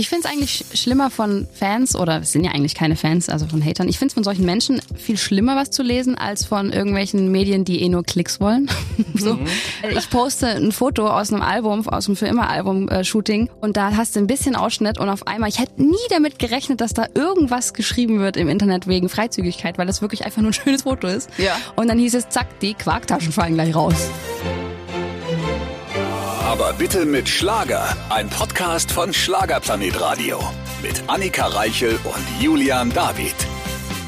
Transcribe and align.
Ich 0.00 0.08
finde 0.08 0.26
es 0.26 0.32
eigentlich 0.32 0.64
schlimmer 0.72 1.10
von 1.10 1.46
Fans, 1.52 1.94
oder 1.94 2.22
es 2.22 2.32
sind 2.32 2.42
ja 2.42 2.52
eigentlich 2.52 2.74
keine 2.74 2.96
Fans, 2.96 3.28
also 3.28 3.46
von 3.46 3.62
Hatern. 3.62 3.86
Ich 3.86 3.98
finde 3.98 4.12
es 4.12 4.14
von 4.14 4.24
solchen 4.24 4.46
Menschen 4.46 4.80
viel 4.96 5.18
schlimmer, 5.18 5.56
was 5.56 5.70
zu 5.70 5.82
lesen, 5.82 6.16
als 6.16 6.46
von 6.46 6.72
irgendwelchen 6.72 7.30
Medien, 7.30 7.66
die 7.66 7.82
eh 7.82 7.88
nur 7.90 8.02
Klicks 8.02 8.40
wollen. 8.40 8.70
so. 9.14 9.34
Mhm. 9.34 9.46
Ich 9.90 10.08
poste 10.08 10.46
ein 10.46 10.72
Foto 10.72 11.06
aus 11.06 11.30
einem 11.30 11.42
Album, 11.42 11.86
aus 11.86 12.06
einem 12.06 12.16
für 12.16 12.28
immer 12.28 12.48
Album-Shooting 12.48 13.50
und 13.60 13.76
da 13.76 13.94
hast 13.94 14.16
du 14.16 14.20
ein 14.20 14.26
bisschen 14.26 14.56
Ausschnitt 14.56 14.98
und 14.98 15.10
auf 15.10 15.26
einmal, 15.26 15.50
ich 15.50 15.58
hätte 15.58 15.82
nie 15.82 15.96
damit 16.08 16.38
gerechnet, 16.38 16.80
dass 16.80 16.94
da 16.94 17.04
irgendwas 17.14 17.74
geschrieben 17.74 18.20
wird 18.20 18.38
im 18.38 18.48
Internet 18.48 18.86
wegen 18.86 19.10
Freizügigkeit, 19.10 19.76
weil 19.76 19.86
das 19.86 20.00
wirklich 20.00 20.24
einfach 20.24 20.40
nur 20.40 20.52
ein 20.52 20.54
schönes 20.64 20.84
Foto 20.84 21.08
ist. 21.08 21.28
Ja. 21.36 21.58
Und 21.76 21.88
dann 21.88 21.98
hieß 21.98 22.14
es, 22.14 22.30
zack, 22.30 22.58
die 22.60 22.72
Quarktaschen 22.72 23.32
fallen 23.32 23.52
gleich 23.52 23.74
raus. 23.74 24.08
Aber 26.50 26.72
bitte 26.72 27.06
mit 27.06 27.28
Schlager. 27.28 27.96
Ein 28.08 28.28
Podcast 28.28 28.90
von 28.90 29.12
Schlagerplanet 29.12 30.00
Radio. 30.00 30.40
Mit 30.82 31.00
Annika 31.06 31.46
Reichel 31.46 31.96
und 32.02 32.42
Julian 32.42 32.92
David. 32.92 33.36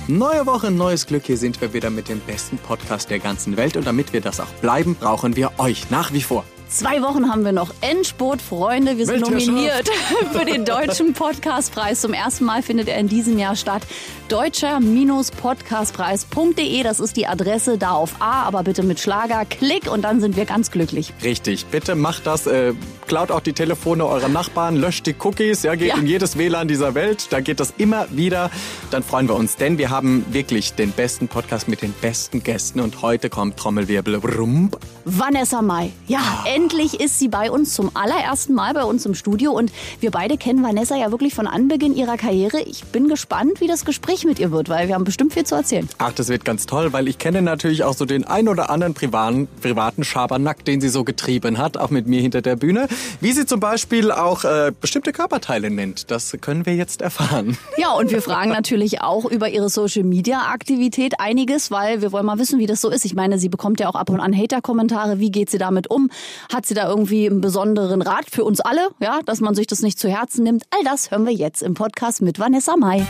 Neue 0.09 0.45
Woche, 0.45 0.73
neues 0.73 1.07
Glück. 1.07 1.23
Hier 1.25 1.37
sind 1.37 1.61
wir 1.61 1.73
wieder 1.73 1.89
mit 1.91 2.09
dem 2.09 2.19
besten 2.19 2.59
Podcast 2.59 3.11
der 3.11 3.21
ganzen 3.21 3.57
Welt. 3.57 3.77
Und 3.77 3.87
damit 3.87 4.13
wir 4.13 4.21
das 4.21 4.41
auch 4.41 4.53
bleiben, 4.61 4.97
brauchen 4.97 5.37
wir 5.37 5.53
euch 5.59 5.89
nach 5.91 6.13
wie 6.13 6.21
vor. 6.21 6.45
Zwei 6.73 7.03
Wochen 7.03 7.31
haben 7.31 7.45
wir 7.45 7.53
noch. 7.53 7.75
Endspurt, 7.83 8.41
Freunde. 8.41 8.97
Wir 8.97 9.05
sind 9.05 9.21
nominiert 9.21 9.91
für 10.33 10.47
den 10.47 10.65
Deutschen 10.65 11.13
Podcastpreis. 11.13 12.01
Zum 12.01 12.15
ersten 12.15 12.47
Mal 12.47 12.63
findet 12.63 12.89
er 12.89 12.97
in 12.97 13.09
diesem 13.09 13.39
Jahr 13.39 13.57
statt. 13.57 13.83
Deutscher-podcastpreis.de. 14.29 16.83
Das 16.83 16.99
ist 16.99 17.19
die 17.19 17.27
Adresse 17.27 17.77
da 17.77 17.91
auf 17.91 18.23
A, 18.23 18.45
aber 18.45 18.63
bitte 18.63 18.83
mit 18.85 19.01
Schlager. 19.01 19.45
Klick 19.45 19.93
und 19.93 20.01
dann 20.01 20.23
sind 20.23 20.37
wir 20.37 20.47
ganz 20.47 20.71
glücklich. 20.71 21.13
Richtig. 21.23 21.67
Bitte 21.67 21.95
macht 21.95 22.27
das. 22.27 22.47
Äh, 22.47 22.73
klaut 23.07 23.31
auch 23.31 23.41
die 23.41 23.53
Telefone 23.53 24.07
eurer 24.07 24.31
Nachbarn, 24.31 24.77
löscht 24.77 25.05
die 25.05 25.15
Cookies. 25.23 25.65
Ja, 25.65 25.75
geht 25.75 25.89
ja. 25.89 25.97
in 25.97 26.07
jedes 26.07 26.39
WLAN 26.39 26.69
dieser 26.69 26.95
Welt. 26.95 27.27
Da 27.31 27.41
geht 27.41 27.61
das 27.61 27.75
immer 27.77 28.07
wieder. 28.11 28.51
Dann 28.91 29.03
freuen 29.03 29.29
wir 29.29 29.35
uns, 29.35 29.57
denn 29.57 29.77
wir 29.77 29.91
haben 29.91 30.25
wirklich 30.31 30.73
den 30.73 30.93
besten 30.93 31.29
Podcast 31.29 31.69
mit 31.69 31.83
den 31.83 31.93
besten 31.93 32.43
Gästen. 32.43 32.81
Und 32.81 33.03
heute 33.03 33.29
kommt 33.29 33.59
Trommelwirbel. 33.59 34.17
Rump. 34.17 34.79
Vanessa 35.05 35.61
Mai. 35.61 35.91
Ja, 36.07 36.45
oh. 36.47 36.62
Endlich 36.63 37.01
ist 37.01 37.19
sie 37.19 37.27
bei 37.27 37.51
uns 37.51 37.75
zum 37.75 37.91
allerersten 37.95 38.55
Mal 38.55 38.73
bei 38.73 38.85
uns 38.85 39.05
im 39.05 39.17
Studio. 39.17 39.51
Und 39.51 39.73
wir 39.99 40.13
beide 40.13 40.37
kennen 40.37 40.63
Vanessa 40.63 40.97
ja 40.97 41.11
wirklich 41.11 41.35
von 41.35 41.49
Anbeginn 41.49 41.97
ihrer 41.97 42.17
Karriere. 42.17 42.61
Ich 42.61 42.85
bin 42.85 43.09
gespannt, 43.09 43.61
wie 43.61 43.67
das 43.67 43.85
Gespräch 43.85 44.25
mit 44.25 44.39
ihr 44.39 44.53
wird, 44.53 44.69
weil 44.69 44.87
wir 44.87 44.95
haben 44.95 45.03
bestimmt 45.03 45.33
viel 45.33 45.43
zu 45.43 45.57
erzählen. 45.57 45.89
Ach, 45.99 46.13
das 46.13 46.29
wird 46.29 46.45
ganz 46.45 46.67
toll, 46.67 46.93
weil 46.93 47.09
ich 47.09 47.19
kenne 47.19 47.43
natürlich 47.43 47.83
auch 47.83 47.95
so 47.95 48.05
den 48.05 48.25
ein 48.25 48.47
oder 48.47 48.71
anderen 48.71 48.95
privaten, 48.95 49.49
privaten 49.61 50.05
Schabernack, 50.05 50.65
den 50.65 50.81
sie 50.81 50.89
so 50.89 51.03
getrieben 51.03 51.59
hat, 51.59 51.77
auch 51.77 51.91
mit 51.91 52.07
mir 52.07 52.21
hinter 52.21 52.43
der 52.43 52.55
Bühne. 52.55 52.87
Wie 53.21 53.33
sie 53.33 53.45
zum 53.45 53.59
Beispiel 53.59 54.13
auch 54.13 54.45
äh, 54.45 54.71
bestimmte 54.81 55.13
Körperteile 55.13 55.69
nennt, 55.69 56.13
das 56.13 56.37
können 56.41 56.65
wir 56.65 56.77
jetzt 56.77 57.03
erfahren. 57.03 57.59
Ja, 57.77 57.93
und 57.95 58.13
wir 58.13 58.23
fragen 58.23 58.51
natürlich 58.51 59.01
auch 59.01 59.25
über 59.25 59.49
ihre 59.49 59.69
Social-Media-Aktivität 59.69 61.19
einiges, 61.19 61.73
weil 61.73 62.03
wir 62.03 62.13
wollen 62.13 62.27
mal 62.27 62.39
wissen, 62.39 62.61
wie 62.61 62.67
das 62.67 62.81
so 62.81 62.89
ist. 62.89 63.05
Ich 63.05 63.17
meine, 63.17 63.39
sie 63.41 63.49
bekommt 63.49 63.81
ja 63.81 63.89
auch 63.89 63.97
ab 63.97 64.11
und 64.11 64.21
an 64.21 64.37
Hater-Kommentare. 64.37 65.19
Wie 65.19 65.33
geht 65.33 65.51
sie 65.51 65.59
damit 65.59 65.91
um? 65.91 66.09
Hat 66.53 66.67
sie 66.67 66.75
da 66.75 66.87
irgendwie 66.87 67.27
einen 67.27 67.41
besonderen 67.41 68.03
Rat 68.03 68.27
für 68.31 68.45
uns 68.45 68.61
alle, 68.61 68.91
ja, 69.01 69.21
dass 69.25 69.41
man 69.41 69.55
sich 69.55 69.67
das 69.67 69.81
nicht 69.81 69.99
zu 69.99 70.11
Herzen 70.11 70.43
nimmt? 70.45 70.65
All 70.69 70.85
das 70.85 71.11
hören 71.11 71.25
wir 71.25 71.33
jetzt 71.33 71.63
im 71.63 71.73
Podcast 71.73 72.21
mit 72.21 72.39
Vanessa 72.39 72.77
Mai. 72.77 73.07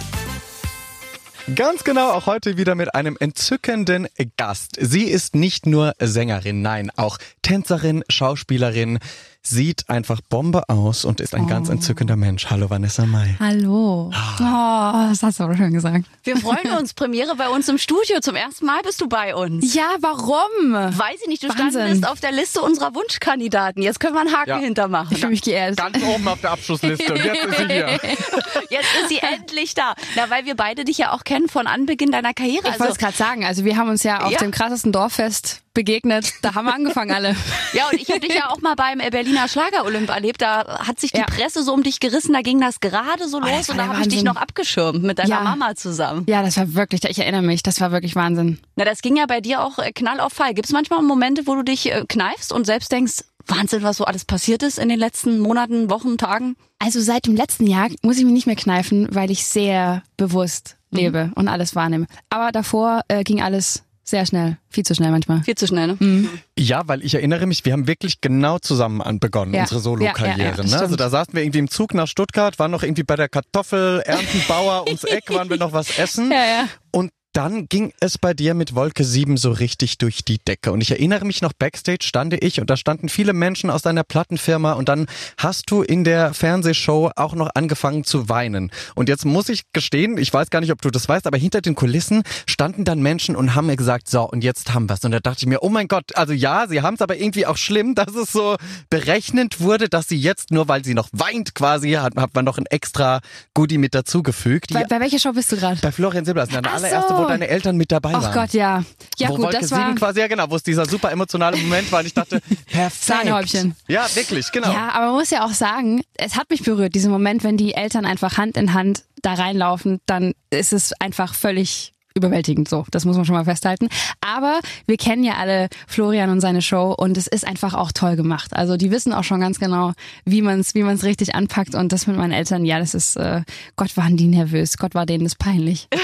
Ganz 1.57 1.83
genau, 1.83 2.11
auch 2.11 2.27
heute 2.27 2.57
wieder 2.57 2.77
mit 2.77 2.95
einem 2.95 3.17
entzückenden 3.19 4.07
Gast. 4.37 4.77
Sie 4.81 5.07
ist 5.07 5.35
nicht 5.35 5.67
nur 5.67 5.93
Sängerin, 5.99 6.63
nein, 6.63 6.93
auch 6.95 7.19
Tänzerin, 7.43 8.05
Schauspielerin, 8.09 9.01
sieht 9.43 9.89
einfach 9.89 10.21
Bombe 10.21 10.69
aus 10.69 11.05
und 11.05 11.21
ist 11.21 11.35
ein 11.35 11.45
oh. 11.45 11.49
ganz 11.49 11.69
entzückender 11.69 12.17
Mensch. 12.17 12.47
Hallo 12.49 12.71
Vanessa 12.71 13.07
Mai. 13.07 13.35
Hallo. 13.41 14.11
Oh, 14.13 15.09
das 15.09 15.23
hast 15.23 15.41
du 15.41 15.45
aber 15.45 15.57
schön 15.57 15.73
gesagt. 15.73 16.05
Wir 16.23 16.37
freuen 16.37 16.79
uns. 16.79 16.95
Premiere 17.03 17.35
bei 17.35 17.49
uns 17.49 17.69
im 17.69 17.79
Studio. 17.79 18.21
Zum 18.21 18.37
ersten 18.37 18.67
Mal 18.67 18.81
bist 18.83 19.01
du 19.01 19.09
bei 19.09 19.35
uns. 19.35 19.75
Ja, 19.75 19.97
warum? 20.01 20.73
Weiß 20.73 21.21
ich 21.23 21.27
nicht. 21.27 21.43
Du 21.43 21.49
Wahnsinn. 21.49 21.71
standest 21.71 22.07
auf 22.07 22.21
der 22.21 22.33
Liste 22.33 22.61
unserer 22.61 22.95
Wunschkandidaten. 22.95 23.83
Jetzt 23.83 23.99
können 23.99 24.15
wir 24.15 24.21
einen 24.21 24.33
Haken 24.33 24.51
ja. 24.51 24.59
hintermachen. 24.59 25.09
Ich 25.13 25.19
fühle 25.19 25.33
mich 25.33 25.43
geehrt. 25.43 25.77
Ganz 25.77 26.01
oben 26.03 26.29
auf 26.29 26.41
der 26.41 26.53
Abschlussliste. 26.53 27.13
Und 27.13 27.25
jetzt 27.25 27.45
ist 27.45 27.59
sie 27.59 27.67
hier. 27.67 28.01
Jetzt 28.71 28.89
ist 29.03 29.09
sie 29.09 29.19
endlich 29.19 29.75
da. 29.75 29.95
Na, 30.17 30.31
weil 30.31 30.47
wir 30.47 30.55
beide 30.55 30.85
dich 30.85 30.99
ja 30.99 31.13
auch 31.13 31.25
kennen 31.25 31.49
von 31.49 31.67
Anbeginn 31.67 32.11
deiner 32.11 32.33
Karriere. 32.33 32.63
Ich 32.65 32.73
also, 32.73 32.81
wollte 32.81 32.93
es 32.93 32.99
gerade 32.99 33.17
sagen. 33.17 33.45
Also 33.45 33.65
wir 33.65 33.77
haben 33.77 33.91
uns 33.91 34.03
ja 34.03 34.23
auf 34.23 34.33
ja. 34.33 34.39
dem 34.39 34.51
krassesten 34.51 34.93
Dorffest 34.93 35.62
begegnet. 35.75 36.33
Da 36.43 36.55
haben 36.55 36.67
wir 36.67 36.75
angefangen 36.75 37.13
alle. 37.13 37.37
ja, 37.73 37.89
und 37.91 38.01
ich 38.01 38.09
habe 38.11 38.21
dich 38.21 38.35
ja 38.35 38.51
auch 38.51 38.61
mal 38.61 38.75
beim 38.75 38.99
Berliner 38.99 39.49
Schlager-Olymp 39.49 40.11
erlebt. 40.11 40.43
Da 40.43 40.87
hat 40.87 41.01
sich 41.01 41.13
die 41.13 41.21
ja. 41.21 41.27
Presse 41.27 41.63
so 41.63 41.73
um 41.73 41.83
dich 41.83 42.01
gerissen. 42.01 42.33
Da 42.33 42.43
ging 42.43 42.61
das 42.61 42.81
gerade 42.81 43.29
so 43.29 43.39
oh, 43.39 43.41
los 43.41 43.69
und 43.69 43.79
da 43.79 43.87
habe 43.87 44.01
ich 44.01 44.09
dich 44.09 44.25
noch 44.25 44.37
abgeschirmt 44.37 45.03
mit 45.03 45.19
deiner 45.19 45.29
ja. 45.29 45.41
Mama 45.41 45.75
zusammen. 45.75 46.27
Ja, 46.29 46.43
das 46.43 46.57
war 46.57 46.75
wirklich, 46.75 47.05
ich 47.05 47.19
erinnere 47.19 47.43
mich, 47.43 47.63
das 47.63 47.81
war 47.81 47.93
wirklich 47.93 48.17
Wahnsinn. 48.17 48.59
Na, 48.77 48.85
das 48.85 49.03
ging 49.03 49.17
ja 49.17 49.27
bei 49.27 49.41
dir 49.41 49.63
auch 49.63 49.79
äh, 49.79 49.93
knall 49.93 50.21
auf 50.21 50.33
Fall. 50.33 50.55
Gibt 50.55 50.67
es 50.67 50.73
manchmal 50.73 51.03
Momente, 51.03 51.47
wo 51.47 51.55
du 51.55 51.63
dich 51.63 51.93
äh, 51.93 52.05
kneifst 52.09 52.53
und 52.53 52.65
selbst 52.65 52.91
denkst, 52.93 53.25
Wahnsinn, 53.47 53.83
was 53.83 53.97
so 53.97 54.05
alles 54.05 54.25
passiert 54.25 54.63
ist 54.63 54.79
in 54.79 54.89
den 54.89 54.99
letzten 54.99 55.39
Monaten, 55.41 55.91
Wochen, 55.91 56.19
Tagen? 56.19 56.57
Also 56.79 57.01
seit 57.01 57.27
dem 57.27 57.37
letzten 57.37 57.67
Jahr 57.67 57.89
muss 58.03 58.19
ich 58.19 58.25
mich 58.25 58.33
nicht 58.33 58.47
mehr 58.47 58.57
kneifen, 58.57 59.09
weil 59.11 59.31
ich 59.31 59.47
sehr 59.47 60.03
bewusst 60.17 60.77
mhm. 60.91 60.99
lebe 60.99 61.25
mhm. 61.27 61.33
und 61.35 61.49
alles 61.49 61.75
wahrnehme. 61.75 62.07
Aber 62.31 62.53
davor 62.53 63.03
äh, 63.09 63.25
ging 63.25 63.43
alles 63.43 63.85
sehr 64.05 64.27
schnell, 64.27 64.59
viel 64.69 64.85
zu 64.85 64.95
schnell 64.95 65.11
manchmal. 65.11 65.43
Viel 65.43 65.55
zu 65.55 65.67
schnell, 65.67 65.87
ne? 65.87 65.97
Mhm. 65.99 66.29
Ja, 66.59 66.83
weil 66.87 67.05
ich 67.05 67.15
erinnere 67.15 67.47
mich, 67.47 67.65
wir 67.65 67.73
haben 67.73 67.87
wirklich 67.87 68.21
genau 68.21 68.59
zusammen 68.59 69.01
an 69.01 69.21
begonnen, 69.21 69.55
ja. 69.55 69.63
unsere 69.63 69.81
Solo-Karriere. 69.81 70.39
Ja, 70.39 70.65
ja, 70.65 70.77
ne? 70.77 70.81
Also 70.81 70.97
da 70.97 71.09
saßen 71.09 71.35
wir 71.35 71.43
irgendwie 71.43 71.61
im 71.61 71.71
Zug 71.71 71.95
nach 71.95 72.09
Stuttgart, 72.09 72.59
waren 72.59 72.71
noch 72.71 72.83
irgendwie 72.83 73.05
bei 73.05 73.17
der 73.17 73.29
Kartoffel, 73.29 74.03
Erntenbauer 74.05 74.85
ums 74.87 75.05
Eck, 75.05 75.31
waren 75.31 75.49
wir 75.51 75.57
noch 75.57 75.73
was 75.73 75.99
essen. 75.99 76.31
Ja, 76.31 76.45
ja. 76.45 76.69
Und 76.91 77.11
dann 77.33 77.67
ging 77.69 77.93
es 78.01 78.19
bei 78.19 78.35
dir 78.35 78.55
mit 78.55 78.75
Wolke 78.75 79.05
7 79.05 79.37
so 79.37 79.53
richtig 79.53 79.99
durch 79.99 80.25
die 80.25 80.39
Decke. 80.39 80.71
Und 80.71 80.83
ich 80.83 80.91
erinnere 80.91 81.25
mich 81.25 81.41
noch, 81.41 81.53
backstage 81.53 82.05
stande 82.05 82.37
ich 82.37 82.61
und 82.61 82.69
da 82.69 82.77
standen 82.77 83.09
viele 83.09 83.33
Menschen 83.33 83.71
aus 83.71 83.83
deiner 83.83 84.05
Plattenfirma 84.05 84.73
und 84.73 84.89
dann 84.89 85.07
hast 85.39 85.71
du 85.71 85.83
in 85.83 86.05
der 86.05 86.35
Fernsehshow 86.35 87.11
auch 87.17 87.35
noch 87.35 87.51
angefangen 87.55 88.05
zu 88.05 88.29
weinen. 88.29 88.71
Und 88.95 89.09
jetzt 89.09 89.25
muss 89.25 89.49
ich 89.49 89.63
gestehen, 89.73 90.19
ich 90.19 90.33
weiß 90.33 90.51
gar 90.51 90.61
nicht, 90.61 90.73
ob 90.73 90.83
du 90.83 90.91
das 90.91 91.09
weißt, 91.09 91.27
aber 91.27 91.39
hinter 91.39 91.63
den 91.63 91.75
Kulissen 91.75 92.23
standen 92.47 92.85
dann 92.85 93.01
Menschen 93.01 93.35
und 93.35 93.55
haben 93.55 93.67
mir 93.67 93.77
gesagt, 93.77 94.11
so, 94.11 94.29
und 94.29 94.45
jetzt 94.45 94.75
haben 94.75 94.89
wir's. 94.89 95.05
Und 95.05 95.13
da 95.13 95.21
dachte 95.21 95.39
ich 95.41 95.47
mir, 95.47 95.63
oh 95.63 95.71
mein 95.71 95.89
Gott, 95.89 96.15
also 96.17 96.35
ja, 96.35 96.67
sie 96.69 96.83
haben 96.83 96.95
es 96.95 97.01
aber 97.01 97.17
irgendwie 97.17 97.47
auch 97.47 97.57
schlimm, 97.57 97.95
dass 97.95 98.15
es 98.15 98.31
so 98.31 98.57
berechnet 98.91 99.61
wurde, 99.61 99.89
dass 99.89 100.07
sie 100.09 100.19
jetzt, 100.19 100.51
nur 100.51 100.69
weil 100.69 100.85
sie 100.85 100.95
noch 100.95 101.09
weint 101.13 101.55
quasi, 101.55 101.93
hat, 101.93 102.15
hat 102.17 102.35
man 102.35 102.45
noch 102.45 102.59
ein 102.59 102.67
extra 102.67 103.21
Goodie 103.55 103.79
mit 103.79 103.95
dazugefügt. 103.95 104.75
Bei, 104.75 104.85
bei 104.85 105.01
welcher 105.01 105.19
Show 105.19 105.33
bist 105.33 105.51
du 105.51 105.57
gerade? 105.57 105.81
Bei 105.81 105.93
Florian 105.93 106.27
Silbersson, 106.27 106.63
deine 106.63 106.73
allererste 106.73 107.22
wo 107.23 107.29
deine 107.29 107.49
Eltern 107.49 107.77
mit 107.77 107.93
dabei 107.93 108.13
waren. 108.13 108.25
Ach 108.25 108.35
Gott, 108.35 108.53
ja. 108.53 108.85
Ja 109.19 109.29
wo 109.29 109.35
gut, 109.35 109.45
Wolke 109.47 109.61
das 109.61 109.71
war 109.71 109.95
quasi, 109.95 110.21
ja 110.21 110.29
genau, 110.29 110.51
wo 110.51 110.57
es 110.57 110.63
dieser 110.63 110.87
super 110.87 111.11
emotionale 111.11 111.57
Moment 111.57 111.91
war 111.93 112.01
und 112.01 112.07
ich 112.07 112.15
dachte, 112.15 112.41
perfekt. 112.67 113.05
Sahnehäubchen. 113.05 113.75
Ja, 113.89 114.07
wirklich, 114.15 114.51
genau. 114.53 114.73
Ja, 114.73 114.91
aber 114.93 115.07
man 115.07 115.15
muss 115.17 115.31
ja 115.31 115.45
auch 115.45 115.53
sagen, 115.53 116.03
es 116.15 116.37
hat 116.37 116.51
mich 116.51 116.63
berührt, 116.63 116.95
dieser 116.95 117.09
Moment, 117.11 117.45
wenn 117.45 117.57
die 117.57 117.75
Eltern 117.75 118.05
einfach 118.05 118.37
Hand 118.39 118.57
in 118.57 118.75
Hand 118.75 119.05
da 119.23 119.35
reinlaufen, 119.35 120.01
dann 120.07 120.35
ist 120.51 120.73
es 120.73 120.93
einfach 121.01 121.35
völlig 121.35 121.92
überwältigend 122.15 122.69
so. 122.69 122.85
Das 122.91 123.05
muss 123.05 123.17
man 123.17 123.25
schon 123.25 123.35
mal 123.35 123.45
festhalten. 123.45 123.89
Aber 124.21 124.61
wir 124.87 124.97
kennen 124.97 125.25
ja 125.25 125.35
alle 125.35 125.69
Florian 125.87 126.31
und 126.31 126.41
seine 126.41 126.63
Show 126.63 126.95
und 126.97 127.17
es 127.17 127.27
ist 127.27 127.47
einfach 127.47 127.75
auch 127.75 127.93
toll 127.93 128.17
gemacht. 128.17 128.55
Also 128.55 128.77
die 128.77 128.91
wissen 128.91 129.13
auch 129.13 129.25
schon 129.25 129.41
ganz 129.41 129.59
genau, 129.59 129.93
wie 130.25 130.43
man 130.43 130.61
es 130.61 130.75
wie 130.75 130.83
man's 130.83 131.05
richtig 131.05 131.35
anpackt 131.35 131.75
und 131.75 131.93
das 131.93 132.07
mit 132.07 132.17
meinen 132.17 132.33
Eltern, 132.33 132.65
ja, 132.65 132.79
das 132.79 132.95
ist, 132.95 133.17
äh, 133.17 133.43
Gott 133.77 133.97
waren 133.97 134.17
die 134.17 134.27
nervös, 134.27 134.77
Gott 134.77 134.95
war 134.95 135.07
denen 135.07 135.25
das 135.25 135.35
peinlich. 135.35 135.89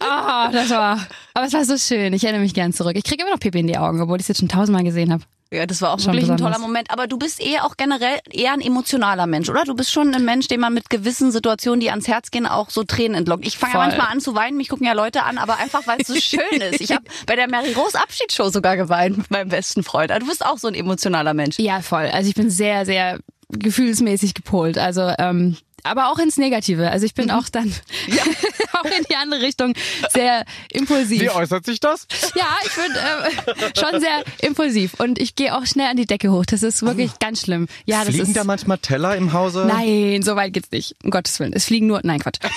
Ah, 0.00 0.48
oh, 0.48 0.52
das 0.52 0.70
war, 0.70 1.06
aber 1.34 1.46
es 1.46 1.52
war 1.52 1.64
so 1.64 1.76
schön. 1.76 2.12
Ich 2.12 2.22
erinnere 2.22 2.42
mich 2.42 2.54
gern 2.54 2.72
zurück. 2.72 2.96
Ich 2.96 3.04
kriege 3.04 3.22
immer 3.22 3.32
noch 3.32 3.40
Pipi 3.40 3.58
in 3.58 3.66
die 3.66 3.78
Augen, 3.78 4.00
obwohl 4.00 4.16
ich 4.16 4.22
es 4.22 4.28
jetzt 4.28 4.38
schon 4.38 4.48
tausendmal 4.48 4.84
gesehen 4.84 5.12
habe. 5.12 5.24
Ja, 5.50 5.64
das 5.64 5.80
war 5.80 5.92
auch 5.92 5.98
schon 5.98 6.12
wirklich 6.12 6.22
besonders. 6.24 6.46
ein 6.46 6.52
toller 6.52 6.58
Moment. 6.66 6.90
Aber 6.90 7.06
du 7.06 7.18
bist 7.18 7.40
eher 7.40 7.64
auch 7.64 7.76
generell 7.78 8.18
eher 8.30 8.52
ein 8.52 8.60
emotionaler 8.60 9.26
Mensch, 9.26 9.48
oder? 9.48 9.64
Du 9.64 9.74
bist 9.74 9.90
schon 9.90 10.14
ein 10.14 10.24
Mensch, 10.24 10.48
dem 10.48 10.60
man 10.60 10.74
mit 10.74 10.90
gewissen 10.90 11.32
Situationen, 11.32 11.80
die 11.80 11.88
ans 11.90 12.06
Herz 12.06 12.30
gehen, 12.30 12.46
auch 12.46 12.68
so 12.70 12.84
Tränen 12.84 13.16
entlockt. 13.16 13.46
Ich 13.46 13.56
fange 13.56 13.72
ja 13.74 13.78
manchmal 13.80 14.08
an 14.08 14.20
zu 14.20 14.34
weinen, 14.34 14.56
mich 14.58 14.68
gucken 14.68 14.86
ja 14.86 14.92
Leute 14.92 15.22
an, 15.22 15.38
aber 15.38 15.56
einfach, 15.58 15.86
weil 15.86 16.00
es 16.00 16.08
so 16.08 16.16
schön 16.16 16.40
ist. 16.72 16.80
Ich 16.82 16.92
habe 16.92 17.04
bei 17.26 17.34
der 17.34 17.48
Mary 17.48 17.72
Rose 17.72 17.98
Abschiedsshow 17.98 18.50
sogar 18.50 18.76
geweint 18.76 19.16
mit 19.16 19.30
meinem 19.30 19.48
besten 19.48 19.82
Freund. 19.82 20.10
Also 20.12 20.26
du 20.26 20.30
bist 20.30 20.44
auch 20.44 20.58
so 20.58 20.68
ein 20.68 20.74
emotionaler 20.74 21.32
Mensch. 21.32 21.58
Ja, 21.58 21.80
voll. 21.80 22.06
Also 22.12 22.28
ich 22.28 22.34
bin 22.34 22.50
sehr, 22.50 22.84
sehr 22.84 23.18
gefühlsmäßig 23.48 24.34
gepolt. 24.34 24.76
Also 24.76 25.12
ähm, 25.18 25.56
aber 25.88 26.10
auch 26.10 26.18
ins 26.18 26.36
Negative. 26.36 26.90
Also 26.90 27.06
ich 27.06 27.14
bin 27.14 27.26
mhm. 27.26 27.32
auch 27.32 27.48
dann 27.48 27.74
ja. 28.06 28.22
auch 28.72 28.84
in 28.84 29.04
die 29.10 29.16
andere 29.16 29.40
Richtung 29.40 29.74
sehr 30.10 30.44
impulsiv. 30.72 31.20
Wie 31.20 31.30
äußert 31.30 31.64
sich 31.64 31.80
das? 31.80 32.06
Ja, 32.34 32.46
ich 32.64 32.74
bin 32.74 32.92
äh, 32.92 33.78
schon 33.78 34.00
sehr 34.00 34.24
impulsiv 34.40 34.94
und 34.98 35.18
ich 35.18 35.34
gehe 35.34 35.56
auch 35.56 35.66
schnell 35.66 35.86
an 35.90 35.96
die 35.96 36.06
Decke 36.06 36.30
hoch. 36.30 36.44
Das 36.46 36.62
ist 36.62 36.82
wirklich 36.82 37.10
oh. 37.14 37.16
ganz 37.20 37.42
schlimm. 37.42 37.68
Ja, 37.84 38.02
fliegen 38.02 38.22
ist, 38.22 38.36
da 38.36 38.44
manchmal 38.44 38.78
Teller 38.78 39.16
im 39.16 39.32
Hause? 39.32 39.66
Nein, 39.66 40.22
so 40.22 40.36
weit 40.36 40.52
geht's 40.52 40.70
nicht. 40.70 40.96
Um 41.02 41.10
Gottes 41.10 41.38
Willen. 41.40 41.52
Es 41.52 41.66
fliegen 41.66 41.86
nur, 41.86 42.00
nein, 42.02 42.20
Quatsch. 42.20 42.38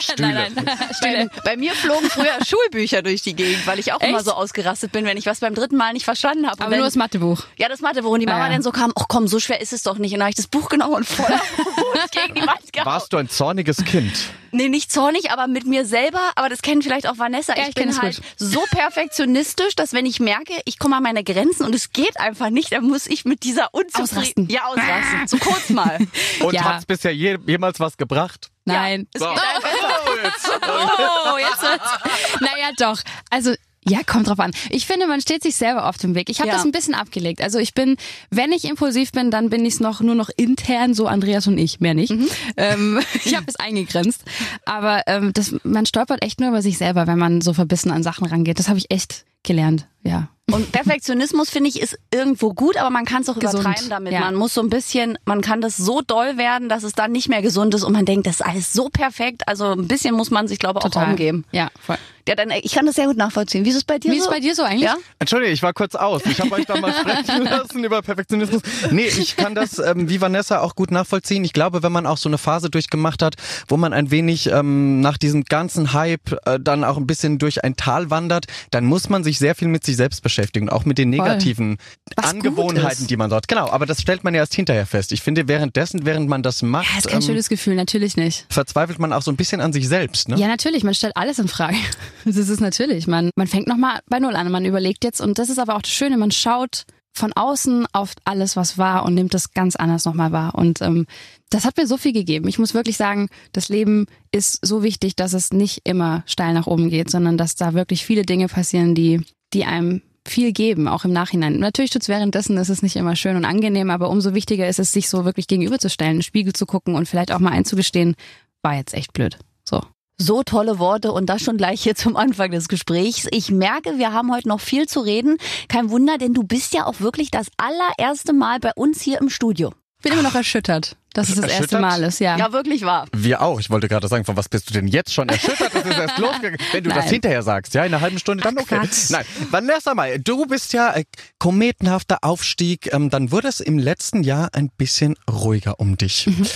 Stühle. 0.00 0.32
Nein, 0.32 0.52
nein. 0.54 0.78
Bei, 1.00 1.28
bei 1.44 1.56
mir 1.56 1.72
flogen 1.74 2.08
früher 2.10 2.38
Schulbücher 2.46 3.02
durch 3.02 3.22
die 3.22 3.34
Gegend, 3.34 3.66
weil 3.66 3.78
ich 3.78 3.92
auch 3.92 4.00
immer 4.00 4.18
Echt? 4.18 4.26
so 4.26 4.32
ausgerastet 4.32 4.92
bin, 4.92 5.04
wenn 5.04 5.16
ich 5.16 5.26
was 5.26 5.40
beim 5.40 5.54
dritten 5.54 5.76
Mal 5.76 5.92
nicht 5.92 6.04
verstanden 6.04 6.46
habe. 6.46 6.60
Aber 6.60 6.70
dann- 6.70 6.78
nur 6.78 6.86
das 6.86 6.96
Mathebuch. 6.96 7.44
Ja, 7.56 7.68
das 7.68 7.80
Mathebuch. 7.80 8.10
Und 8.10 8.20
die 8.20 8.26
Mama 8.26 8.38
Ah, 8.38 8.46
ja. 8.46 8.52
dann 8.52 8.62
so 8.62 8.70
kam, 8.70 8.92
ach 8.94 9.06
komm, 9.08 9.26
so 9.26 9.40
schwer 9.40 9.60
ist 9.60 9.72
es 9.72 9.82
doch 9.82 9.98
nicht. 9.98 10.12
Und 10.12 10.20
dann 10.20 10.26
habe 10.26 10.30
ich 10.30 10.36
das 10.36 10.46
Buch 10.46 10.68
genommen 10.68 10.94
und 10.94 11.06
voller 11.06 11.40
Wut 11.56 12.07
gegen 12.10 12.34
die 12.34 12.46
Wand 12.46 12.72
gehauen. 12.72 12.86
Warst 12.86 13.12
du 13.12 13.16
ein 13.16 13.28
zorniges 13.28 13.84
Kind? 13.84 14.12
Nee, 14.50 14.70
nicht 14.70 14.90
zornig, 14.90 15.30
aber 15.30 15.46
mit 15.46 15.66
mir 15.66 15.84
selber. 15.84 16.20
Aber 16.34 16.48
das 16.48 16.62
kennen 16.62 16.80
vielleicht 16.80 17.06
auch 17.06 17.18
Vanessa. 17.18 17.54
Ja, 17.54 17.64
ich 17.64 17.68
ich 17.68 17.74
bin 17.74 17.90
es 17.90 18.00
halt 18.00 18.16
gut. 18.16 18.24
so 18.38 18.64
perfektionistisch, 18.70 19.76
dass 19.76 19.92
wenn 19.92 20.06
ich 20.06 20.20
merke, 20.20 20.54
ich 20.64 20.78
komme 20.78 20.96
an 20.96 21.02
meine 21.02 21.22
Grenzen 21.22 21.66
und 21.66 21.74
es 21.74 21.92
geht 21.92 22.18
einfach 22.18 22.48
nicht, 22.48 22.72
dann 22.72 22.84
muss 22.84 23.06
ich 23.08 23.26
mit 23.26 23.42
dieser 23.42 23.74
Unzufriedenheit... 23.74 24.08
Ausrasten. 24.10 24.48
Ja, 24.48 24.64
ausrasten. 24.68 25.28
So 25.28 25.36
kurz 25.36 25.68
mal. 25.68 25.98
Und 26.40 26.54
Ja. 26.54 26.64
hat's 26.64 26.86
bisher 26.86 27.14
je, 27.14 27.36
jemals 27.46 27.78
was 27.78 27.98
gebracht? 27.98 28.48
Nein. 28.64 29.06
Es 29.12 29.20
geht 29.20 29.28
einfach. 29.28 29.68
Oh, 30.10 30.16
jetzt. 30.24 30.50
Oh, 30.62 31.38
jetzt 31.38 31.62
wird's. 31.62 32.40
Naja, 32.40 32.70
doch. 32.78 33.00
Also, 33.30 33.54
ja, 33.90 34.00
kommt 34.04 34.28
drauf 34.28 34.38
an. 34.40 34.50
Ich 34.70 34.86
finde, 34.86 35.06
man 35.06 35.20
steht 35.20 35.42
sich 35.42 35.56
selber 35.56 35.88
auf 35.88 35.98
dem 35.98 36.14
Weg. 36.14 36.30
Ich 36.30 36.40
habe 36.40 36.48
Ja. 36.48 36.54
das 36.54 36.64
ein 36.64 36.72
bisschen 36.72 36.94
abgelegt. 36.94 37.40
Also 37.42 37.58
ich 37.58 37.74
bin, 37.74 37.96
wenn 38.30 38.52
ich 38.52 38.64
impulsiv 38.64 39.12
bin, 39.12 39.30
dann 39.30 39.50
bin 39.50 39.64
ich 39.64 39.74
es 39.74 39.80
noch 39.80 40.00
nur 40.00 40.14
noch 40.14 40.30
intern, 40.36 40.94
so 40.94 41.06
Andreas 41.06 41.46
und 41.46 41.58
ich, 41.58 41.80
mehr 41.80 41.94
nicht. 41.94 42.12
Ähm, 42.56 43.00
ich 43.24 43.34
habe 43.36 43.46
es 43.48 43.56
eingegrenzt. 43.56 44.22
Aber 44.64 45.02
ähm, 45.06 45.32
das, 45.32 45.54
man 45.64 45.86
stolpert 45.86 46.22
echt 46.22 46.40
nur 46.40 46.50
über 46.50 46.62
sich 46.62 46.78
selber, 46.78 47.06
wenn 47.06 47.18
man 47.18 47.40
so 47.40 47.52
verbissen 47.54 47.90
an 47.90 48.02
Sachen 48.02 48.26
rangeht. 48.26 48.58
Das 48.58 48.68
habe 48.68 48.78
ich 48.78 48.90
echt 48.90 49.24
gelernt, 49.42 49.86
ja. 50.02 50.28
Und 50.50 50.72
Perfektionismus, 50.72 51.50
finde 51.50 51.68
ich, 51.68 51.80
ist 51.80 51.98
irgendwo 52.12 52.54
gut, 52.54 52.76
aber 52.76 52.90
man 52.90 53.04
kann 53.04 53.22
es 53.22 53.28
auch 53.28 53.38
Gesund, 53.38 53.62
übertreiben 53.62 53.90
damit. 53.90 54.12
ja. 54.12 54.20
Man 54.20 54.34
muss 54.34 54.54
so 54.54 54.62
ein 54.62 54.70
bisschen, 54.70 55.18
man 55.26 55.40
kann 55.42 55.60
das 55.60 55.76
so 55.76 56.00
doll 56.00 56.38
werden, 56.38 56.68
dass 56.68 56.84
es 56.84 56.92
dann 56.92 57.12
nicht 57.12 57.28
mehr 57.28 57.42
gesund 57.42 57.74
ist 57.74 57.84
und 57.84 57.92
man 57.92 58.04
denkt, 58.06 58.26
das 58.26 58.36
ist 58.36 58.46
alles 58.46 58.72
so 58.72 58.88
perfekt. 58.88 59.46
Also 59.46 59.72
ein 59.72 59.88
bisschen 59.88 60.14
muss 60.14 60.30
man 60.30 60.48
sich, 60.48 60.58
glaube 60.58 60.80
ich, 60.82 60.86
auch 60.86 60.96
Raum 60.96 61.16
geben. 61.16 61.44
Ja, 61.52 61.68
voll. 61.84 61.98
Ja, 62.28 62.34
dann, 62.34 62.50
ich 62.50 62.74
kann 62.74 62.84
das 62.84 62.96
sehr 62.96 63.06
gut 63.06 63.16
nachvollziehen. 63.16 63.64
Wie 63.64 63.70
ist 63.70 63.76
es 63.76 63.84
bei 63.84 63.98
dir 63.98 64.12
Wie 64.12 64.16
ist 64.16 64.24
so? 64.24 64.28
es 64.28 64.36
bei 64.36 64.40
dir 64.40 64.54
so 64.54 64.62
eigentlich? 64.62 64.82
Ja? 64.82 64.96
Entschuldige, 65.18 65.50
ich 65.50 65.62
war 65.62 65.72
kurz 65.72 65.94
aus. 65.94 66.20
Ich 66.26 66.38
habe 66.38 66.52
euch 66.52 66.66
da 66.66 66.78
mal 66.78 66.92
sprechen 66.92 67.44
lassen 67.44 67.82
über 67.82 68.02
Perfektionismus. 68.02 68.60
Nee, 68.90 69.06
ich 69.06 69.36
kann 69.36 69.54
das 69.54 69.78
ähm, 69.78 70.10
wie 70.10 70.20
Vanessa 70.20 70.60
auch 70.60 70.74
gut 70.74 70.90
nachvollziehen. 70.90 71.42
Ich 71.44 71.54
glaube, 71.54 71.82
wenn 71.82 71.90
man 71.90 72.04
auch 72.06 72.18
so 72.18 72.28
eine 72.28 72.36
Phase 72.36 72.68
durchgemacht 72.68 73.22
hat, 73.22 73.36
wo 73.66 73.78
man 73.78 73.94
ein 73.94 74.10
wenig 74.10 74.48
ähm, 74.48 75.00
nach 75.00 75.16
diesem 75.16 75.44
ganzen 75.44 75.94
Hype 75.94 76.32
äh, 76.44 76.60
dann 76.60 76.84
auch 76.84 76.98
ein 76.98 77.06
bisschen 77.06 77.38
durch 77.38 77.64
ein 77.64 77.76
Tal 77.76 78.10
wandert, 78.10 78.44
dann 78.72 78.84
muss 78.84 79.08
man 79.08 79.24
sich 79.24 79.38
sehr 79.38 79.54
viel 79.54 79.68
mit 79.68 79.84
sich 79.84 79.96
selbst 79.96 80.22
beschäftigen, 80.22 80.37
auch 80.70 80.84
mit 80.84 80.98
den 80.98 81.10
negativen 81.10 81.78
Angewohnheiten, 82.16 83.06
die 83.06 83.16
man 83.16 83.30
dort. 83.30 83.48
Genau, 83.48 83.70
aber 83.70 83.86
das 83.86 84.00
stellt 84.00 84.24
man 84.24 84.34
ja 84.34 84.40
erst 84.40 84.54
hinterher 84.54 84.86
fest. 84.86 85.12
Ich 85.12 85.22
finde, 85.22 85.48
währenddessen, 85.48 86.04
während 86.04 86.28
man 86.28 86.42
das 86.42 86.62
macht, 86.62 86.90
Ja, 86.90 86.98
ist 86.98 87.08
kein 87.08 87.16
ähm, 87.20 87.26
schönes 87.26 87.48
Gefühl, 87.48 87.74
natürlich 87.74 88.16
nicht. 88.16 88.46
verzweifelt 88.50 88.98
man 88.98 89.12
auch 89.12 89.22
so 89.22 89.30
ein 89.30 89.36
bisschen 89.36 89.60
an 89.60 89.72
sich 89.72 89.88
selbst. 89.88 90.28
Ne? 90.28 90.36
Ja, 90.38 90.48
natürlich, 90.48 90.84
man 90.84 90.94
stellt 90.94 91.16
alles 91.16 91.38
in 91.38 91.48
Frage. 91.48 91.76
Das 92.24 92.36
ist 92.36 92.60
natürlich. 92.60 93.06
Man, 93.06 93.30
man 93.36 93.46
fängt 93.46 93.66
nochmal 93.68 94.00
bei 94.06 94.18
Null 94.20 94.36
an. 94.36 94.50
Man 94.50 94.64
überlegt 94.66 95.02
jetzt, 95.04 95.20
und 95.20 95.38
das 95.38 95.48
ist 95.48 95.58
aber 95.58 95.76
auch 95.76 95.82
das 95.82 95.90
Schöne, 95.92 96.18
man 96.18 96.30
schaut 96.30 96.84
von 97.14 97.32
außen 97.32 97.86
auf 97.92 98.12
alles, 98.24 98.54
was 98.54 98.76
war 98.78 99.04
und 99.04 99.14
nimmt 99.14 99.32
das 99.34 99.52
ganz 99.52 99.76
anders 99.76 100.04
nochmal 100.04 100.30
wahr. 100.30 100.54
Und 100.54 100.82
ähm, 100.82 101.06
das 101.50 101.64
hat 101.64 101.76
mir 101.76 101.86
so 101.86 101.96
viel 101.96 102.12
gegeben. 102.12 102.48
Ich 102.48 102.58
muss 102.58 102.74
wirklich 102.74 102.96
sagen, 102.96 103.28
das 103.52 103.68
Leben 103.70 104.06
ist 104.30 104.64
so 104.64 104.82
wichtig, 104.82 105.16
dass 105.16 105.32
es 105.32 105.52
nicht 105.52 105.80
immer 105.84 106.22
steil 106.26 106.52
nach 106.52 106.66
oben 106.66 106.90
geht, 106.90 107.10
sondern 107.10 107.36
dass 107.38 107.54
da 107.54 107.74
wirklich 107.74 108.04
viele 108.04 108.22
Dinge 108.22 108.48
passieren, 108.48 108.94
die, 108.94 109.22
die 109.54 109.64
einem 109.64 110.02
viel 110.30 110.52
geben, 110.52 110.88
auch 110.88 111.04
im 111.04 111.12
Nachhinein. 111.12 111.58
Natürlich 111.58 111.90
tut's 111.90 112.08
währenddessen, 112.08 112.56
ist 112.56 112.68
es 112.68 112.82
nicht 112.82 112.96
immer 112.96 113.16
schön 113.16 113.36
und 113.36 113.44
angenehm, 113.44 113.90
aber 113.90 114.10
umso 114.10 114.34
wichtiger 114.34 114.68
ist 114.68 114.78
es, 114.78 114.92
sich 114.92 115.08
so 115.08 115.24
wirklich 115.24 115.46
gegenüberzustellen, 115.46 116.12
in 116.12 116.18
den 116.18 116.22
Spiegel 116.22 116.52
zu 116.52 116.66
gucken 116.66 116.94
und 116.94 117.08
vielleicht 117.08 117.32
auch 117.32 117.38
mal 117.38 117.50
einzugestehen, 117.50 118.14
war 118.62 118.74
jetzt 118.74 118.94
echt 118.94 119.12
blöd. 119.12 119.38
So. 119.64 119.80
So 120.20 120.42
tolle 120.42 120.80
Worte 120.80 121.12
und 121.12 121.26
das 121.26 121.42
schon 121.42 121.56
gleich 121.56 121.82
hier 121.82 121.94
zum 121.94 122.16
Anfang 122.16 122.50
des 122.50 122.68
Gesprächs. 122.68 123.28
Ich 123.30 123.52
merke, 123.52 123.98
wir 123.98 124.12
haben 124.12 124.32
heute 124.32 124.48
noch 124.48 124.60
viel 124.60 124.88
zu 124.88 125.00
reden. 125.00 125.36
Kein 125.68 125.90
Wunder, 125.90 126.18
denn 126.18 126.34
du 126.34 126.42
bist 126.42 126.74
ja 126.74 126.86
auch 126.86 127.00
wirklich 127.00 127.30
das 127.30 127.46
allererste 127.56 128.32
Mal 128.32 128.58
bei 128.58 128.72
uns 128.74 129.00
hier 129.00 129.20
im 129.20 129.30
Studio. 129.30 129.72
Bin 130.02 130.12
immer 130.12 130.22
noch 130.22 130.34
erschüttert, 130.34 130.96
dass 131.12 131.28
es 131.28 131.40
das 131.40 131.50
erste? 131.50 131.80
Mal 131.80 132.02
ist, 132.02 132.20
ja. 132.20 132.36
Ja, 132.36 132.52
wirklich 132.52 132.82
wahr. 132.82 133.06
Wir 133.12 133.42
auch. 133.42 133.58
Ich 133.58 133.70
wollte 133.70 133.88
gerade 133.88 134.06
sagen, 134.08 134.24
von 134.24 134.36
was 134.36 134.48
bist 134.48 134.68
du 134.68 134.74
denn 134.74 134.86
jetzt 134.86 135.12
schon 135.12 135.28
erschüttert? 135.28 135.74
Das 135.74 135.84
ist 135.86 135.98
erst 135.98 136.18
losgegangen. 136.18 136.58
Wenn 136.72 136.84
du 136.84 136.90
das 136.90 137.04
Nein. 137.04 137.08
hinterher 137.14 137.42
sagst, 137.42 137.74
ja, 137.74 137.84
in 137.84 137.92
einer 137.92 138.00
halben 138.00 138.18
Stunde, 138.18 138.44
dann 138.44 138.56
Ach, 138.58 138.62
okay. 138.62 138.78
Quatsch. 138.78 139.10
Nein, 139.10 139.24
Vanessa 139.50 139.94
mal, 139.94 140.18
du 140.18 140.46
bist 140.46 140.72
ja 140.72 140.94
äh, 140.94 141.04
kometenhafter 141.38 142.18
Aufstieg. 142.22 142.92
Ähm, 142.92 143.10
dann 143.10 143.32
wurde 143.32 143.48
es 143.48 143.60
im 143.60 143.78
letzten 143.78 144.22
Jahr 144.22 144.50
ein 144.52 144.70
bisschen 144.76 145.16
ruhiger 145.28 145.80
um 145.80 145.96
dich. 145.96 146.26
Mhm. 146.26 146.46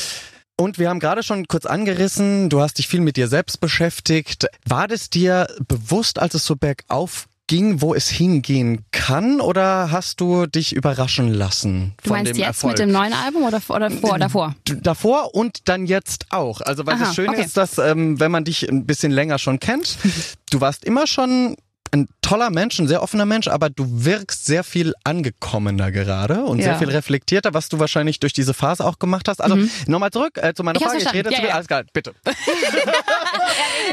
Und 0.56 0.78
wir 0.78 0.90
haben 0.90 1.00
gerade 1.00 1.22
schon 1.22 1.48
kurz 1.48 1.66
angerissen, 1.66 2.48
du 2.48 2.60
hast 2.60 2.78
dich 2.78 2.86
viel 2.86 3.00
mit 3.00 3.16
dir 3.16 3.26
selbst 3.26 3.60
beschäftigt. 3.60 4.46
War 4.64 4.86
das 4.86 5.10
dir 5.10 5.48
bewusst, 5.66 6.20
als 6.20 6.34
es 6.34 6.44
so 6.44 6.56
bergauf 6.56 7.26
ging, 7.52 7.82
wo 7.82 7.94
es 7.94 8.08
hingehen 8.08 8.86
kann, 8.92 9.42
oder 9.42 9.90
hast 9.92 10.22
du 10.22 10.46
dich 10.46 10.72
überraschen 10.74 11.28
lassen 11.34 11.92
du 12.02 12.08
von 12.08 12.16
meinst 12.16 12.30
dem 12.32 12.38
jetzt 12.38 12.46
Erfolg? 12.46 12.72
mit 12.72 12.78
dem 12.78 12.92
neuen 12.92 13.12
Album 13.12 13.42
oder, 13.42 13.60
oder 13.68 13.90
vor, 13.90 14.18
davor? 14.18 14.54
D- 14.66 14.78
davor 14.80 15.34
und 15.34 15.68
dann 15.68 15.84
jetzt 15.84 16.24
auch. 16.30 16.62
Also 16.62 16.86
weil 16.86 16.94
Aha, 16.94 17.04
das 17.04 17.14
Schöne 17.14 17.32
okay. 17.32 17.44
ist, 17.44 17.58
dass 17.58 17.76
ähm, 17.76 18.18
wenn 18.18 18.30
man 18.30 18.44
dich 18.44 18.66
ein 18.70 18.86
bisschen 18.86 19.12
länger 19.12 19.38
schon 19.38 19.60
kennt, 19.60 19.98
du 20.50 20.62
warst 20.62 20.82
immer 20.86 21.06
schon 21.06 21.56
ein 21.94 22.08
toller 22.22 22.48
Mensch, 22.50 22.78
ein 22.78 22.88
sehr 22.88 23.02
offener 23.02 23.26
Mensch, 23.26 23.48
aber 23.48 23.68
du 23.68 23.84
wirkst 24.04 24.46
sehr 24.46 24.64
viel 24.64 24.94
angekommener 25.04 25.92
gerade 25.92 26.44
und 26.44 26.62
sehr 26.62 26.72
Ja. 26.72 26.78
viel 26.78 26.88
reflektierter, 26.88 27.52
was 27.52 27.68
du 27.68 27.78
wahrscheinlich 27.78 28.18
durch 28.18 28.32
diese 28.32 28.54
Phase 28.54 28.84
auch 28.84 28.98
gemacht 28.98 29.28
hast. 29.28 29.42
Also 29.42 29.58
nochmal 29.86 30.10
zurück 30.10 30.38
äh, 30.42 30.54
zu 30.54 30.64
meiner 30.64 30.78
Ich 30.80 30.84
Frage. 30.86 30.98
Ich 30.98 31.12
rede 31.12 31.28
verstanden. 31.30 31.30
zu 31.30 31.34
Ja, 31.34 31.40
viel. 31.40 31.48
ja. 31.48 31.54
Alles 31.54 31.66
klar, 31.66 31.82
bitte. 31.92 32.14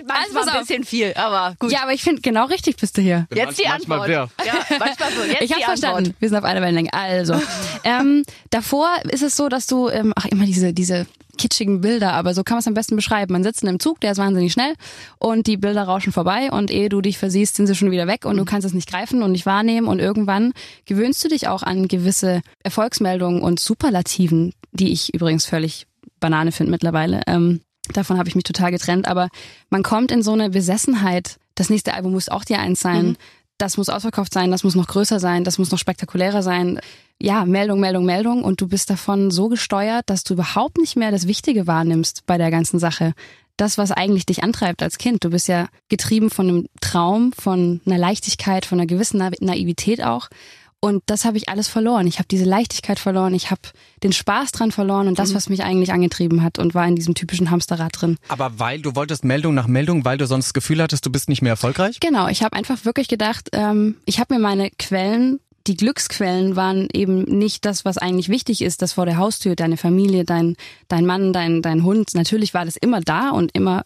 Manchmal 0.07 0.43
pass 0.43 0.47
ein 0.47 0.61
auf. 0.61 0.67
bisschen 0.67 0.83
viel, 0.83 1.13
aber 1.15 1.55
gut. 1.59 1.71
Ja, 1.71 1.83
aber 1.83 1.93
ich 1.93 2.01
finde, 2.03 2.21
genau 2.21 2.45
richtig 2.45 2.77
bist 2.77 2.97
du 2.97 3.01
hier. 3.01 3.27
Jetzt 3.33 3.59
die 3.59 3.67
manchmal 3.67 3.99
Antwort. 4.09 4.29
Ja, 4.45 4.53
manchmal 4.79 5.11
so. 5.11 5.23
Jetzt 5.23 5.41
Ich 5.41 5.51
habe 5.53 5.63
verstanden. 5.63 5.97
Antwort. 5.97 6.15
Wir 6.19 6.29
sind 6.29 6.37
auf 6.37 6.43
einer 6.43 6.61
Wellenlänge. 6.61 6.93
Also, 6.93 7.41
ähm, 7.83 8.23
davor 8.49 8.89
ist 9.09 9.23
es 9.23 9.35
so, 9.35 9.49
dass 9.49 9.67
du, 9.67 9.89
ähm, 9.89 10.13
ach 10.15 10.25
immer 10.25 10.45
diese 10.45 10.73
diese 10.73 11.05
kitschigen 11.39 11.81
Bilder, 11.81 12.13
aber 12.13 12.33
so 12.33 12.43
kann 12.43 12.55
man 12.55 12.59
es 12.59 12.67
am 12.67 12.73
besten 12.73 12.95
beschreiben. 12.95 13.33
Man 13.33 13.43
sitzt 13.43 13.63
in 13.63 13.69
einem 13.69 13.79
Zug, 13.79 13.99
der 14.01 14.11
ist 14.11 14.17
wahnsinnig 14.17 14.53
schnell 14.53 14.73
und 15.17 15.47
die 15.47 15.57
Bilder 15.57 15.83
rauschen 15.83 16.13
vorbei 16.13 16.51
und 16.51 16.69
ehe 16.69 16.89
du 16.89 17.01
dich 17.01 17.17
versiehst, 17.17 17.55
sind 17.55 17.67
sie 17.67 17.75
schon 17.75 17.91
wieder 17.91 18.07
weg 18.07 18.25
und 18.25 18.37
du 18.37 18.45
kannst 18.45 18.67
es 18.67 18.73
nicht 18.73 18.89
greifen 18.89 19.23
und 19.23 19.31
nicht 19.31 19.45
wahrnehmen 19.45 19.87
und 19.87 19.99
irgendwann 19.99 20.53
gewöhnst 20.85 21.23
du 21.23 21.29
dich 21.29 21.47
auch 21.47 21.63
an 21.63 21.87
gewisse 21.87 22.41
Erfolgsmeldungen 22.63 23.41
und 23.41 23.59
Superlativen, 23.59 24.53
die 24.71 24.91
ich 24.91 25.13
übrigens 25.13 25.45
völlig 25.45 25.87
Banane 26.19 26.51
finde 26.51 26.71
mittlerweile. 26.71 27.21
Ähm, 27.25 27.61
davon 27.93 28.17
habe 28.17 28.29
ich 28.29 28.35
mich 28.35 28.43
total 28.43 28.71
getrennt, 28.71 29.07
aber 29.07 29.29
man 29.69 29.83
kommt 29.83 30.11
in 30.11 30.21
so 30.21 30.33
eine 30.33 30.49
Besessenheit. 30.49 31.37
Das 31.55 31.69
nächste 31.69 31.93
Album 31.93 32.11
muss 32.11 32.29
auch 32.29 32.43
dir 32.43 32.59
eins 32.59 32.81
sein. 32.81 33.17
Das 33.59 33.75
muss 33.75 33.89
ausverkauft 33.89 34.33
sein, 34.33 34.51
das 34.51 34.63
muss 34.63 34.75
noch 34.75 34.87
größer 34.87 35.19
sein, 35.19 35.43
das 35.43 35.57
muss 35.57 35.69
noch 35.69 35.77
spektakulärer 35.77 36.41
sein. 36.41 36.79
Ja, 37.21 37.43
Meldung, 37.43 37.81
Meldung, 37.81 38.05
Meldung. 38.05 38.41
Und 38.45 38.61
du 38.61 38.69
bist 38.69 38.89
davon 38.89 39.31
so 39.31 39.49
gesteuert, 39.49 40.09
dass 40.09 40.23
du 40.23 40.33
überhaupt 40.33 40.77
nicht 40.77 40.95
mehr 40.95 41.11
das 41.11 41.27
Wichtige 41.27 41.67
wahrnimmst 41.67 42.25
bei 42.25 42.37
der 42.37 42.51
ganzen 42.51 42.79
Sache. 42.79 43.13
Das, 43.57 43.77
was 43.77 43.91
eigentlich 43.91 44.25
dich 44.25 44.43
antreibt 44.43 44.81
als 44.81 44.97
Kind. 44.97 45.25
Du 45.25 45.31
bist 45.31 45.49
ja 45.49 45.67
getrieben 45.89 46.29
von 46.29 46.47
einem 46.47 46.67
Traum, 46.79 47.33
von 47.33 47.81
einer 47.85 47.97
Leichtigkeit, 47.97 48.65
von 48.65 48.79
einer 48.79 48.87
gewissen 48.87 49.17
Na 49.17 49.29
Naivität 49.41 50.01
auch. 50.01 50.29
Und 50.81 51.03
das 51.07 51.25
habe 51.25 51.37
ich 51.37 51.49
alles 51.49 51.67
verloren. 51.67 52.07
Ich 52.07 52.19
habe 52.19 52.27
diese 52.29 52.45
Leichtigkeit 52.45 52.99
verloren, 52.99 53.33
ich 53.33 53.51
habe 53.51 53.61
den 54.01 54.13
Spaß 54.13 54.53
dran 54.53 54.71
verloren 54.71 55.09
und 55.09 55.19
das, 55.19 55.33
was 55.33 55.49
mich 55.49 55.63
eigentlich 55.63 55.91
angetrieben 55.91 56.41
hat 56.41 56.57
und 56.57 56.73
war 56.73 56.87
in 56.87 56.95
diesem 56.95 57.15
typischen 57.15 57.51
Hamsterrad 57.51 57.91
drin. 57.99 58.17
Aber 58.29 58.59
weil 58.59 58.81
du 58.81 58.95
wolltest 58.95 59.25
Meldung 59.25 59.53
nach 59.53 59.67
Meldung, 59.67 60.05
weil 60.05 60.17
du 60.17 60.25
sonst 60.25 60.47
das 60.47 60.53
Gefühl 60.53 60.81
hattest, 60.81 61.05
du 61.05 61.11
bist 61.11 61.27
nicht 61.27 61.41
mehr 61.41 61.51
erfolgreich? 61.51 61.99
Genau, 61.99 62.29
ich 62.29 62.43
habe 62.43 62.55
einfach 62.55 62.85
wirklich 62.85 63.09
gedacht, 63.09 63.49
ähm, 63.51 63.97
ich 64.05 64.19
habe 64.21 64.33
mir 64.33 64.39
meine 64.39 64.69
Quellen, 64.71 65.41
die 65.67 65.75
Glücksquellen 65.75 66.55
waren 66.55 66.87
eben 66.93 67.23
nicht 67.23 67.65
das, 67.65 67.83
was 67.83 67.97
eigentlich 67.97 68.29
wichtig 68.29 68.61
ist, 68.61 68.81
das 68.81 68.93
vor 68.93 69.05
der 69.05 69.17
Haustür, 69.17 69.55
deine 69.55 69.75
Familie, 69.75 70.23
dein, 70.23 70.55
dein 70.87 71.05
Mann, 71.05 71.33
dein, 71.33 71.61
dein 71.61 71.83
Hund. 71.83 72.15
Natürlich 72.15 72.53
war 72.53 72.63
das 72.63 72.77
immer 72.77 73.01
da 73.01 73.31
und 73.31 73.51
immer, 73.53 73.83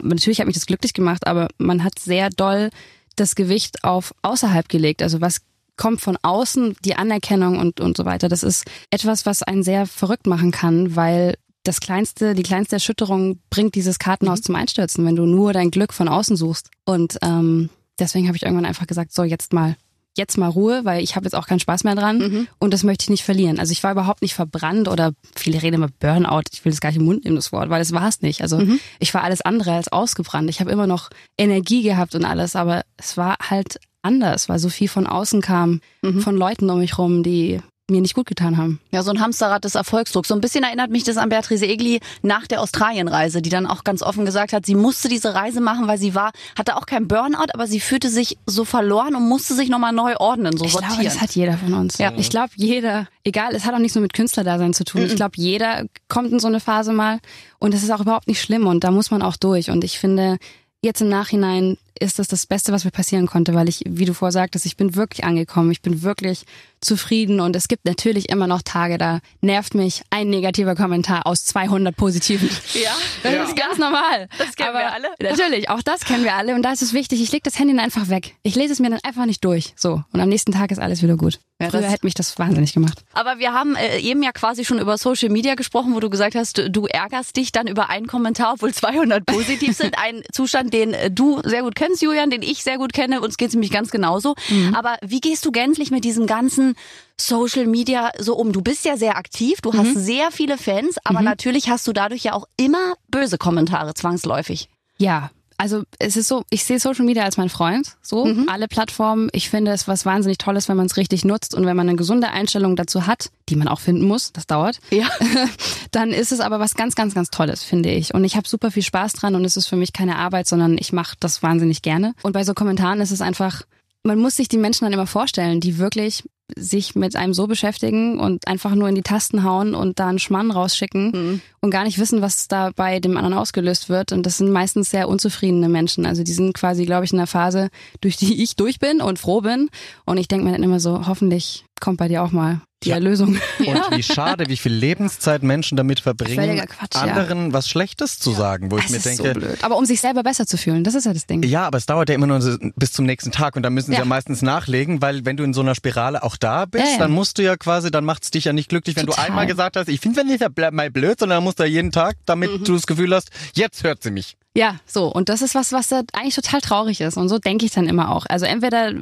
natürlich 0.00 0.38
hat 0.38 0.46
mich 0.46 0.56
das 0.56 0.66
glücklich 0.66 0.92
gemacht, 0.92 1.26
aber 1.26 1.48
man 1.58 1.82
hat 1.82 1.98
sehr 1.98 2.30
doll 2.30 2.70
das 3.16 3.34
Gewicht 3.34 3.82
auf 3.82 4.14
außerhalb 4.22 4.68
gelegt. 4.68 5.02
Also 5.02 5.20
was 5.20 5.40
kommt 5.78 6.02
von 6.02 6.18
außen, 6.20 6.76
die 6.84 6.96
Anerkennung 6.96 7.58
und, 7.58 7.80
und 7.80 7.96
so 7.96 8.04
weiter. 8.04 8.28
Das 8.28 8.42
ist 8.42 8.64
etwas, 8.90 9.24
was 9.24 9.42
einen 9.42 9.62
sehr 9.62 9.86
verrückt 9.86 10.26
machen 10.26 10.50
kann, 10.50 10.94
weil 10.96 11.36
das 11.64 11.80
kleinste, 11.80 12.34
die 12.34 12.42
kleinste 12.42 12.76
Erschütterung 12.76 13.40
bringt 13.50 13.74
dieses 13.74 13.98
Kartenhaus 13.98 14.42
zum 14.42 14.54
Einstürzen, 14.54 15.04
wenn 15.06 15.16
du 15.16 15.26
nur 15.26 15.52
dein 15.52 15.70
Glück 15.70 15.92
von 15.92 16.08
außen 16.08 16.36
suchst. 16.36 16.70
Und 16.84 17.18
ähm, 17.22 17.68
deswegen 17.98 18.26
habe 18.26 18.36
ich 18.36 18.42
irgendwann 18.42 18.64
einfach 18.64 18.86
gesagt, 18.86 19.12
so 19.12 19.22
jetzt 19.22 19.52
mal, 19.52 19.76
jetzt 20.16 20.38
mal 20.38 20.48
Ruhe, 20.48 20.84
weil 20.84 21.02
ich 21.02 21.14
habe 21.14 21.26
jetzt 21.26 21.34
auch 21.34 21.46
keinen 21.46 21.60
Spaß 21.60 21.84
mehr 21.84 21.94
dran 21.94 22.48
und 22.58 22.74
das 22.74 22.82
möchte 22.82 23.04
ich 23.04 23.10
nicht 23.10 23.22
verlieren. 23.22 23.60
Also 23.60 23.70
ich 23.70 23.84
war 23.84 23.92
überhaupt 23.92 24.22
nicht 24.22 24.34
verbrannt 24.34 24.88
oder 24.88 25.12
viele 25.36 25.62
reden 25.62 25.76
immer 25.76 25.90
Burnout. 26.00 26.42
Ich 26.52 26.64
will 26.64 26.72
das 26.72 26.80
gar 26.80 26.88
nicht 26.88 26.98
im 26.98 27.04
Mund 27.04 27.24
nehmen, 27.24 27.36
das 27.36 27.52
Wort, 27.52 27.70
weil 27.70 27.78
das 27.78 27.92
war 27.92 28.08
es 28.08 28.20
nicht. 28.20 28.42
Also 28.42 28.60
ich 28.98 29.14
war 29.14 29.22
alles 29.22 29.42
andere 29.42 29.74
als 29.74 29.92
ausgebrannt. 29.92 30.50
Ich 30.50 30.58
habe 30.60 30.72
immer 30.72 30.88
noch 30.88 31.10
Energie 31.36 31.82
gehabt 31.82 32.16
und 32.16 32.24
alles, 32.24 32.56
aber 32.56 32.82
es 32.96 33.16
war 33.16 33.36
halt 33.48 33.78
anders, 34.02 34.48
weil 34.48 34.58
so 34.58 34.68
viel 34.68 34.88
von 34.88 35.06
außen 35.06 35.40
kam, 35.40 35.80
von 36.20 36.36
Leuten 36.36 36.70
um 36.70 36.78
mich 36.78 36.98
rum, 36.98 37.22
die 37.22 37.60
mir 37.90 38.02
nicht 38.02 38.14
gut 38.14 38.26
getan 38.26 38.56
haben. 38.58 38.80
Ja, 38.90 39.02
so 39.02 39.10
ein 39.10 39.20
Hamsterrad 39.20 39.64
des 39.64 39.74
Erfolgsdrucks. 39.74 40.28
So 40.28 40.34
ein 40.34 40.40
bisschen 40.40 40.62
erinnert 40.62 40.90
mich 40.90 41.04
das 41.04 41.16
an 41.16 41.30
Beatrice 41.30 41.64
Egli 41.64 42.00
nach 42.22 42.46
der 42.46 42.60
Australienreise, 42.60 43.40
die 43.40 43.48
dann 43.48 43.66
auch 43.66 43.82
ganz 43.82 44.02
offen 44.02 44.26
gesagt 44.26 44.52
hat, 44.52 44.66
sie 44.66 44.74
musste 44.74 45.08
diese 45.08 45.34
Reise 45.34 45.60
machen, 45.60 45.88
weil 45.88 45.98
sie 45.98 46.14
war, 46.14 46.32
hatte 46.56 46.76
auch 46.76 46.84
kein 46.84 47.08
Burnout, 47.08 47.46
aber 47.54 47.66
sie 47.66 47.80
fühlte 47.80 48.10
sich 48.10 48.36
so 48.46 48.64
verloren 48.64 49.14
und 49.14 49.26
musste 49.26 49.54
sich 49.54 49.70
nochmal 49.70 49.92
neu 49.92 50.16
ordnen, 50.16 50.56
so 50.56 50.66
ich 50.66 50.72
sortieren. 50.72 50.96
Glaube, 50.96 51.08
das 51.08 51.20
hat 51.20 51.30
jeder 51.34 51.56
von 51.56 51.72
uns. 51.74 51.96
Ja. 51.96 52.12
Ich 52.16 52.28
glaube, 52.28 52.50
jeder, 52.56 53.08
egal, 53.24 53.54
es 53.54 53.64
hat 53.64 53.74
auch 53.74 53.78
nichts 53.78 53.94
nur 53.94 54.02
mit 54.02 54.12
Künstlerdasein 54.12 54.74
zu 54.74 54.84
tun. 54.84 55.02
Mhm. 55.02 55.06
Ich 55.06 55.16
glaube, 55.16 55.34
jeder 55.36 55.84
kommt 56.08 56.30
in 56.30 56.40
so 56.40 56.48
eine 56.48 56.60
Phase 56.60 56.92
mal 56.92 57.20
und 57.58 57.72
es 57.72 57.82
ist 57.82 57.90
auch 57.90 58.00
überhaupt 58.00 58.28
nicht 58.28 58.42
schlimm 58.42 58.66
und 58.66 58.84
da 58.84 58.90
muss 58.90 59.10
man 59.10 59.22
auch 59.22 59.36
durch. 59.36 59.70
Und 59.70 59.82
ich 59.82 59.98
finde, 59.98 60.36
jetzt 60.82 61.00
im 61.00 61.08
Nachhinein 61.08 61.78
ist 62.00 62.18
das 62.18 62.28
das 62.28 62.46
Beste, 62.46 62.72
was 62.72 62.84
mir 62.84 62.90
passieren 62.90 63.26
konnte, 63.26 63.54
weil 63.54 63.68
ich, 63.68 63.82
wie 63.86 64.04
du 64.04 64.14
vorher 64.14 64.32
sagtest, 64.32 64.66
ich 64.66 64.76
bin 64.76 64.94
wirklich 64.94 65.24
angekommen, 65.24 65.70
ich 65.70 65.82
bin 65.82 66.02
wirklich 66.02 66.44
zufrieden 66.80 67.40
und 67.40 67.56
es 67.56 67.68
gibt 67.68 67.84
natürlich 67.84 68.28
immer 68.28 68.46
noch 68.46 68.62
Tage, 68.62 68.98
da 68.98 69.20
nervt 69.40 69.74
mich 69.74 70.02
ein 70.10 70.30
negativer 70.30 70.74
Kommentar 70.74 71.26
aus 71.26 71.44
200 71.44 71.96
positiven. 71.96 72.48
Ja, 72.78 72.92
das 73.22 73.32
ja. 73.32 73.42
ist 73.44 73.56
ganz 73.56 73.78
normal. 73.78 74.28
Das 74.38 74.54
kennen 74.54 74.68
Aber 74.68 74.78
wir 74.78 74.92
alle. 74.92 75.08
Natürlich, 75.20 75.68
auch 75.68 75.82
das 75.82 76.04
kennen 76.04 76.22
wir 76.22 76.34
alle 76.34 76.54
und 76.54 76.62
da 76.62 76.72
ist 76.72 76.82
es 76.82 76.92
wichtig, 76.92 77.20
ich 77.20 77.32
lege 77.32 77.42
das 77.42 77.58
Handy 77.58 77.74
dann 77.74 77.84
einfach 77.84 78.08
weg. 78.08 78.36
Ich 78.42 78.54
lese 78.54 78.72
es 78.72 78.78
mir 78.78 78.90
dann 78.90 79.00
einfach 79.02 79.26
nicht 79.26 79.44
durch, 79.44 79.72
so 79.74 80.04
und 80.12 80.20
am 80.20 80.28
nächsten 80.28 80.52
Tag 80.52 80.70
ist 80.70 80.78
alles 80.78 81.02
wieder 81.02 81.16
gut. 81.16 81.40
Ja, 81.60 81.70
Früher 81.70 81.90
hätte 81.90 82.06
mich 82.06 82.14
das 82.14 82.38
wahnsinnig 82.38 82.72
gemacht. 82.72 83.04
Aber 83.14 83.40
wir 83.40 83.52
haben 83.52 83.74
äh, 83.74 83.98
eben 83.98 84.22
ja 84.22 84.30
quasi 84.30 84.64
schon 84.64 84.78
über 84.78 84.96
Social 84.96 85.28
Media 85.28 85.56
gesprochen, 85.56 85.92
wo 85.92 85.98
du 85.98 86.08
gesagt 86.08 86.36
hast, 86.36 86.62
du, 86.70 86.86
ärgerst 86.86 87.36
dich 87.36 87.50
dann 87.50 87.66
über 87.66 87.90
einen 87.90 88.06
Kommentar, 88.06 88.52
obwohl 88.54 88.72
200 88.72 89.26
positiv 89.26 89.76
sind. 89.76 89.98
Ein 90.02 90.22
Zustand, 90.32 90.72
den 90.72 90.94
äh, 90.94 91.10
du 91.10 91.40
sehr 91.44 91.62
gut 91.62 91.74
kennst, 91.74 91.87
Julian, 91.96 92.30
den 92.30 92.42
ich 92.42 92.62
sehr 92.62 92.78
gut 92.78 92.92
kenne. 92.92 93.20
Uns 93.20 93.36
geht 93.36 93.48
es 93.48 93.54
nämlich 93.54 93.70
ganz 93.70 93.90
genauso. 93.90 94.34
Mhm. 94.48 94.74
Aber 94.74 94.96
wie 95.02 95.20
gehst 95.20 95.44
du 95.44 95.52
gänzlich 95.52 95.90
mit 95.90 96.04
diesem 96.04 96.26
ganzen 96.26 96.74
Social 97.20 97.66
Media 97.66 98.10
so 98.18 98.36
um? 98.36 98.52
Du 98.52 98.62
bist 98.62 98.84
ja 98.84 98.96
sehr 98.96 99.16
aktiv, 99.16 99.60
du 99.60 99.72
hast 99.72 99.94
mhm. 99.94 100.00
sehr 100.00 100.30
viele 100.30 100.58
Fans, 100.58 100.96
aber 101.04 101.20
mhm. 101.20 101.26
natürlich 101.26 101.68
hast 101.68 101.86
du 101.86 101.92
dadurch 101.92 102.24
ja 102.24 102.32
auch 102.34 102.46
immer 102.56 102.94
böse 103.10 103.38
Kommentare 103.38 103.94
zwangsläufig. 103.94 104.68
Ja, 104.98 105.30
also 105.58 105.82
es 105.98 106.16
ist 106.16 106.28
so, 106.28 106.44
ich 106.50 106.64
sehe 106.64 106.78
Social 106.78 107.04
Media 107.04 107.24
als 107.24 107.36
mein 107.36 107.48
Freund, 107.48 107.96
so 108.00 108.24
mhm. 108.24 108.48
alle 108.48 108.68
Plattformen. 108.68 109.28
Ich 109.32 109.50
finde 109.50 109.72
es 109.72 109.88
was 109.88 110.06
wahnsinnig 110.06 110.38
Tolles, 110.38 110.68
wenn 110.68 110.76
man 110.76 110.86
es 110.86 110.96
richtig 110.96 111.24
nutzt 111.24 111.54
und 111.54 111.66
wenn 111.66 111.76
man 111.76 111.88
eine 111.88 111.96
gesunde 111.96 112.30
Einstellung 112.30 112.76
dazu 112.76 113.06
hat, 113.06 113.30
die 113.48 113.56
man 113.56 113.66
auch 113.66 113.80
finden 113.80 114.06
muss, 114.06 114.32
das 114.32 114.46
dauert. 114.46 114.78
Ja. 114.90 115.08
Dann 115.90 116.12
ist 116.12 116.30
es 116.30 116.40
aber 116.40 116.60
was 116.60 116.76
ganz, 116.76 116.94
ganz, 116.94 117.12
ganz 117.14 117.30
Tolles, 117.30 117.64
finde 117.64 117.90
ich. 117.90 118.14
Und 118.14 118.24
ich 118.24 118.36
habe 118.36 118.48
super 118.48 118.70
viel 118.70 118.84
Spaß 118.84 119.14
dran 119.14 119.34
und 119.34 119.44
es 119.44 119.56
ist 119.56 119.66
für 119.66 119.76
mich 119.76 119.92
keine 119.92 120.16
Arbeit, 120.16 120.46
sondern 120.46 120.78
ich 120.78 120.92
mache 120.92 121.16
das 121.18 121.42
wahnsinnig 121.42 121.82
gerne. 121.82 122.14
Und 122.22 122.32
bei 122.32 122.44
so 122.44 122.54
Kommentaren 122.54 123.00
ist 123.00 123.10
es 123.10 123.20
einfach, 123.20 123.62
man 124.08 124.18
muss 124.18 124.36
sich 124.36 124.48
die 124.48 124.58
Menschen 124.58 124.84
dann 124.84 124.92
immer 124.92 125.06
vorstellen, 125.06 125.60
die 125.60 125.78
wirklich 125.78 126.24
sich 126.56 126.94
mit 126.94 127.14
einem 127.14 127.34
so 127.34 127.46
beschäftigen 127.46 128.18
und 128.18 128.48
einfach 128.48 128.74
nur 128.74 128.88
in 128.88 128.94
die 128.94 129.02
Tasten 129.02 129.44
hauen 129.44 129.74
und 129.74 130.00
da 130.00 130.08
einen 130.08 130.18
Schmann 130.18 130.50
rausschicken 130.50 131.10
mhm. 131.10 131.40
und 131.60 131.70
gar 131.70 131.84
nicht 131.84 131.98
wissen, 131.98 132.22
was 132.22 132.48
da 132.48 132.70
bei 132.74 133.00
dem 133.00 133.18
anderen 133.18 133.36
ausgelöst 133.36 133.90
wird. 133.90 134.12
Und 134.12 134.24
das 134.24 134.38
sind 134.38 134.50
meistens 134.50 134.90
sehr 134.90 135.08
unzufriedene 135.08 135.68
Menschen. 135.68 136.06
Also 136.06 136.24
die 136.24 136.32
sind 136.32 136.54
quasi, 136.54 136.86
glaube 136.86 137.04
ich, 137.04 137.12
in 137.12 137.18
einer 137.18 137.26
Phase, 137.26 137.68
durch 138.00 138.16
die 138.16 138.42
ich 138.42 138.56
durch 138.56 138.78
bin 138.78 139.02
und 139.02 139.18
froh 139.18 139.42
bin. 139.42 139.68
Und 140.06 140.16
ich 140.16 140.26
denke 140.26 140.46
mir 140.46 140.52
dann 140.52 140.62
immer 140.62 140.80
so, 140.80 141.06
hoffentlich 141.06 141.66
kommt 141.80 141.98
bei 141.98 142.08
dir 142.08 142.22
auch 142.22 142.32
mal 142.32 142.62
die 142.84 142.90
ja. 142.90 142.96
Erlösung. 142.96 143.38
Und 143.58 143.96
wie 143.96 144.02
schade, 144.02 144.48
wie 144.48 144.56
viel 144.56 144.72
Lebenszeit 144.72 145.42
Menschen 145.42 145.76
damit 145.76 146.00
verbringen, 146.00 146.58
Quatsch, 146.66 146.96
anderen 146.96 147.48
ja. 147.48 147.52
was 147.52 147.68
Schlechtes 147.68 148.18
zu 148.18 148.32
sagen, 148.32 148.70
wo 148.70 148.76
das 148.76 148.86
ich 148.86 148.90
mir 148.92 148.98
denke. 149.00 149.16
So 149.16 149.32
blöd. 149.34 149.58
Aber 149.62 149.76
um 149.76 149.84
sich 149.84 150.00
selber 150.00 150.22
besser 150.22 150.46
zu 150.46 150.56
fühlen, 150.56 150.84
das 150.84 150.94
ist 150.94 151.04
ja 151.04 151.12
das 151.12 151.26
Ding. 151.26 151.42
Ja, 151.42 151.66
aber 151.66 151.78
es 151.78 151.86
dauert 151.86 152.08
ja 152.08 152.14
immer 152.14 152.26
nur 152.26 152.38
bis 152.76 152.92
zum 152.92 153.04
nächsten 153.04 153.32
Tag 153.32 153.56
und 153.56 153.62
dann 153.62 153.74
müssen 153.74 153.90
sie 153.90 153.98
ja, 153.98 154.04
meistens 154.04 154.42
nachlegen, 154.42 155.02
weil 155.02 155.24
wenn 155.24 155.36
du 155.36 155.44
in 155.44 155.54
so 155.54 155.60
einer 155.60 155.74
Spirale 155.74 156.22
auch 156.22 156.36
da 156.36 156.66
bist, 156.66 157.00
dann 157.00 157.10
musst 157.10 157.38
du 157.38 157.42
ja 157.42 157.56
quasi, 157.56 157.90
dann 157.90 158.04
macht 158.04 158.24
es 158.24 158.30
dich 158.30 158.44
ja 158.44 158.52
nicht 158.52 158.68
glücklich, 158.68 158.96
wenn 158.96 159.06
Total. 159.06 159.24
du 159.24 159.30
einmal 159.30 159.46
gesagt 159.46 159.76
hast, 159.76 159.88
ich 159.88 160.00
finde 160.00 160.20
es 160.20 160.26
nicht 160.26 160.72
mal 160.72 160.90
blöd, 160.90 161.18
sondern 161.18 161.38
dann 161.38 161.44
musst 161.44 161.58
du 161.58 161.64
ja 161.64 161.68
jeden 161.68 161.90
Tag, 161.90 162.16
damit 162.26 162.50
mhm. 162.50 162.64
du 162.64 162.74
das 162.74 162.86
Gefühl 162.86 163.14
hast, 163.14 163.30
jetzt 163.54 163.82
hört 163.82 164.02
sie 164.02 164.10
mich. 164.10 164.36
Ja, 164.58 164.74
so. 164.86 165.06
Und 165.06 165.28
das 165.28 165.40
ist 165.40 165.54
was, 165.54 165.70
was 165.70 165.86
da 165.86 166.02
eigentlich 166.12 166.34
total 166.34 166.60
traurig 166.60 167.00
ist. 167.00 167.16
Und 167.16 167.28
so 167.28 167.38
denke 167.38 167.64
ich 167.64 167.70
dann 167.70 167.86
immer 167.86 168.10
auch. 168.10 168.26
Also 168.28 168.44
entweder 168.44 168.92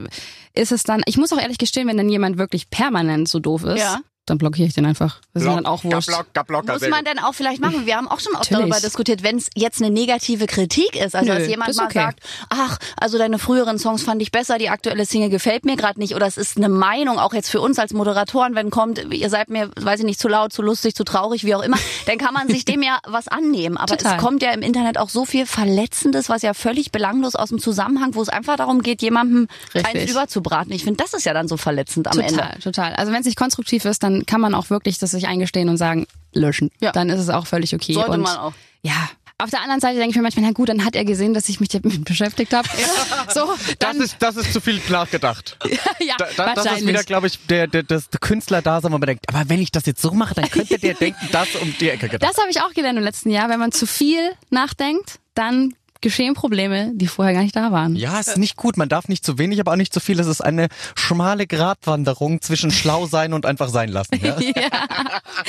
ist 0.52 0.70
es 0.70 0.82
dann, 0.82 1.02
ich 1.06 1.16
muss 1.16 1.32
auch 1.32 1.40
ehrlich 1.40 1.56
gestehen, 1.56 1.88
wenn 1.88 1.96
dann 1.96 2.10
jemand 2.10 2.36
wirklich 2.36 2.68
permanent 2.68 3.26
so 3.26 3.40
doof 3.40 3.64
ist, 3.64 3.78
ja 3.78 4.00
dann 4.26 4.38
blockiere 4.38 4.66
ich 4.66 4.74
den 4.74 4.84
einfach. 4.86 5.20
Das 5.32 5.44
Block, 5.44 5.52
ist 5.52 5.56
dann 5.56 5.66
auch 5.66 5.84
wurscht. 5.84 6.08
Block, 6.08 6.46
Block, 6.46 6.66
Muss 6.66 6.88
man 6.88 7.04
dann 7.04 7.18
auch 7.20 7.32
vielleicht 7.32 7.60
machen. 7.60 7.86
Wir 7.86 7.96
haben 7.96 8.08
auch 8.08 8.18
schon 8.18 8.34
oft 8.34 8.50
Natürlich. 8.50 8.70
darüber 8.70 8.80
diskutiert, 8.80 9.22
wenn 9.22 9.36
es 9.36 9.48
jetzt 9.54 9.80
eine 9.80 9.90
negative 9.90 10.46
Kritik 10.46 10.96
ist. 10.96 11.14
Also 11.14 11.32
Nö, 11.32 11.38
dass 11.38 11.48
jemand 11.48 11.76
mal 11.76 11.84
okay. 11.84 11.98
sagt, 12.00 12.20
ach, 12.48 12.78
also 13.00 13.18
deine 13.18 13.38
früheren 13.38 13.78
Songs 13.78 14.02
fand 14.02 14.20
ich 14.20 14.32
besser, 14.32 14.58
die 14.58 14.68
aktuelle 14.68 15.06
Single 15.06 15.30
gefällt 15.30 15.64
mir 15.64 15.76
gerade 15.76 16.00
nicht. 16.00 16.16
Oder 16.16 16.26
es 16.26 16.36
ist 16.36 16.56
eine 16.56 16.68
Meinung, 16.68 17.20
auch 17.20 17.34
jetzt 17.34 17.50
für 17.50 17.60
uns 17.60 17.78
als 17.78 17.92
Moderatoren, 17.92 18.56
wenn 18.56 18.70
kommt, 18.70 19.14
ihr 19.14 19.30
seid 19.30 19.48
mir, 19.48 19.70
weiß 19.80 20.00
ich 20.00 20.06
nicht, 20.06 20.18
zu 20.18 20.28
laut, 20.28 20.52
zu 20.52 20.60
lustig, 20.60 20.96
zu 20.96 21.04
traurig, 21.04 21.44
wie 21.44 21.54
auch 21.54 21.62
immer, 21.62 21.78
dann 22.06 22.18
kann 22.18 22.34
man 22.34 22.48
sich 22.48 22.64
dem 22.64 22.82
ja 22.82 22.98
was 23.06 23.28
annehmen. 23.28 23.76
Aber 23.76 23.96
Total. 23.96 24.16
es 24.16 24.22
kommt 24.22 24.42
ja 24.42 24.50
im 24.50 24.62
Internet 24.62 24.98
auch 24.98 25.08
so 25.08 25.24
viel 25.24 25.46
Verletzendes, 25.46 26.28
was 26.28 26.42
ja 26.42 26.52
völlig 26.52 26.90
belanglos 26.90 27.36
aus 27.36 27.50
dem 27.50 27.60
Zusammenhang, 27.60 28.16
wo 28.16 28.22
es 28.22 28.28
einfach 28.28 28.56
darum 28.56 28.82
geht, 28.82 29.02
jemandem 29.02 29.46
Richtig. 29.72 30.02
eins 30.02 30.10
überzubraten. 30.10 30.72
Ich 30.72 30.82
finde, 30.82 31.02
das 31.02 31.14
ist 31.14 31.24
ja 31.24 31.32
dann 31.32 31.46
so 31.46 31.56
verletzend 31.56 32.08
am 32.08 32.14
total, 32.14 32.28
Ende. 32.28 32.42
Total, 32.42 32.58
total. 32.60 32.92
Also 32.94 33.12
wenn 33.12 33.20
es 33.20 33.26
nicht 33.26 33.38
konstruktiv 33.38 33.84
ist, 33.84 34.02
dann 34.02 34.15
kann 34.24 34.40
man 34.40 34.54
auch 34.54 34.70
wirklich 34.70 34.98
das 34.98 35.10
sich 35.10 35.26
eingestehen 35.26 35.68
und 35.68 35.76
sagen, 35.76 36.06
löschen. 36.32 36.70
Ja. 36.80 36.92
Dann 36.92 37.10
ist 37.10 37.20
es 37.20 37.28
auch 37.28 37.46
völlig 37.46 37.74
okay. 37.74 37.94
Sollte 37.94 38.12
und 38.12 38.22
man 38.22 38.36
auch. 38.36 38.52
Ja, 38.82 39.10
auf 39.38 39.50
der 39.50 39.60
anderen 39.60 39.80
Seite 39.80 39.98
denke 39.98 40.10
ich 40.10 40.16
mir 40.16 40.22
manchmal, 40.22 40.46
na 40.46 40.52
gut, 40.52 40.70
dann 40.70 40.82
hat 40.82 40.96
er 40.96 41.04
gesehen, 41.04 41.34
dass 41.34 41.48
ich 41.50 41.60
mich 41.60 41.68
damit 41.68 42.04
beschäftigt 42.04 42.54
habe. 42.54 42.68
Ja. 42.80 43.32
So, 43.34 43.54
das, 43.78 43.96
ist, 43.96 44.16
das 44.18 44.36
ist 44.36 44.52
zu 44.52 44.60
viel 44.62 44.80
nachgedacht. 44.88 45.58
ja, 46.00 46.14
da, 46.16 46.26
da, 46.36 46.54
das 46.54 46.78
ist 46.78 46.86
wieder, 46.86 47.04
glaube 47.04 47.26
ich, 47.26 47.38
der, 47.46 47.66
der, 47.66 47.82
das 47.82 48.08
Künstler 48.20 48.62
da, 48.62 48.82
wo 48.82 48.88
man 48.88 49.00
denkt, 49.02 49.28
aber 49.28 49.48
wenn 49.48 49.60
ich 49.60 49.70
das 49.70 49.84
jetzt 49.84 50.00
so 50.00 50.12
mache, 50.12 50.34
dann 50.34 50.50
könnte 50.50 50.78
der 50.78 50.94
denken, 51.00 51.28
das 51.32 51.54
um 51.56 51.74
die 51.78 51.90
Ecke 51.90 52.08
gedacht. 52.08 52.30
Das 52.30 52.40
habe 52.40 52.50
ich 52.50 52.62
auch 52.62 52.72
gelernt 52.72 52.98
im 52.98 53.04
letzten 53.04 53.28
Jahr. 53.28 53.50
Wenn 53.50 53.60
man 53.60 53.72
zu 53.72 53.86
viel 53.86 54.32
nachdenkt, 54.48 55.18
dann 55.34 55.74
geschehen 56.00 56.34
Probleme, 56.34 56.92
die 56.94 57.06
vorher 57.06 57.34
gar 57.34 57.42
nicht 57.42 57.56
da 57.56 57.72
waren. 57.72 57.96
Ja, 57.96 58.18
ist 58.18 58.36
nicht 58.36 58.56
gut. 58.56 58.76
Man 58.76 58.88
darf 58.88 59.08
nicht 59.08 59.24
zu 59.24 59.38
wenig, 59.38 59.60
aber 59.60 59.72
auch 59.72 59.76
nicht 59.76 59.92
zu 59.92 60.00
viel. 60.00 60.18
Es 60.20 60.26
ist 60.26 60.40
eine 60.40 60.68
schmale 60.94 61.46
Gratwanderung 61.46 62.40
zwischen 62.42 62.70
schlau 62.70 63.06
sein 63.06 63.32
und 63.32 63.46
einfach 63.46 63.68
sein 63.68 63.88
lassen. 63.88 64.20
Ja? 64.22 64.38
ja. 64.40 64.52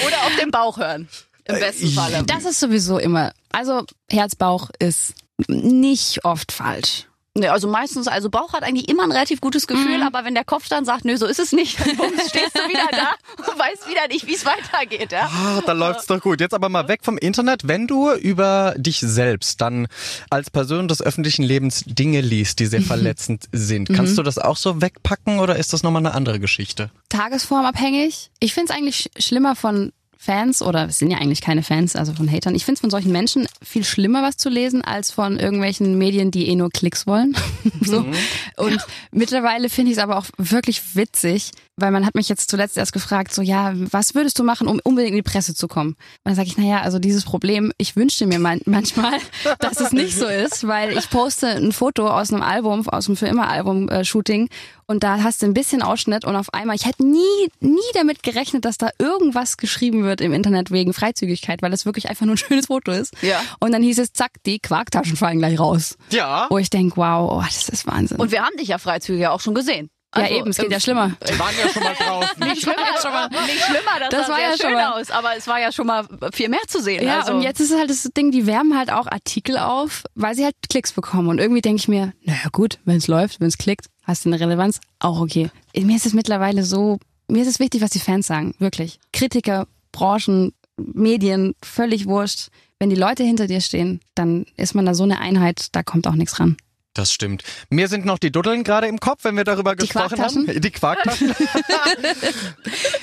Oder 0.05 0.17
auf 0.25 0.35
den 0.39 0.51
Bauch 0.51 0.77
hören. 0.77 1.07
Im 1.45 1.55
äh, 1.55 1.59
besten 1.59 1.89
Falle. 1.89 2.23
Das 2.23 2.45
ist 2.45 2.59
sowieso 2.59 2.97
immer. 2.97 3.33
Also 3.51 3.83
Herzbauch 4.11 4.69
ist 4.79 5.15
nicht 5.47 6.25
oft 6.25 6.51
falsch. 6.51 7.06
Nee, 7.37 7.49
also 7.49 7.67
meistens, 7.67 8.07
also 8.07 8.29
Bauch 8.31 8.53
hat 8.53 8.63
eigentlich 8.63 8.89
immer 8.89 9.03
ein 9.03 9.11
relativ 9.11 9.41
gutes 9.41 9.67
Gefühl, 9.67 9.99
mhm. 9.99 10.03
aber 10.03 10.25
wenn 10.25 10.33
der 10.33 10.43
Kopf 10.43 10.69
dann 10.69 10.85
sagt, 10.85 11.05
nö, 11.05 11.17
so 11.17 11.27
ist 11.27 11.39
es 11.39 11.51
nicht, 11.51 11.79
dann 11.79 11.95
bums, 11.95 12.13
stehst 12.29 12.55
du 12.55 12.67
wieder 12.67 12.87
da 12.91 13.13
und 13.37 13.59
weißt 13.59 13.87
wieder 13.87 14.07
nicht, 14.07 14.25
wie 14.25 14.33
es 14.33 14.43
weitergeht. 14.43 15.11
Ja? 15.11 15.29
Ah, 15.31 15.61
dann 15.65 15.77
läuft's 15.77 16.07
doch 16.07 16.19
gut. 16.19 16.41
Jetzt 16.41 16.55
aber 16.55 16.67
mal 16.69 16.87
weg 16.87 17.01
vom 17.03 17.17
Internet. 17.17 17.67
Wenn 17.67 17.85
du 17.85 18.11
über 18.11 18.73
dich 18.77 18.99
selbst 18.99 19.61
dann 19.61 19.87
als 20.31 20.49
Person 20.49 20.87
des 20.87 21.01
öffentlichen 21.01 21.43
Lebens 21.43 21.83
Dinge 21.85 22.21
liest, 22.21 22.59
die 22.59 22.65
sehr 22.65 22.81
verletzend 22.83 23.45
sind, 23.51 23.89
kannst 23.93 24.13
mhm. 24.13 24.17
du 24.17 24.23
das 24.23 24.39
auch 24.39 24.57
so 24.57 24.81
wegpacken 24.81 25.39
oder 25.39 25.57
ist 25.57 25.73
das 25.73 25.83
nochmal 25.83 26.01
eine 26.01 26.15
andere 26.15 26.39
Geschichte? 26.39 26.89
Tagesformabhängig. 27.09 28.31
Ich 28.39 28.53
finde 28.55 28.71
es 28.71 28.77
eigentlich 28.77 29.11
schlimmer 29.19 29.55
von 29.55 29.91
Fans 30.27 30.61
oder 30.61 30.89
es 30.89 30.99
sind 30.99 31.09
ja 31.09 31.19
eigentlich 31.19 31.39
keine 31.39 31.63
Fans, 31.63 31.95
also 31.95 32.13
von 32.13 32.29
Hatern. 32.29 32.53
Ich 32.53 32.65
finde 32.65 32.75
es 32.75 32.81
von 32.81 32.89
solchen 32.89 33.13
Menschen 33.13 33.47
viel 33.63 33.85
schlimmer, 33.85 34.23
was 34.23 34.35
zu 34.35 34.49
lesen, 34.49 34.81
als 34.81 35.09
von 35.09 35.39
irgendwelchen 35.39 35.97
Medien, 35.97 36.31
die 36.31 36.49
eh 36.49 36.55
nur 36.57 36.69
Klicks 36.69 37.07
wollen. 37.07 37.33
so. 37.81 38.01
Mhm. 38.01 38.13
Und 38.57 38.85
mittlerweile 39.11 39.69
finde 39.69 39.93
ich 39.93 39.97
es 39.97 40.03
aber 40.03 40.17
auch 40.17 40.25
wirklich 40.37 40.95
witzig, 40.95 41.51
weil 41.77 41.91
man 41.91 42.05
hat 42.05 42.15
mich 42.15 42.27
jetzt 42.27 42.49
zuletzt 42.49 42.77
erst 42.77 42.91
gefragt, 42.91 43.33
so 43.33 43.41
ja, 43.41 43.71
was 43.75 44.15
würdest 44.15 44.37
du 44.39 44.43
machen, 44.43 44.67
um 44.67 44.79
unbedingt 44.83 45.11
in 45.11 45.23
die 45.23 45.29
Presse 45.29 45.53
zu 45.53 45.67
kommen? 45.67 45.91
Und 45.91 45.97
dann 46.25 46.35
sage 46.35 46.47
ich, 46.47 46.57
naja, 46.57 46.81
also 46.81 46.99
dieses 46.99 47.23
Problem, 47.23 47.71
ich 47.77 47.95
wünschte 47.95 48.25
mir 48.25 48.39
manchmal, 48.39 49.19
dass 49.59 49.79
es 49.79 49.91
nicht 49.91 50.17
so 50.17 50.25
ist, 50.25 50.67
weil 50.67 50.97
ich 50.97 51.09
poste 51.09 51.47
ein 51.47 51.71
Foto 51.71 52.07
aus 52.07 52.33
einem 52.33 52.41
Album, 52.41 52.87
aus 52.89 53.07
einem 53.07 53.15
für 53.15 53.27
immer 53.27 53.47
Album-Shooting 53.47 54.49
und 54.89 55.03
da 55.03 55.21
hast 55.21 55.41
du 55.41 55.45
ein 55.45 55.53
bisschen 55.53 55.81
Ausschnitt 55.81 56.23
und 56.23 56.37
auf 56.37 56.53
einmal, 56.53 56.75
ich 56.75 56.85
hätte 56.85 57.05
nie, 57.05 57.49
nie 57.59 57.79
damit 57.93 58.23
gerechnet, 58.23 58.63
dass 58.63 58.77
da 58.77 58.89
irgendwas 58.97 59.57
geschrieben 59.57 60.03
wird 60.03 60.21
im 60.21 60.31
Internet 60.31 60.71
wegen 60.71 60.93
Freizügigkeit, 60.93 61.61
weil 61.61 61.73
es 61.73 61.85
wirklich 61.85 62.09
einfach 62.09 62.25
nur 62.25 62.35
ein 62.35 62.37
schönes 62.37 62.67
Foto 62.67 62.91
ist. 62.91 63.13
Ja. 63.21 63.41
Und 63.59 63.73
dann 63.73 63.83
hieß 63.83 63.99
es, 63.99 64.13
zack, 64.13 64.31
die 64.45 64.59
Quarktaschen 64.59 65.17
fallen 65.17 65.39
gleich 65.39 65.59
raus. 65.59 65.97
Ja. 66.09 66.47
Wo 66.49 66.57
ich 66.57 66.69
denke, 66.69 66.95
wow, 66.95 67.29
oh, 67.33 67.43
das 67.45 67.67
ist 67.67 67.85
Wahnsinn. 67.85 68.17
Und 68.17 68.31
wir 68.31 68.43
haben 68.43 68.55
dich 68.57 68.69
ja 68.69 68.77
Freizügig 68.77 69.27
auch 69.27 69.41
schon 69.41 69.55
gesehen. 69.55 69.89
Also, 70.17 70.33
ja, 70.33 70.39
eben, 70.39 70.49
es 70.49 70.57
geht 70.57 70.71
ja 70.71 70.79
schlimmer. 70.79 71.15
Wir 71.25 71.39
waren 71.39 71.55
ja 71.61 71.69
schon 71.69 71.83
mal 71.83 71.93
drauf. 71.93 72.37
nicht 72.39 72.61
schlimmer, 72.61 73.01
schon 73.01 73.11
mal, 73.11 73.29
nicht 73.29 73.63
schlimmer, 73.63 73.99
das, 73.99 74.09
das 74.09 74.27
sah 74.27 74.33
war 74.33 74.39
ja 74.39 74.57
schön 74.57 74.73
mal. 74.73 74.93
aus, 74.93 75.11
aber 75.11 75.37
es 75.37 75.47
war 75.47 75.59
ja 75.59 75.71
schon 75.71 75.87
mal 75.87 76.07
viel 76.33 76.49
mehr 76.49 76.61
zu 76.67 76.81
sehen. 76.81 77.05
Ja, 77.05 77.19
also. 77.19 77.33
und 77.33 77.41
jetzt 77.41 77.59
ist 77.59 77.75
halt 77.75 77.89
das 77.89 78.03
Ding, 78.15 78.31
die 78.31 78.47
wärmen 78.47 78.77
halt 78.77 78.91
auch 78.91 79.07
Artikel 79.07 79.57
auf, 79.57 80.03
weil 80.15 80.35
sie 80.35 80.43
halt 80.43 80.55
Klicks 80.69 80.91
bekommen. 80.91 81.27
Und 81.27 81.39
irgendwie 81.39 81.61
denke 81.61 81.79
ich 81.79 81.87
mir, 81.87 82.13
naja 82.23 82.49
gut, 82.51 82.79
wenn 82.85 82.97
es 82.97 83.07
läuft, 83.07 83.39
wenn 83.39 83.47
es 83.47 83.57
klickt, 83.57 83.87
hast 84.03 84.25
du 84.25 84.29
eine 84.29 84.39
Relevanz, 84.39 84.79
auch 84.99 85.19
okay. 85.19 85.49
Mir 85.75 85.95
ist 85.95 86.05
es 86.05 86.13
mittlerweile 86.13 86.63
so, 86.63 86.99
mir 87.27 87.41
ist 87.41 87.49
es 87.49 87.59
wichtig, 87.59 87.81
was 87.81 87.91
die 87.91 87.99
Fans 87.99 88.27
sagen, 88.27 88.55
wirklich. 88.59 88.99
Kritiker, 89.13 89.67
Branchen, 89.91 90.53
Medien, 90.77 91.55
völlig 91.63 92.05
wurscht. 92.07 92.49
Wenn 92.79 92.89
die 92.89 92.95
Leute 92.95 93.23
hinter 93.23 93.47
dir 93.47 93.61
stehen, 93.61 93.99
dann 94.15 94.45
ist 94.55 94.75
man 94.75 94.85
da 94.85 94.93
so 94.93 95.03
eine 95.03 95.19
Einheit, 95.19 95.67
da 95.71 95.83
kommt 95.83 96.07
auch 96.07 96.13
nichts 96.13 96.39
ran. 96.39 96.57
Das 96.97 97.13
stimmt. 97.13 97.43
Mir 97.69 97.87
sind 97.89 98.05
noch 98.05 98.17
die 98.17 98.31
Duddeln 98.31 98.63
gerade 98.63 98.87
im 98.87 98.99
Kopf, 98.99 99.23
wenn 99.23 99.37
wir 99.37 99.43
darüber 99.43 99.75
die 99.75 99.85
gesprochen 99.85 100.19
haben. 100.19 100.47
Die 100.47 100.71
Quarktaschen. 100.71 101.27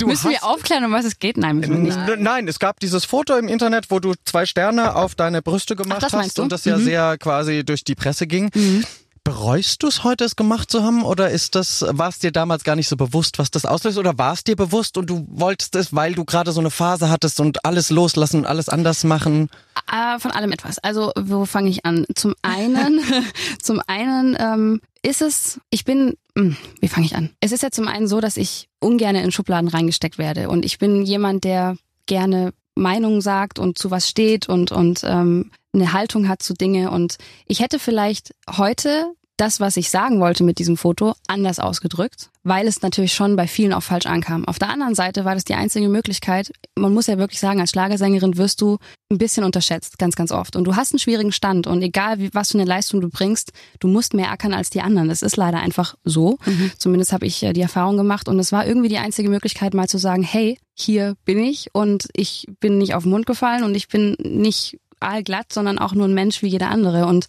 müssen 0.05 0.31
wir 0.31 0.43
aufklären, 0.43 0.85
um 0.85 0.91
was 0.91 1.05
es 1.05 1.21
geht? 1.21 1.37
Nein, 1.37 1.59
müssen 1.59 1.73
wir 1.73 1.79
nicht. 1.79 2.21
Nein, 2.21 2.49
es 2.49 2.59
gab 2.59 2.81
dieses 2.81 3.05
Foto 3.05 3.37
im 3.37 3.47
Internet, 3.47 3.93
wo 3.93 4.01
du 4.01 4.15
zwei 4.25 4.47
Sterne 4.47 4.97
auf 4.97 5.15
deine 5.15 5.43
Brüste 5.43 5.77
gemacht 5.77 6.03
Ach, 6.05 6.13
hast 6.13 6.41
und 6.41 6.51
das 6.51 6.65
ja 6.65 6.77
mhm. 6.77 6.85
sehr 6.85 7.19
quasi 7.19 7.65
durch 7.65 7.85
die 7.85 7.95
Presse 7.95 8.27
ging. 8.27 8.51
Mhm. 8.53 8.85
Bereust 9.25 9.83
du 9.83 9.87
es 9.87 10.05
heute, 10.05 10.25
es 10.25 10.37
gemacht 10.37 10.71
zu 10.71 10.83
haben? 10.83 11.03
Oder 11.03 11.31
ist 11.31 11.55
das, 11.55 11.83
war 11.89 12.11
es 12.11 12.19
dir 12.19 12.31
damals 12.31 12.63
gar 12.63 12.77
nicht 12.77 12.89
so 12.89 12.97
bewusst, 12.97 13.39
was 13.39 13.51
das 13.51 13.65
auslöst? 13.65 13.97
Oder 13.97 14.19
war 14.19 14.35
es 14.35 14.45
dir 14.45 14.55
bewusst 14.55 14.99
und 14.99 15.09
du 15.09 15.27
wolltest 15.31 15.75
es, 15.77 15.95
weil 15.95 16.13
du 16.13 16.27
gerade 16.27 16.53
so 16.53 16.61
eine 16.61 16.69
Phase 16.69 17.09
hattest 17.09 17.41
und 17.41 17.65
alles 17.65 17.89
loslassen 17.89 18.41
und 18.41 18.47
alles 18.47 18.69
anders 18.69 19.03
machen? 19.03 19.49
Äh, 19.91 20.19
von 20.19 20.31
allem 20.31 20.53
etwas. 20.53 20.79
Also, 20.79 21.11
wo 21.19 21.47
fange 21.47 21.71
ich 21.71 21.87
an? 21.87 22.05
Zum 22.15 22.35
einen, 22.43 23.01
zum 23.63 23.81
einen 23.87 24.37
ähm, 24.39 24.81
ist 25.01 25.23
es, 25.23 25.59
ich 25.71 25.87
bin, 25.87 26.19
hm, 26.37 26.59
wie 26.81 26.89
fange 26.89 27.07
ich 27.07 27.17
an? 27.17 27.31
Es 27.41 27.51
ist 27.51 27.63
ja 27.63 27.71
zum 27.71 27.89
einen 27.89 28.07
so, 28.07 28.21
dass 28.21 28.37
ich 28.37 28.69
ungern 28.79 29.17
in 29.17 29.33
Schubladen 29.33 29.69
reingesteckt 29.69 30.19
werde. 30.19 30.51
Und 30.51 30.67
ich 30.67 30.79
bin 30.79 31.03
jemand, 31.03 31.45
der 31.45 31.77
gerne 32.05 32.53
Meinung 32.75 33.21
sagt 33.21 33.59
und 33.59 33.79
zu 33.79 33.91
was 33.91 34.09
steht 34.09 34.49
und, 34.49 34.73
und 34.73 35.03
ähm, 35.05 35.51
eine 35.73 35.93
Haltung 35.93 36.29
hat 36.29 36.43
zu 36.43 36.55
Dinge. 36.55 36.91
Und 36.91 37.19
ich 37.47 37.61
hätte 37.61 37.79
vielleicht 37.79 38.35
heute 38.57 39.13
das, 39.37 39.59
was 39.59 39.77
ich 39.77 39.91
sagen 39.91 40.21
wollte 40.21 40.45
mit 40.45 40.59
diesem 40.59 40.77
Foto, 40.77 41.15
anders 41.27 41.59
ausgedrückt, 41.59 42.31
weil 42.45 42.69
es 42.69 42.83
natürlich 42.83 43.13
schon 43.15 43.35
bei 43.35 43.49
vielen 43.49 43.73
auch 43.73 43.83
falsch 43.83 44.07
ankam. 44.07 44.45
Auf 44.45 44.59
der 44.59 44.71
anderen 44.71 44.95
Seite 44.95 45.25
war 45.25 45.35
das 45.35 45.45
die 45.45 45.55
einzige 45.55 45.89
Möglichkeit. 45.89 46.53
Man 46.77 46.95
muss 46.95 47.09
ja 47.09 47.19
wirklich 47.19 47.41
sagen, 47.41 47.61
als 47.61 47.71
Schlagersängerin 47.71 48.37
wirst 48.37 48.61
du 48.61 48.79
ein 49.11 49.19
bisschen 49.19 49.45
unterschätzt, 49.45 49.99
ganz, 49.99 50.15
ganz 50.15 50.31
oft. 50.31 50.55
Und 50.55 50.65
du 50.65 50.77
hast 50.77 50.93
einen 50.93 51.01
schwierigen 51.01 51.33
Stand 51.33 51.67
und 51.67 51.83
egal, 51.83 52.19
wie, 52.21 52.33
was 52.33 52.53
für 52.53 52.59
eine 52.59 52.69
Leistung 52.69 53.01
du 53.01 53.09
bringst, 53.09 53.53
du 53.81 53.89
musst 53.89 54.15
mehr 54.15 54.31
ackern 54.31 54.55
als 54.55 54.71
die 54.71 54.83
anderen. 54.83 55.09
Das 55.09 55.23
ist 55.23 55.37
leider 55.37 55.59
einfach 55.59 55.97
so. 56.05 56.39
Mhm. 56.45 56.71
Zumindest 56.79 57.13
habe 57.13 57.27
ich 57.27 57.43
äh, 57.43 57.53
die 57.53 57.61
Erfahrung 57.61 57.97
gemacht 57.97 58.29
und 58.29 58.39
es 58.39 58.53
war 58.53 58.67
irgendwie 58.67 58.89
die 58.89 58.99
einzige 58.99 59.29
Möglichkeit, 59.29 59.75
mal 59.75 59.89
zu 59.89 59.99
sagen, 59.99 60.23
hey, 60.23 60.59
hier 60.75 61.17
bin 61.25 61.39
ich 61.39 61.71
und 61.73 62.09
ich 62.15 62.47
bin 62.61 62.79
nicht 62.79 62.95
auf 62.95 63.03
den 63.03 63.11
Mund 63.11 63.27
gefallen 63.27 63.65
und 63.65 63.75
ich 63.75 63.89
bin 63.89 64.17
nicht 64.21 64.79
allglatt, 65.01 65.53
sondern 65.53 65.79
auch 65.79 65.93
nur 65.93 66.07
ein 66.07 66.15
Mensch 66.15 66.43
wie 66.43 66.49
jeder 66.49 66.71
andere. 66.71 67.07
Und 67.07 67.29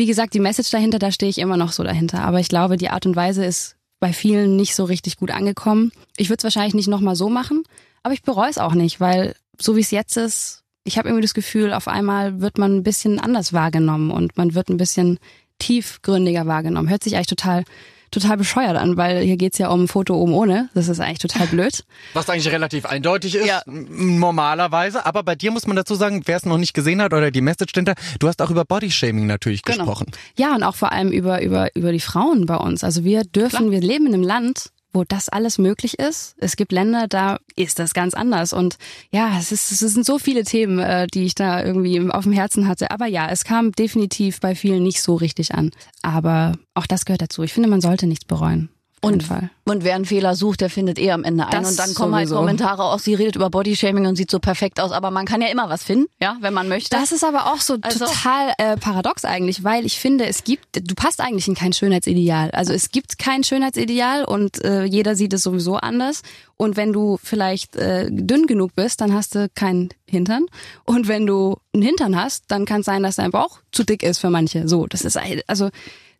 wie 0.00 0.06
gesagt, 0.06 0.32
die 0.32 0.40
Message 0.40 0.70
dahinter, 0.70 0.98
da 0.98 1.12
stehe 1.12 1.28
ich 1.28 1.36
immer 1.36 1.58
noch 1.58 1.72
so 1.72 1.84
dahinter. 1.84 2.22
Aber 2.22 2.40
ich 2.40 2.48
glaube, 2.48 2.78
die 2.78 2.88
Art 2.88 3.04
und 3.04 3.16
Weise 3.16 3.44
ist 3.44 3.76
bei 3.98 4.14
vielen 4.14 4.56
nicht 4.56 4.74
so 4.74 4.84
richtig 4.84 5.18
gut 5.18 5.30
angekommen. 5.30 5.92
Ich 6.16 6.30
würde 6.30 6.38
es 6.38 6.44
wahrscheinlich 6.44 6.72
nicht 6.72 6.88
nochmal 6.88 7.16
so 7.16 7.28
machen, 7.28 7.64
aber 8.02 8.14
ich 8.14 8.22
bereue 8.22 8.48
es 8.48 8.56
auch 8.56 8.72
nicht, 8.72 8.98
weil 8.98 9.34
so 9.60 9.76
wie 9.76 9.82
es 9.82 9.90
jetzt 9.90 10.16
ist, 10.16 10.64
ich 10.84 10.96
habe 10.96 11.08
irgendwie 11.08 11.20
das 11.20 11.34
Gefühl, 11.34 11.74
auf 11.74 11.86
einmal 11.86 12.40
wird 12.40 12.56
man 12.56 12.76
ein 12.76 12.82
bisschen 12.82 13.20
anders 13.20 13.52
wahrgenommen 13.52 14.10
und 14.10 14.38
man 14.38 14.54
wird 14.54 14.70
ein 14.70 14.78
bisschen 14.78 15.18
tiefgründiger 15.58 16.46
wahrgenommen. 16.46 16.88
Hört 16.88 17.04
sich 17.04 17.14
eigentlich 17.14 17.26
total 17.26 17.64
total 18.10 18.36
bescheuert 18.36 18.76
an, 18.76 18.96
weil 18.96 19.22
hier 19.22 19.36
geht's 19.36 19.58
ja 19.58 19.68
um 19.68 19.84
ein 19.84 19.88
Foto 19.88 20.14
oben 20.14 20.34
ohne. 20.34 20.68
Das 20.74 20.88
ist 20.88 21.00
eigentlich 21.00 21.18
total 21.18 21.46
blöd. 21.46 21.84
Was 22.14 22.28
eigentlich 22.28 22.52
relativ 22.52 22.86
eindeutig 22.86 23.34
ist, 23.34 23.46
ja. 23.46 23.62
normalerweise. 23.66 25.06
Aber 25.06 25.22
bei 25.22 25.34
dir 25.34 25.50
muss 25.50 25.66
man 25.66 25.76
dazu 25.76 25.94
sagen, 25.94 26.22
wer 26.26 26.36
es 26.36 26.44
noch 26.44 26.58
nicht 26.58 26.74
gesehen 26.74 27.00
hat 27.02 27.12
oder 27.12 27.30
die 27.30 27.40
Message 27.40 27.72
dahinter, 27.72 27.94
du 28.18 28.28
hast 28.28 28.42
auch 28.42 28.50
über 28.50 28.64
Bodyshaming 28.64 29.26
natürlich 29.26 29.62
genau. 29.62 29.78
gesprochen. 29.78 30.06
Ja, 30.36 30.54
und 30.54 30.62
auch 30.62 30.74
vor 30.74 30.92
allem 30.92 31.12
über, 31.12 31.42
über, 31.42 31.74
über 31.74 31.92
die 31.92 32.00
Frauen 32.00 32.46
bei 32.46 32.56
uns. 32.56 32.84
Also 32.84 33.04
wir 33.04 33.24
dürfen, 33.24 33.68
Klar. 33.68 33.70
wir 33.70 33.80
leben 33.80 34.06
in 34.06 34.14
einem 34.14 34.22
Land, 34.22 34.70
wo 34.92 35.04
das 35.04 35.28
alles 35.28 35.58
möglich 35.58 35.98
ist. 35.98 36.34
Es 36.38 36.56
gibt 36.56 36.72
Länder, 36.72 37.06
da 37.08 37.38
ist 37.56 37.78
das 37.78 37.94
ganz 37.94 38.14
anders. 38.14 38.52
Und 38.52 38.76
ja, 39.12 39.38
es, 39.38 39.52
ist, 39.52 39.70
es 39.70 39.80
sind 39.80 40.04
so 40.04 40.18
viele 40.18 40.44
Themen, 40.44 40.78
äh, 40.78 41.06
die 41.06 41.24
ich 41.24 41.34
da 41.34 41.64
irgendwie 41.64 42.00
auf 42.10 42.24
dem 42.24 42.32
Herzen 42.32 42.66
hatte. 42.68 42.90
Aber 42.90 43.06
ja, 43.06 43.28
es 43.28 43.44
kam 43.44 43.72
definitiv 43.72 44.40
bei 44.40 44.54
vielen 44.54 44.82
nicht 44.82 45.02
so 45.02 45.14
richtig 45.14 45.54
an. 45.54 45.70
Aber 46.02 46.56
auch 46.74 46.86
das 46.86 47.04
gehört 47.04 47.22
dazu. 47.22 47.42
Ich 47.42 47.52
finde, 47.52 47.68
man 47.68 47.80
sollte 47.80 48.06
nichts 48.06 48.24
bereuen. 48.24 48.68
Und, 49.02 49.24
und 49.64 49.82
wer 49.82 49.94
einen 49.94 50.04
Fehler 50.04 50.34
sucht, 50.34 50.60
der 50.60 50.68
findet 50.68 50.98
eh 50.98 51.10
am 51.12 51.24
Ende 51.24 51.46
einen. 51.46 51.62
Das 51.62 51.70
und 51.70 51.78
dann 51.78 51.94
kommen 51.94 52.14
halt 52.14 52.28
sowieso. 52.28 52.40
halt 52.40 52.58
Kommentare 52.58 52.84
aus, 52.84 53.02
sie 53.02 53.14
redet 53.14 53.34
über 53.34 53.48
Bodyshaming 53.48 54.06
und 54.06 54.16
sieht 54.16 54.30
so 54.30 54.40
perfekt 54.40 54.78
aus. 54.78 54.92
Aber 54.92 55.10
man 55.10 55.24
kann 55.24 55.40
ja 55.40 55.48
immer 55.48 55.70
was 55.70 55.82
finden, 55.82 56.06
ja, 56.20 56.36
wenn 56.40 56.52
man 56.52 56.68
möchte. 56.68 56.94
Das 56.94 57.10
ist 57.10 57.24
aber 57.24 57.46
auch 57.46 57.60
so 57.60 57.78
also, 57.80 58.04
total 58.04 58.52
äh, 58.58 58.76
paradox 58.76 59.24
eigentlich, 59.24 59.64
weil 59.64 59.86
ich 59.86 59.98
finde, 59.98 60.26
es 60.26 60.44
gibt, 60.44 60.66
du 60.86 60.94
passt 60.94 61.20
eigentlich 61.20 61.48
in 61.48 61.54
kein 61.54 61.72
Schönheitsideal. 61.72 62.50
Also 62.50 62.74
es 62.74 62.90
gibt 62.90 63.18
kein 63.18 63.42
Schönheitsideal 63.42 64.24
und 64.24 64.62
äh, 64.64 64.84
jeder 64.84 65.16
sieht 65.16 65.32
es 65.32 65.44
sowieso 65.44 65.76
anders. 65.76 66.20
Und 66.58 66.76
wenn 66.76 66.92
du 66.92 67.18
vielleicht 67.22 67.76
äh, 67.76 68.08
dünn 68.10 68.46
genug 68.46 68.74
bist, 68.74 69.00
dann 69.00 69.14
hast 69.14 69.34
du 69.34 69.48
keinen 69.54 69.88
Hintern. 70.06 70.44
Und 70.84 71.08
wenn 71.08 71.26
du 71.26 71.56
einen 71.72 71.82
Hintern 71.82 72.16
hast, 72.16 72.44
dann 72.48 72.66
kann 72.66 72.80
es 72.80 72.86
sein, 72.86 73.02
dass 73.02 73.16
dein 73.16 73.30
Bauch 73.30 73.60
zu 73.72 73.82
dick 73.82 74.02
ist 74.02 74.18
für 74.18 74.28
manche. 74.28 74.68
So, 74.68 74.86
das 74.86 75.06
ist 75.06 75.18
also 75.46 75.70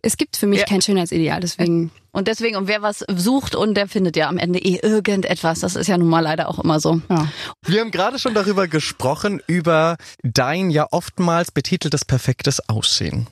es 0.03 0.17
gibt 0.17 0.39
für 0.39 0.47
mich 0.47 0.61
ja. 0.61 0.65
kein 0.65 0.81
Schönheitsideal, 0.81 1.41
deswegen. 1.41 1.91
Und 2.13 2.29
deswegen, 2.29 2.57
und 2.57 2.69
wer 2.69 2.83
was 2.83 3.05
sucht 3.09 3.55
und 3.55 3.75
der 3.75 3.89
findet 3.89 4.17
ja 4.17 4.29
am 4.29 4.39
Ende 4.39 4.59
eh 4.59 4.81
irgendetwas. 4.83 5.61
Das 5.61 5.77
ist 5.77 5.87
ja 5.87 5.97
nun 5.97 6.09
mal 6.09 6.21
leider 6.21 6.49
auch 6.49 6.59
immer 6.59 6.81
so. 6.81 7.01
Ja. 7.09 7.29
Wir 7.67 7.81
haben 7.81 7.91
gerade 7.91 8.19
schon 8.19 8.35
darüber 8.35 8.69
gesprochen, 8.69 9.41
über 9.47 9.97
dein 10.23 10.71
ja 10.71 10.87
oftmals 10.91 11.51
betiteltes 11.51 12.05
perfektes 12.05 12.69
Aussehen. 12.69 13.29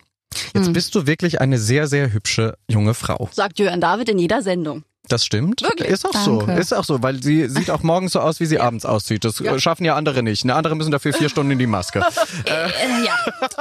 Jetzt 0.54 0.66
hm. 0.66 0.72
bist 0.72 0.94
du 0.94 1.06
wirklich 1.06 1.40
eine 1.40 1.58
sehr, 1.58 1.86
sehr 1.86 2.12
hübsche 2.12 2.56
junge 2.68 2.94
Frau. 2.94 3.28
Sagt 3.32 3.58
Jürgen 3.58 3.80
David 3.80 4.08
in 4.08 4.18
jeder 4.18 4.42
Sendung. 4.42 4.84
Das 5.08 5.24
stimmt. 5.24 5.62
Wirklich? 5.62 5.88
Ist 5.88 6.06
auch 6.06 6.12
Danke. 6.12 6.46
so. 6.46 6.60
Ist 6.60 6.74
auch 6.74 6.84
so, 6.84 7.02
weil 7.02 7.22
sie 7.22 7.48
sieht 7.48 7.70
auch 7.70 7.82
morgens 7.82 8.12
so 8.12 8.20
aus, 8.20 8.40
wie 8.40 8.46
sie 8.46 8.56
ja. 8.56 8.62
abends 8.62 8.84
aussieht. 8.84 9.24
Das 9.24 9.38
ja. 9.38 9.58
schaffen 9.58 9.84
ja 9.84 9.96
andere 9.96 10.22
nicht. 10.22 10.44
Ne, 10.44 10.54
andere 10.54 10.76
müssen 10.76 10.90
dafür 10.90 11.12
vier 11.12 11.28
Stunden 11.28 11.52
in 11.52 11.58
die 11.58 11.66
Maske. 11.66 12.00
äh, 12.44 13.04
ja, 13.04 13.14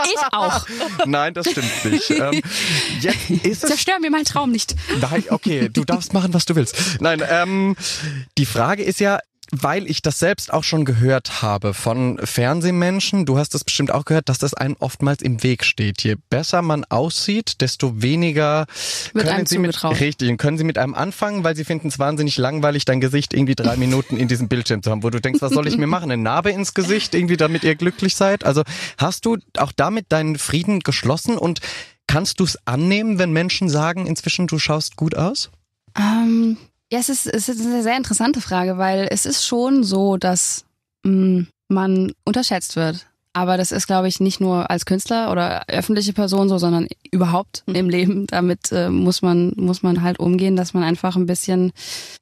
ich 0.03 0.33
auch. 0.33 0.65
Nein, 1.05 1.33
das 1.33 1.49
stimmt 1.49 1.85
nicht. 1.85 2.09
Ähm, 2.09 2.41
jetzt 2.99 3.29
ist 3.29 3.63
es 3.63 3.69
Zerstör 3.69 3.99
mir 3.99 4.11
meinen 4.11 4.25
Traum 4.25 4.51
nicht. 4.51 4.75
Nein, 4.99 5.23
okay, 5.29 5.69
du 5.69 5.85
darfst 5.85 6.13
machen, 6.13 6.33
was 6.33 6.45
du 6.45 6.55
willst. 6.55 6.75
Nein, 6.99 7.23
ähm, 7.29 7.75
die 8.37 8.45
Frage 8.45 8.83
ist 8.83 8.99
ja, 8.99 9.19
weil 9.51 9.89
ich 9.89 10.01
das 10.01 10.19
selbst 10.19 10.51
auch 10.51 10.63
schon 10.63 10.85
gehört 10.85 11.41
habe 11.41 11.73
von 11.73 12.19
Fernsehmenschen, 12.23 13.25
du 13.25 13.37
hast 13.37 13.53
das 13.53 13.63
bestimmt 13.63 13.91
auch 13.91 14.05
gehört, 14.05 14.29
dass 14.29 14.37
das 14.37 14.53
einem 14.53 14.75
oftmals 14.79 15.21
im 15.21 15.41
Weg 15.43 15.63
steht. 15.63 16.03
Je 16.03 16.15
besser 16.29 16.61
man 16.61 16.83
aussieht, 16.85 17.61
desto 17.61 18.01
weniger 18.01 18.65
Wird 19.13 19.27
können 19.27 19.45
sie 19.45 19.59
mit 19.59 19.83
richtig 19.83 20.29
und 20.29 20.37
können 20.37 20.57
sie 20.57 20.63
mit 20.63 20.77
einem 20.77 20.93
anfangen, 20.93 21.43
weil 21.43 21.55
sie 21.55 21.63
finden 21.63 21.87
es 21.87 21.99
wahnsinnig 21.99 22.37
langweilig, 22.37 22.85
dein 22.85 22.99
Gesicht 22.99 23.33
irgendwie 23.33 23.55
drei 23.55 23.77
Minuten 23.77 24.17
in 24.17 24.27
diesem 24.27 24.47
Bildschirm 24.47 24.83
zu 24.83 24.91
haben, 24.91 25.03
wo 25.03 25.09
du 25.09 25.21
denkst, 25.21 25.41
was 25.41 25.53
soll 25.53 25.67
ich 25.67 25.77
mir 25.77 25.87
machen? 25.87 26.11
Eine 26.11 26.21
Narbe 26.21 26.51
ins 26.51 26.73
Gesicht, 26.73 27.15
irgendwie 27.15 27.37
damit 27.37 27.63
ihr 27.63 27.75
glücklich 27.75 28.15
seid? 28.15 28.43
Also 28.45 28.63
hast 28.97 29.25
du 29.25 29.37
auch 29.57 29.71
damit 29.71 30.07
deinen 30.09 30.37
Frieden 30.37 30.81
geschlossen 30.81 31.37
und 31.37 31.61
kannst 32.07 32.39
du 32.39 32.43
es 32.43 32.57
annehmen, 32.65 33.19
wenn 33.19 33.31
Menschen 33.31 33.69
sagen, 33.69 34.07
inzwischen 34.07 34.47
du 34.47 34.59
schaust 34.59 34.95
gut 34.95 35.15
aus? 35.15 35.51
Ähm, 35.97 36.57
ja, 36.91 36.99
es 36.99 37.09
ist, 37.09 37.27
es 37.27 37.49
ist 37.49 37.65
eine 37.65 37.83
sehr 37.83 37.97
interessante 37.97 38.41
Frage, 38.41 38.77
weil 38.77 39.07
es 39.11 39.25
ist 39.25 39.45
schon 39.45 39.83
so, 39.83 40.17
dass 40.17 40.65
mh, 41.03 41.11
mm, 41.11 41.47
man 41.69 42.13
unterschätzt 42.23 42.75
wird. 42.75 43.07
Aber 43.33 43.55
das 43.55 43.71
ist, 43.71 43.85
glaube 43.85 44.07
ich, 44.07 44.19
nicht 44.19 44.39
nur 44.39 44.71
als 44.71 44.87
Künstler 44.87 45.31
oder 45.31 45.63
öffentliche 45.67 46.11
Person 46.11 46.49
so, 46.49 46.57
sondern 46.57 46.87
überhaupt 47.11 47.61
mhm. 47.67 47.75
im 47.75 47.89
Leben. 47.89 48.25
Damit 48.25 48.71
äh, 48.71 48.89
muss 48.89 49.21
man 49.21 49.53
muss 49.57 49.83
man 49.83 50.01
halt 50.01 50.19
umgehen, 50.19 50.55
dass 50.55 50.73
man 50.73 50.81
einfach 50.81 51.15
ein 51.15 51.27
bisschen 51.27 51.71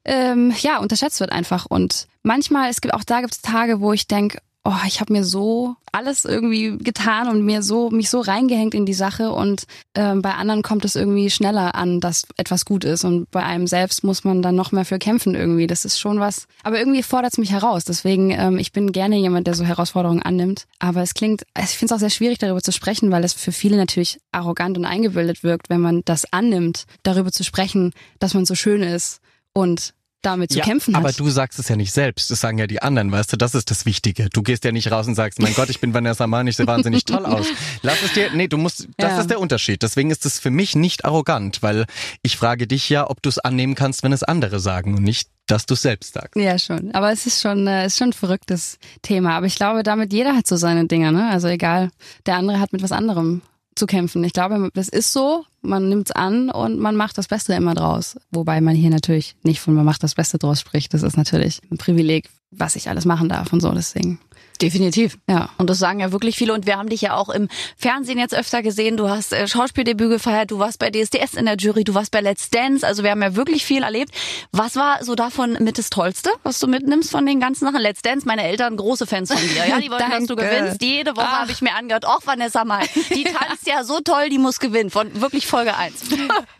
ähm, 0.04 0.52
ja 0.60 0.76
unterschätzt 0.78 1.20
wird 1.20 1.32
einfach. 1.32 1.64
Und 1.64 2.06
manchmal 2.22 2.68
es 2.68 2.82
gibt 2.82 2.92
auch 2.92 3.02
da 3.02 3.22
gibt 3.22 3.32
es 3.32 3.40
Tage, 3.40 3.80
wo 3.80 3.94
ich 3.94 4.06
denke, 4.06 4.40
oh, 4.66 4.86
ich 4.86 5.00
habe 5.00 5.12
mir 5.12 5.24
so 5.24 5.76
alles 5.92 6.24
irgendwie 6.24 6.76
getan 6.76 7.28
und 7.28 7.44
mir 7.44 7.62
so 7.62 7.90
mich 7.90 8.10
so 8.10 8.20
reingehängt 8.20 8.74
in 8.74 8.84
die 8.84 8.94
Sache 8.94 9.30
und 9.30 9.64
ähm, 9.94 10.20
bei 10.20 10.34
anderen 10.34 10.62
kommt 10.62 10.84
es 10.84 10.96
irgendwie 10.96 11.30
schneller 11.30 11.74
an, 11.74 12.00
dass 12.00 12.26
etwas 12.36 12.64
gut 12.64 12.84
ist 12.84 13.04
und 13.04 13.30
bei 13.30 13.42
einem 13.42 13.66
selbst 13.66 14.02
muss 14.04 14.24
man 14.24 14.42
dann 14.42 14.56
noch 14.56 14.72
mehr 14.72 14.84
für 14.84 14.98
kämpfen 14.98 15.34
irgendwie. 15.34 15.66
Das 15.66 15.84
ist 15.84 15.98
schon 15.98 16.20
was, 16.20 16.48
aber 16.64 16.78
irgendwie 16.78 17.02
fordert 17.02 17.32
es 17.32 17.38
mich 17.38 17.52
heraus. 17.52 17.84
Deswegen 17.84 18.30
ähm, 18.30 18.58
ich 18.58 18.72
bin 18.72 18.92
gerne 18.92 19.16
jemand, 19.16 19.46
der 19.46 19.54
so 19.54 19.64
Herausforderungen 19.64 20.22
annimmt. 20.22 20.66
Aber 20.80 21.02
es 21.02 21.14
klingt, 21.14 21.44
ich 21.58 21.78
finde 21.78 21.94
es 21.94 21.96
auch 21.96 22.00
sehr 22.00 22.10
schwierig 22.10 22.38
darüber 22.38 22.60
zu 22.60 22.72
sprechen, 22.72 23.10
weil 23.10 23.24
es 23.24 23.32
für 23.32 23.52
viele 23.52 23.76
natürlich 23.76 24.18
arrogant 24.32 24.76
und 24.76 24.84
eingebildet 24.84 25.44
wirkt, 25.44 25.70
wenn 25.70 25.80
man 25.80 26.02
das 26.04 26.30
annimmt, 26.32 26.84
darüber 27.04 27.30
zu 27.30 27.44
sprechen, 27.44 27.92
dass 28.18 28.34
man 28.34 28.44
so 28.44 28.54
schön 28.54 28.82
ist 28.82 29.20
und 29.52 29.94
damit 30.26 30.50
zu 30.50 30.58
ja, 30.58 30.64
kämpfen 30.64 30.96
hat. 30.96 31.04
Aber 31.04 31.12
du 31.12 31.28
sagst 31.30 31.58
es 31.58 31.68
ja 31.68 31.76
nicht 31.76 31.92
selbst, 31.92 32.30
das 32.30 32.40
sagen 32.40 32.58
ja 32.58 32.66
die 32.66 32.82
anderen, 32.82 33.10
weißt 33.12 33.32
du, 33.32 33.36
das 33.36 33.54
ist 33.54 33.70
das 33.70 33.86
Wichtige. 33.86 34.28
Du 34.28 34.42
gehst 34.42 34.64
ja 34.64 34.72
nicht 34.72 34.90
raus 34.90 35.06
und 35.06 35.14
sagst, 35.14 35.40
mein 35.40 35.54
Gott, 35.54 35.70
ich 35.70 35.80
bin 35.80 35.94
Vanessa 35.94 36.26
Mann, 36.26 36.46
ich 36.46 36.56
sehe 36.56 36.66
wahnsinnig 36.66 37.04
toll 37.04 37.24
aus. 37.26 37.46
Lass 37.82 38.02
es 38.02 38.12
dir, 38.12 38.30
nee, 38.32 38.48
du 38.48 38.58
musst, 38.58 38.88
das 38.96 39.12
ja. 39.12 39.20
ist 39.20 39.30
der 39.30 39.40
Unterschied. 39.40 39.82
Deswegen 39.82 40.10
ist 40.10 40.26
es 40.26 40.38
für 40.38 40.50
mich 40.50 40.74
nicht 40.74 41.04
arrogant, 41.04 41.62
weil 41.62 41.86
ich 42.22 42.36
frage 42.36 42.66
dich 42.66 42.88
ja, 42.88 43.08
ob 43.08 43.22
du 43.22 43.28
es 43.28 43.38
annehmen 43.38 43.74
kannst, 43.74 44.02
wenn 44.02 44.12
es 44.12 44.22
andere 44.22 44.60
sagen 44.60 44.94
und 44.94 45.02
nicht 45.02 45.28
dass 45.46 45.64
du 45.64 45.74
es 45.74 45.82
selbst 45.82 46.14
sagst. 46.14 46.34
Ja, 46.34 46.58
schon. 46.58 46.92
Aber 46.92 47.12
es 47.12 47.24
ist 47.24 47.40
schon, 47.40 47.68
äh, 47.68 47.86
ist 47.86 47.98
schon 47.98 48.08
ein 48.08 48.12
verrücktes 48.12 48.78
Thema. 49.02 49.36
Aber 49.36 49.46
ich 49.46 49.54
glaube, 49.54 49.84
damit 49.84 50.12
jeder 50.12 50.34
hat 50.34 50.46
so 50.46 50.56
seine 50.56 50.86
Dinge, 50.86 51.12
ne? 51.12 51.30
Also 51.30 51.46
egal, 51.46 51.90
der 52.26 52.34
andere 52.34 52.58
hat 52.58 52.72
mit 52.72 52.82
was 52.82 52.90
anderem 52.90 53.42
zu 53.76 53.86
kämpfen. 53.86 54.24
Ich 54.24 54.32
glaube, 54.32 54.70
das 54.74 54.88
ist 54.88 55.12
so, 55.12 55.44
man 55.62 55.88
nimmt 55.88 56.08
es 56.08 56.16
an 56.16 56.50
und 56.50 56.78
man 56.78 56.96
macht 56.96 57.18
das 57.18 57.28
Beste 57.28 57.54
immer 57.54 57.74
draus. 57.74 58.16
Wobei 58.30 58.60
man 58.60 58.74
hier 58.74 58.90
natürlich 58.90 59.36
nicht 59.42 59.60
von 59.60 59.74
man 59.74 59.84
macht 59.84 60.02
das 60.02 60.14
Beste 60.14 60.38
draus 60.38 60.60
spricht. 60.60 60.94
Das 60.94 61.02
ist 61.02 61.16
natürlich 61.16 61.60
ein 61.70 61.78
Privileg, 61.78 62.28
was 62.50 62.76
ich 62.76 62.88
alles 62.88 63.04
machen 63.04 63.28
darf 63.28 63.52
und 63.52 63.60
so. 63.60 63.70
Deswegen 63.72 64.18
Definitiv, 64.58 65.18
ja. 65.28 65.50
Und 65.58 65.68
das 65.68 65.78
sagen 65.78 66.00
ja 66.00 66.12
wirklich 66.12 66.36
viele. 66.36 66.52
Und 66.54 66.66
wir 66.66 66.76
haben 66.76 66.88
dich 66.88 67.00
ja 67.02 67.14
auch 67.14 67.28
im 67.28 67.48
Fernsehen 67.76 68.18
jetzt 68.18 68.34
öfter 68.34 68.62
gesehen. 68.62 68.96
Du 68.96 69.08
hast 69.08 69.32
äh, 69.32 69.46
Schauspieldebüt 69.46 70.10
gefeiert, 70.10 70.50
du 70.50 70.58
warst 70.58 70.78
bei 70.78 70.90
DSDS 70.90 71.34
in 71.34 71.46
der 71.46 71.56
Jury, 71.56 71.84
du 71.84 71.94
warst 71.94 72.10
bei 72.10 72.20
Let's 72.20 72.50
Dance. 72.50 72.86
Also 72.86 73.02
wir 73.02 73.10
haben 73.10 73.22
ja 73.22 73.36
wirklich 73.36 73.64
viel 73.64 73.82
erlebt. 73.82 74.12
Was 74.52 74.76
war 74.76 75.04
so 75.04 75.14
davon 75.14 75.56
mit 75.60 75.78
das 75.78 75.90
Tollste, 75.90 76.30
was 76.42 76.58
du 76.58 76.66
mitnimmst 76.66 77.10
von 77.10 77.26
den 77.26 77.40
ganzen 77.40 77.66
Sachen? 77.66 77.80
Let's 77.80 78.02
Dance, 78.02 78.26
meine 78.26 78.44
Eltern 78.44 78.76
große 78.76 79.06
Fans 79.06 79.32
von 79.32 79.40
dir. 79.40 79.66
Ja, 79.68 79.80
die 79.80 79.90
wollen, 79.90 80.10
dass 80.10 80.26
du 80.26 80.36
gewinnst. 80.36 80.82
Jede 80.82 81.16
Woche 81.16 81.30
habe 81.30 81.52
ich 81.52 81.60
mir 81.60 81.74
angehört. 81.74 82.06
Och, 82.06 82.20
Vanessa 82.24 82.64
Mai, 82.64 82.86
die 83.14 83.24
tanzt 83.24 83.66
ja 83.66 83.84
so 83.84 84.00
toll, 84.00 84.28
die 84.30 84.38
muss 84.38 84.60
gewinnen. 84.60 84.90
Von 84.90 85.20
wirklich 85.20 85.46
Folge 85.46 85.76
1. 85.76 85.94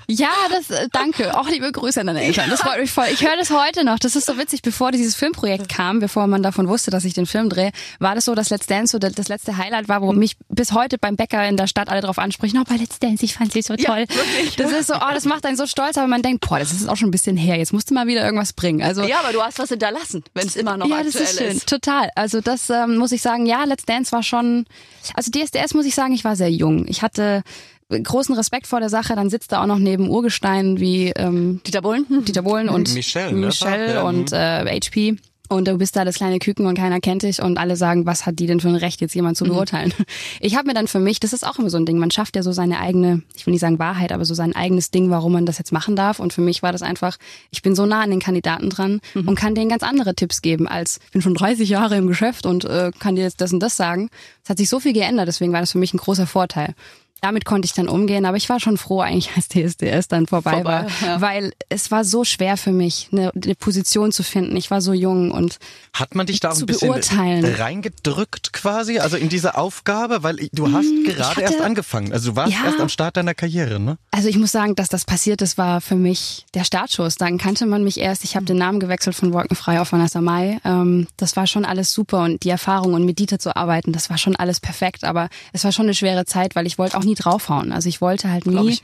Ja, 0.09 0.31
das 0.51 0.71
äh, 0.71 0.89
danke. 0.93 1.37
Auch 1.37 1.49
liebe 1.49 1.71
Grüße 1.71 2.01
an 2.01 2.07
deine 2.07 2.23
Eltern. 2.23 2.49
Das 2.49 2.61
freut 2.61 2.79
mich 2.79 2.93
voll. 2.93 3.07
Ich 3.13 3.23
höre 3.23 3.37
das 3.37 3.51
heute 3.51 3.85
noch. 3.85 3.99
Das 3.99 4.15
ist 4.15 4.27
so 4.27 4.39
witzig, 4.39 4.63
bevor 4.63 4.93
dieses 4.93 5.17
Filmprojekt 5.17 5.69
kam, 5.69 5.99
bevor 5.99 6.29
man 6.29 6.43
davon 6.45 6.69
wusste, 6.69 6.93
dass 6.93 7.05
ich 7.05 7.15
den 7.15 7.27
Film 7.27 7.49
drehe, 7.49 7.73
war 7.99 8.15
das 8.15 8.25
so, 8.25 8.35
dass 8.35 8.51
Let's 8.51 8.67
Dance 8.67 8.93
so 8.93 8.99
das 8.99 9.29
letzte 9.29 9.57
Highlight 9.57 9.89
war, 9.89 10.03
wo 10.03 10.13
mich 10.13 10.37
bis 10.49 10.73
heute 10.73 10.99
beim 10.99 11.17
Bäcker 11.17 11.47
in 11.49 11.57
der 11.57 11.67
Stadt 11.67 11.89
alle 11.89 12.01
drauf 12.01 12.19
ansprechen, 12.19 12.59
oh, 12.61 12.65
bei 12.69 12.77
Let's 12.77 12.99
Dance, 12.99 13.25
ich 13.25 13.35
fand 13.35 13.53
sie 13.53 13.63
so 13.63 13.77
toll. 13.77 14.07
Ja, 14.09 14.17
wirklich. 14.17 14.57
Das 14.57 14.73
ist 14.73 14.87
so, 14.89 14.95
oh, 14.95 15.13
das 15.13 15.25
macht 15.25 15.47
einen 15.47 15.57
so 15.57 15.67
stolz, 15.67 15.97
aber 15.99 16.07
man 16.07 16.23
denkt, 16.23 16.47
boah, 16.47 16.59
das 16.59 16.73
ist 16.73 16.89
auch 16.89 16.97
schon 16.97 17.09
ein 17.09 17.13
bisschen 17.13 17.37
her. 17.37 17.57
Jetzt 17.57 17.73
musst 17.73 17.91
du 17.91 17.95
mal 17.95 18.07
wieder 18.07 18.25
irgendwas 18.25 18.53
bringen. 18.53 18.83
Also 18.83 19.03
Ja, 19.03 19.21
aber 19.21 19.33
du 19.33 19.43
hast 19.43 19.59
was 19.59 19.69
hinterlassen, 19.69 20.25
wenn 20.35 20.47
es 20.47 20.57
immer 20.57 20.77
noch 20.77 20.87
ja, 20.89 20.97
aktuell 20.97 21.13
das 21.13 21.33
ist. 21.33 21.39
Schön. 21.39 21.57
ist. 21.57 21.69
Total. 21.69 22.11
Also 22.15 22.41
das 22.41 22.71
ähm, 22.71 22.97
muss 22.97 23.13
ich 23.13 23.23
sagen, 23.23 23.47
ja, 23.47 23.65
Let's 23.65 23.85
Dance 23.85 24.13
war 24.13 24.23
schon 24.23 24.67
also 25.15 25.31
DSDS 25.31 25.75
muss 25.75 25.87
ich 25.87 25.95
sagen, 25.95 26.13
ich 26.15 26.25
war 26.25 26.37
sehr 26.37 26.51
jung. 26.51 26.87
Ich 26.89 27.03
hatte 27.03 27.43
großen 27.89 28.35
Respekt 28.35 28.67
vor 28.67 28.81
der 28.81 28.89
Sache. 28.89 29.15
Dann 29.15 29.31
sitzt 29.31 29.53
da 29.53 29.63
auch 29.63 29.67
noch 29.67 29.79
neben 29.79 30.09
Urgesteinen 30.09 30.81
wie 30.81 31.11
ähm, 31.11 31.61
Dieter 31.67 31.83
Bohlen, 31.83 32.07
Dieter 32.25 32.43
Bohlen 32.43 32.69
und 32.69 32.93
Michelle, 32.95 33.33
ne? 33.33 33.47
Michelle 33.47 33.95
Ja. 33.95 34.03
und 34.03 34.33
äh, 34.33 34.81
HP. 34.81 35.17
Und 35.49 35.69
du 35.69 35.79
bist 35.79 35.97
da 35.97 36.05
das 36.05 36.17
kleine 36.17 36.39
Küken 36.39 36.67
und 36.67 36.77
keiner 36.77 37.01
kennt 37.01 37.23
dich 37.23 37.41
und 37.41 37.59
alle 37.59 37.77
sagen, 37.77 38.07
was 38.07 38.27
hat 38.27 38.39
die 38.39 38.47
denn 38.47 38.61
für 38.61 38.69
ein 38.69 38.77
Recht, 38.77 39.01
jetzt 39.01 39.15
jemand 39.15 39.37
zu 39.37 39.45
beurteilen? 39.45 39.93
Ich 40.41 40.57
habe 40.57 40.69
mir 40.69 40.75
dann 40.75 40.87
für 40.87 40.99
mich, 40.99 41.21
das 41.21 41.33
ist 41.33 41.47
auch 41.47 41.59
immer 41.59 41.71
so 41.71 41.77
ein 41.77 41.87
Ding, 41.87 41.99
man 41.99 42.11
schafft 42.11 42.37
ja 42.37 42.43
so 42.43 42.53
seine 42.53 42.79
eigene, 42.79 43.23
ich 43.37 43.47
will 43.47 43.53
nicht 43.53 43.61
sagen 43.61 43.79
Wahrheit, 43.79 44.13
aber 44.13 44.25
so 44.25 44.35
sein 44.35 44.55
eigenes 44.55 44.91
Ding, 44.91 45.11
warum 45.11 45.33
man 45.33 45.47
das 45.47 45.59
jetzt 45.59 45.73
machen 45.73 45.97
darf. 45.97 46.21
Und 46.21 46.33
für 46.33 46.41
mich 46.41 46.63
war 46.63 46.73
das 46.73 46.83
einfach, 46.83 47.17
ich 47.51 47.63
bin 47.63 47.75
so 47.75 47.87
nah 47.87 48.03
an 48.03 48.11
den 48.11 48.21
Kandidaten 48.21 48.71
dran 48.71 49.01
und 49.15 49.35
kann 49.35 49.55
denen 49.55 49.71
ganz 49.71 49.83
andere 49.83 50.15
Tipps 50.15 50.43
geben, 50.43 50.69
als 50.69 51.01
ich 51.07 51.11
bin 51.13 51.23
schon 51.23 51.35
30 51.35 51.69
Jahre 51.69 51.97
im 51.97 52.07
Geschäft 52.07 52.47
und 52.47 52.65
äh, 52.65 52.91
kann 52.99 53.17
dir 53.17 53.23
jetzt 53.23 53.41
das 53.41 53.53
und 53.53 53.61
das 53.61 53.77
sagen. 53.77 54.11
Es 54.45 54.51
hat 54.51 54.59
sich 54.59 54.69
so 54.69 54.81
viel 54.81 54.93
geändert, 54.93 55.29
deswegen 55.29 55.53
war 55.53 55.61
das 55.61 55.73
für 55.73 55.79
mich 55.79 55.95
ein 55.95 55.99
großer 55.99 56.27
Vorteil. 56.27 56.75
Damit 57.23 57.45
konnte 57.45 57.67
ich 57.67 57.73
dann 57.73 57.89
umgehen, 57.89 58.25
aber 58.27 58.37
ich 58.37 58.49
war 58.49 58.61
schon 58.61 58.77
froh 58.77 59.01
eigentlich, 59.01 59.31
als 59.37 59.49
DSDS 59.49 60.09
dann 60.09 60.27
vorbei, 60.27 60.53
Vorbei, 60.53 60.87
war, 61.01 61.09
ja. 61.09 61.21
weil 61.21 61.53
es 61.69 61.91
war 61.91 62.05
so 62.05 62.25
schwer 62.25 62.57
für 62.57 62.73
mich, 62.73 63.09
eine, 63.13 63.33
eine 63.35 63.55
Position 63.55 64.13
zu 64.13 64.23
finden. 64.23 64.57
Ich 64.57 64.71
war 64.71 64.81
so 64.81 64.93
jung 64.93 65.31
und 65.31 65.59
Hat 65.93 66.15
man 66.15 66.27
dich 66.27 66.41
da 66.41 66.53
ein 66.53 66.67
bisschen 66.67 66.89
beurteilen. 66.91 67.45
reingedrückt 67.81 68.53
quasi, 68.53 68.99
also 68.99 69.17
in 69.17 69.29
diese 69.29 69.57
Aufgabe, 69.57 70.23
weil 70.23 70.37
du 70.53 70.73
hast 70.73 70.87
gerade 71.05 71.21
hatte- 71.31 71.41
erst 71.41 71.61
angefangen, 71.61 72.13
also 72.13 72.31
du 72.31 72.37
warst 72.37 72.53
Ja. 72.53 72.65
erst 72.67 72.81
am 72.81 72.89
Start 72.89 73.17
deiner 73.17 73.35
Karriere, 73.35 73.79
ne? 73.81 73.99
Also 74.11 74.29
ich 74.29 74.39
muss 74.39 74.53
sagen, 74.53 74.75
dass 74.75 74.89
das 74.89 75.05
passiert 75.05 75.43
ist, 75.43 75.59
war 75.59 75.81
für 75.81 75.97
mich 75.97 76.47
der 76.55 76.65
Startschuss. 76.65 77.17
Dann 77.17 77.39
kannte 77.39 77.67
man 77.67 77.85
mich 77.85 77.99
erst. 77.99 78.25
Ich 78.25 78.35
habe 78.37 78.47
den 78.47 78.57
Namen 78.57 78.81
gewechselt 78.81 79.15
von 79.17 79.33
Wolkenfrei 79.33 79.81
auf 79.81 79.93
Vanessa 79.93 80.21
Mai. 80.21 80.59
Ähm, 80.65 81.07
das 81.17 81.37
war 81.37 81.47
schon 81.47 81.65
alles 81.65 81.93
super 81.93 82.23
und 82.25 82.43
die 82.45 82.51
Erfahrung 82.51 82.95
und 82.95 83.05
mit 83.05 83.19
Dieter 83.19 83.39
zu 83.39 83.55
arbeiten, 83.57 83.93
das 83.93 84.11
war 84.11 84.19
schon 84.19 84.37
alles 84.37 84.61
perfekt. 84.61 85.05
Aber 85.05 85.29
es 85.53 85.65
war 85.65 85.73
schon 85.73 85.87
eine 85.87 85.95
schwere 85.95 86.25
Zeit, 86.25 86.57
weil 86.57 86.67
ich 86.67 86.79
wollte 86.79 86.97
auch 86.97 87.05
nie 87.07 87.15
draufhauen. 87.15 87.73
Also 87.73 87.89
ich 87.89 88.01
wollte 88.03 88.31
halt 88.31 88.47
nie 88.47 88.79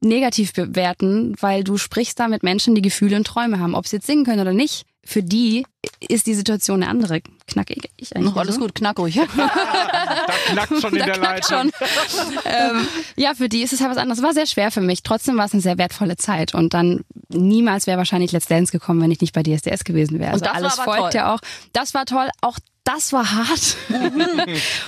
negativ 0.00 0.52
bewerten, 0.52 1.34
weil 1.40 1.64
du 1.64 1.76
sprichst 1.76 2.20
da 2.20 2.28
mit 2.28 2.42
Menschen, 2.42 2.74
die 2.74 2.82
Gefühle 2.82 3.16
und 3.16 3.26
Träume 3.26 3.58
haben, 3.58 3.74
ob 3.74 3.86
sie 3.88 3.96
jetzt 3.96 4.06
singen 4.06 4.24
können 4.24 4.40
oder 4.40 4.52
nicht. 4.52 4.84
Für 5.04 5.22
die 5.22 5.64
ist 6.06 6.26
die 6.26 6.34
Situation 6.34 6.82
eine 6.82 6.90
andere. 6.90 7.22
Knack 7.46 7.70
ich, 7.70 7.78
ich 7.96 8.14
eigentlich 8.14 8.26
Noch 8.30 8.36
alles 8.36 8.56
so? 8.56 8.60
gut, 8.60 8.74
knack 8.74 8.98
ruhig. 8.98 9.18
Da 9.38 10.34
knackt 10.52 10.80
schon 10.82 10.92
in 10.92 10.98
Da 10.98 11.04
der 11.06 11.14
knackt 11.14 11.50
Leitung. 11.50 11.70
schon. 11.72 12.38
ähm, 12.44 12.86
ja, 13.16 13.34
für 13.34 13.48
die 13.48 13.62
ist 13.62 13.72
es 13.72 13.80
halt 13.80 13.90
was 13.90 13.96
anderes. 13.96 14.22
War 14.22 14.34
sehr 14.34 14.46
schwer 14.46 14.70
für 14.70 14.80
mich. 14.82 15.02
Trotzdem 15.02 15.36
war 15.38 15.46
es 15.46 15.52
eine 15.52 15.62
sehr 15.62 15.78
wertvolle 15.78 16.16
Zeit. 16.16 16.54
Und 16.54 16.74
dann 16.74 17.04
niemals 17.30 17.86
wäre 17.86 17.96
wahrscheinlich 17.98 18.32
Let's 18.32 18.46
Dance 18.46 18.70
gekommen, 18.70 19.00
wenn 19.00 19.10
ich 19.10 19.20
nicht 19.22 19.32
bei 19.32 19.42
DSDS 19.42 19.84
gewesen 19.84 20.18
wäre. 20.18 20.34
Und 20.34 20.42
Also 20.42 20.44
das 20.44 20.52
war 20.52 20.56
alles 20.56 20.78
aber 20.78 20.84
folgt 20.92 21.12
toll. 21.12 21.20
ja 21.20 21.34
auch. 21.34 21.40
Das 21.72 21.94
war 21.94 22.04
toll. 22.04 22.28
Auch 22.42 22.58
das 22.88 23.12
war 23.12 23.30
hart. 23.30 23.76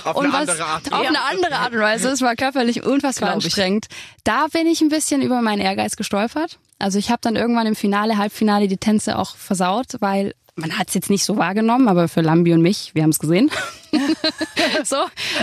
Auf 0.03 0.15
und 0.15 0.25
eine 0.25 0.33
was, 0.33 0.49
andere 0.49 0.65
Art. 0.65 0.91
Auf 0.91 1.07
eine 1.07 1.21
andere 1.21 1.55
Art 1.55 1.73
und 1.73 1.79
Weise. 1.79 2.09
Es 2.09 2.21
war 2.21 2.35
körperlich 2.35 2.83
unfassbar 2.83 3.29
Glaub 3.29 3.39
ich. 3.39 3.45
anstrengend. 3.45 3.87
Da 4.23 4.47
bin 4.47 4.65
ich 4.65 4.81
ein 4.81 4.89
bisschen 4.89 5.21
über 5.21 5.41
meinen 5.41 5.61
Ehrgeiz 5.61 5.95
gestolpert. 5.95 6.57
Also 6.79 6.97
ich 6.97 7.11
habe 7.11 7.19
dann 7.21 7.35
irgendwann 7.35 7.67
im 7.67 7.75
Finale, 7.75 8.17
Halbfinale 8.17 8.67
die 8.67 8.77
Tänze 8.77 9.19
auch 9.19 9.35
versaut, 9.35 9.97
weil 9.99 10.33
man 10.55 10.77
hat 10.77 10.89
es 10.89 10.93
jetzt 10.93 11.09
nicht 11.09 11.23
so 11.23 11.37
wahrgenommen, 11.37 11.87
aber 11.87 12.07
für 12.07 12.21
Lambi 12.21 12.53
und 12.53 12.61
mich, 12.61 12.91
wir 12.93 13.03
haben 13.03 13.09
es 13.11 13.19
gesehen. 13.19 13.49
so. 14.83 14.97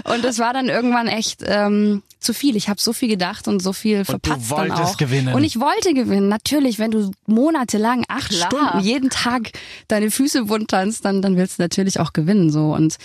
Und 0.05 0.25
es 0.25 0.39
war 0.39 0.53
dann 0.53 0.69
irgendwann 0.69 1.09
echt 1.09 1.43
ähm, 1.47 2.03
zu 2.21 2.35
viel. 2.35 2.57
Ich 2.57 2.69
habe 2.69 2.81
so 2.81 2.93
viel 2.93 3.09
gedacht 3.09 3.49
und 3.49 3.61
so 3.61 3.73
viel 3.73 4.05
verpatzt 4.05 4.51
dann 4.51 4.59
wolltest 4.59 4.83
auch. 4.83 4.97
gewinnen. 4.97 5.35
Und 5.35 5.45
ich 5.45 5.59
wollte 5.61 5.95
gewinnen. 5.95 6.29
Natürlich, 6.29 6.79
wenn 6.79 6.91
du 6.91 7.11
monatelang, 7.27 8.05
acht 8.09 8.31
Klar. 8.31 8.51
Stunden, 8.51 8.81
jeden 8.81 9.11
Tag 9.11 9.51
deine 9.89 10.11
Füße 10.11 10.49
wund 10.49 10.71
tanzt, 10.71 11.05
dann, 11.05 11.23
dann 11.23 11.37
willst 11.37 11.59
du 11.59 11.63
natürlich 11.63 12.01
auch 12.01 12.13
gewinnen. 12.13 12.51
So. 12.51 12.75
Und 12.75 12.97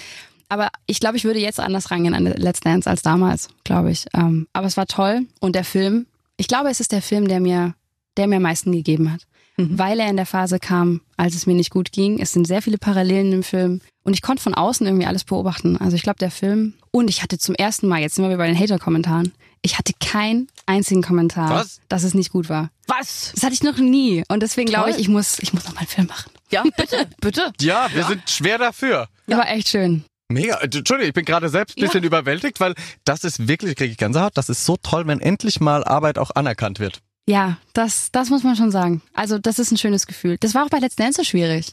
aber 0.49 0.69
ich 0.85 0.99
glaube, 0.99 1.17
ich 1.17 1.23
würde 1.23 1.39
jetzt 1.39 1.59
anders 1.59 1.89
rangehen 1.89 2.13
an 2.13 2.25
Let's 2.25 2.59
Dance 2.59 2.87
als 2.89 3.01
damals, 3.01 3.49
glaube 3.63 3.91
ich. 3.91 4.05
Ähm, 4.13 4.47
aber 4.53 4.67
es 4.67 4.77
war 4.77 4.85
toll. 4.85 5.25
Und 5.39 5.55
der 5.55 5.63
Film, 5.63 6.05
ich 6.37 6.47
glaube, 6.47 6.69
es 6.69 6.79
ist 6.79 6.91
der 6.91 7.01
Film, 7.01 7.27
der 7.27 7.39
mir, 7.39 7.73
der 8.17 8.27
mir 8.27 8.35
am 8.35 8.43
meisten 8.43 8.71
gegeben 8.71 9.11
hat. 9.11 9.21
Weil 9.57 9.99
er 9.99 10.09
in 10.09 10.15
der 10.15 10.25
Phase 10.25 10.59
kam, 10.59 11.01
als 11.15 11.35
es 11.35 11.45
mir 11.45 11.53
nicht 11.53 11.69
gut 11.69 11.91
ging. 11.91 12.19
Es 12.19 12.31
sind 12.33 12.47
sehr 12.47 12.61
viele 12.61 12.77
Parallelen 12.77 13.31
im 13.31 13.43
Film. 13.43 13.81
Und 14.03 14.13
ich 14.13 14.21
konnte 14.21 14.41
von 14.41 14.55
außen 14.55 14.85
irgendwie 14.85 15.05
alles 15.05 15.23
beobachten. 15.23 15.77
Also 15.77 15.95
ich 15.95 16.01
glaube, 16.01 16.19
der 16.19 16.31
Film. 16.31 16.73
Und 16.91 17.09
ich 17.09 17.21
hatte 17.21 17.37
zum 17.37 17.55
ersten 17.55 17.87
Mal, 17.87 18.01
jetzt 18.01 18.15
sind 18.15 18.23
wir 18.23 18.29
wieder 18.29 18.37
bei 18.39 18.47
den 18.47 18.59
Hater-Kommentaren, 18.59 19.31
ich 19.61 19.77
hatte 19.77 19.93
keinen 19.99 20.47
einzigen 20.65 21.01
Kommentar, 21.01 21.49
Was? 21.49 21.79
dass 21.87 22.03
es 22.03 22.13
nicht 22.13 22.31
gut 22.31 22.49
war. 22.49 22.69
Was? 22.87 23.31
Das 23.33 23.43
hatte 23.43 23.53
ich 23.53 23.63
noch 23.63 23.77
nie. 23.77 24.23
Und 24.27 24.43
deswegen 24.43 24.69
glaube 24.69 24.89
ich, 24.89 24.97
ich 24.97 25.07
muss, 25.07 25.39
ich 25.39 25.53
muss 25.53 25.63
noch 25.65 25.73
mal 25.73 25.79
einen 25.79 25.87
Film 25.87 26.07
machen. 26.07 26.31
Ja, 26.51 26.63
bitte, 26.75 27.07
bitte. 27.21 27.53
Ja, 27.61 27.87
wir 27.93 28.03
sind 28.05 28.29
schwer 28.29 28.57
dafür. 28.57 29.07
Ja. 29.27 29.37
War 29.37 29.49
echt 29.49 29.69
schön. 29.69 30.03
Mega. 30.29 30.55
Äh, 30.57 30.65
Entschuldigung, 30.65 31.07
ich 31.07 31.13
bin 31.13 31.25
gerade 31.25 31.47
selbst 31.49 31.77
ein 31.77 31.81
bisschen 31.81 32.03
überwältigt, 32.03 32.59
weil 32.59 32.75
das 33.05 33.23
ist 33.23 33.47
wirklich, 33.47 33.75
kriege 33.75 33.91
ich 33.91 33.97
Gänsehaut, 33.97 34.35
das 34.35 34.49
ist 34.49 34.65
so 34.65 34.77
toll, 34.77 35.07
wenn 35.07 35.21
endlich 35.21 35.61
mal 35.61 35.83
Arbeit 35.83 36.17
auch 36.17 36.31
anerkannt 36.31 36.79
wird. 36.79 36.99
Ja, 37.27 37.57
das, 37.73 38.09
das 38.11 38.29
muss 38.29 38.43
man 38.43 38.55
schon 38.55 38.71
sagen. 38.71 39.01
Also 39.13 39.37
das 39.39 39.59
ist 39.59 39.71
ein 39.71 39.77
schönes 39.77 40.07
Gefühl. 40.07 40.37
Das 40.39 40.53
war 40.55 40.65
auch 40.65 40.69
bei 40.69 40.79
Let's 40.79 40.95
Dance 40.95 41.17
so 41.21 41.23
schwierig. 41.23 41.67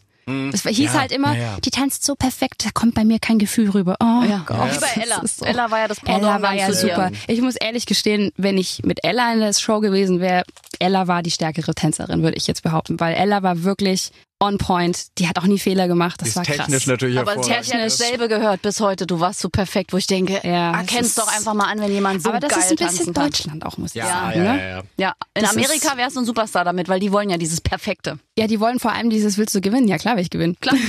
Es 0.52 0.62
hieß 0.62 0.78
Ja, 0.78 1.00
halt 1.00 1.10
immer, 1.10 1.34
ja, 1.34 1.40
ja. 1.42 1.56
die 1.64 1.70
tanzt 1.72 2.04
so 2.04 2.14
perfekt, 2.14 2.64
da 2.64 2.70
kommt 2.72 2.94
bei 2.94 3.04
mir 3.04 3.18
kein 3.18 3.40
Gefühl 3.40 3.68
rüber. 3.70 3.96
Oh 4.00 4.22
Ja. 4.22 4.44
Gott. 4.46 4.76
Wie 4.76 4.78
bei 4.78 5.02
Ella. 5.02 5.16
ist 5.22 5.38
so- 5.38 5.44
Ella 5.44 5.68
war 5.72 5.80
ja 5.80 5.88
das 5.88 5.98
Pendant 5.98 6.22
Ella 6.22 6.42
war 6.42 6.54
ja 6.54 6.72
super. 6.72 7.10
Ich 7.26 7.40
muss 7.40 7.56
ehrlich 7.56 7.84
gestehen, 7.84 8.30
wenn 8.36 8.56
ich 8.56 8.82
mit 8.84 9.02
Ella 9.02 9.32
in 9.32 9.40
der 9.40 9.52
Show 9.54 9.80
gewesen 9.80 10.20
wäre, 10.20 10.44
Ella 10.78 11.08
war 11.08 11.24
die 11.24 11.32
stärkere 11.32 11.74
Tänzerin, 11.74 12.22
würde 12.22 12.36
ich 12.36 12.46
jetzt 12.46 12.62
behaupten, 12.62 13.00
weil 13.00 13.14
Ella 13.16 13.42
war 13.42 13.64
wirklich 13.64 14.12
on 14.40 14.58
point. 14.58 15.18
Die 15.18 15.28
hat 15.28 15.38
auch 15.38 15.44
nie 15.44 15.58
Fehler 15.58 15.86
gemacht. 15.86 16.20
Das 16.20 16.28
ist 16.30 16.36
war 16.36 16.44
krass. 16.44 16.56
technisch 16.56 16.86
natürlich 16.86 17.18
Aber 17.18 17.36
ja 17.46 17.60
dasselbe 17.78 18.28
gehört 18.28 18.62
bis 18.62 18.80
heute. 18.80 19.06
Du 19.06 19.20
warst 19.20 19.40
so 19.40 19.48
perfekt, 19.48 19.92
wo 19.92 19.98
ich 19.98 20.06
denke, 20.06 20.40
Ja, 20.42 20.72
erkenn's 20.72 21.14
das 21.14 21.26
doch 21.26 21.32
einfach 21.32 21.54
mal 21.54 21.64
an, 21.64 21.80
wenn 21.80 21.92
jemand 21.92 22.22
so 22.22 22.30
Aber 22.30 22.40
das 22.40 22.56
ist 22.56 22.70
ein 22.70 22.76
bisschen 22.76 23.12
kann. 23.14 23.24
Deutschland 23.24 23.66
auch, 23.66 23.76
muss 23.78 23.90
ich 23.90 23.96
Ja, 23.96 24.06
sagen. 24.06 24.44
ja, 24.44 24.52
ne? 24.52 24.58
ja, 24.60 24.68
ja. 24.68 24.82
Ja, 24.96 25.12
in 25.34 25.42
Das 25.42 25.52
Amerika 25.52 25.96
wärst 25.96 26.16
du 26.16 26.20
ein 26.20 26.26
Superstar 26.26 26.64
damit, 26.64 26.88
weil 26.88 27.00
die 27.00 27.12
wollen 27.12 27.30
ja 27.30 27.36
dieses 27.36 27.60
Perfekte. 27.60 28.18
Ja, 28.38 28.46
die 28.46 28.58
wollen 28.60 28.78
vor 28.80 28.92
allem 28.92 29.10
dieses, 29.10 29.36
willst 29.38 29.54
du 29.54 29.60
gewinnen? 29.60 29.86
Ja 29.88 29.98
klar, 29.98 30.16
will 30.16 30.22
ich 30.22 30.30
gewinnen. 30.30 30.56
Klar. 30.60 30.76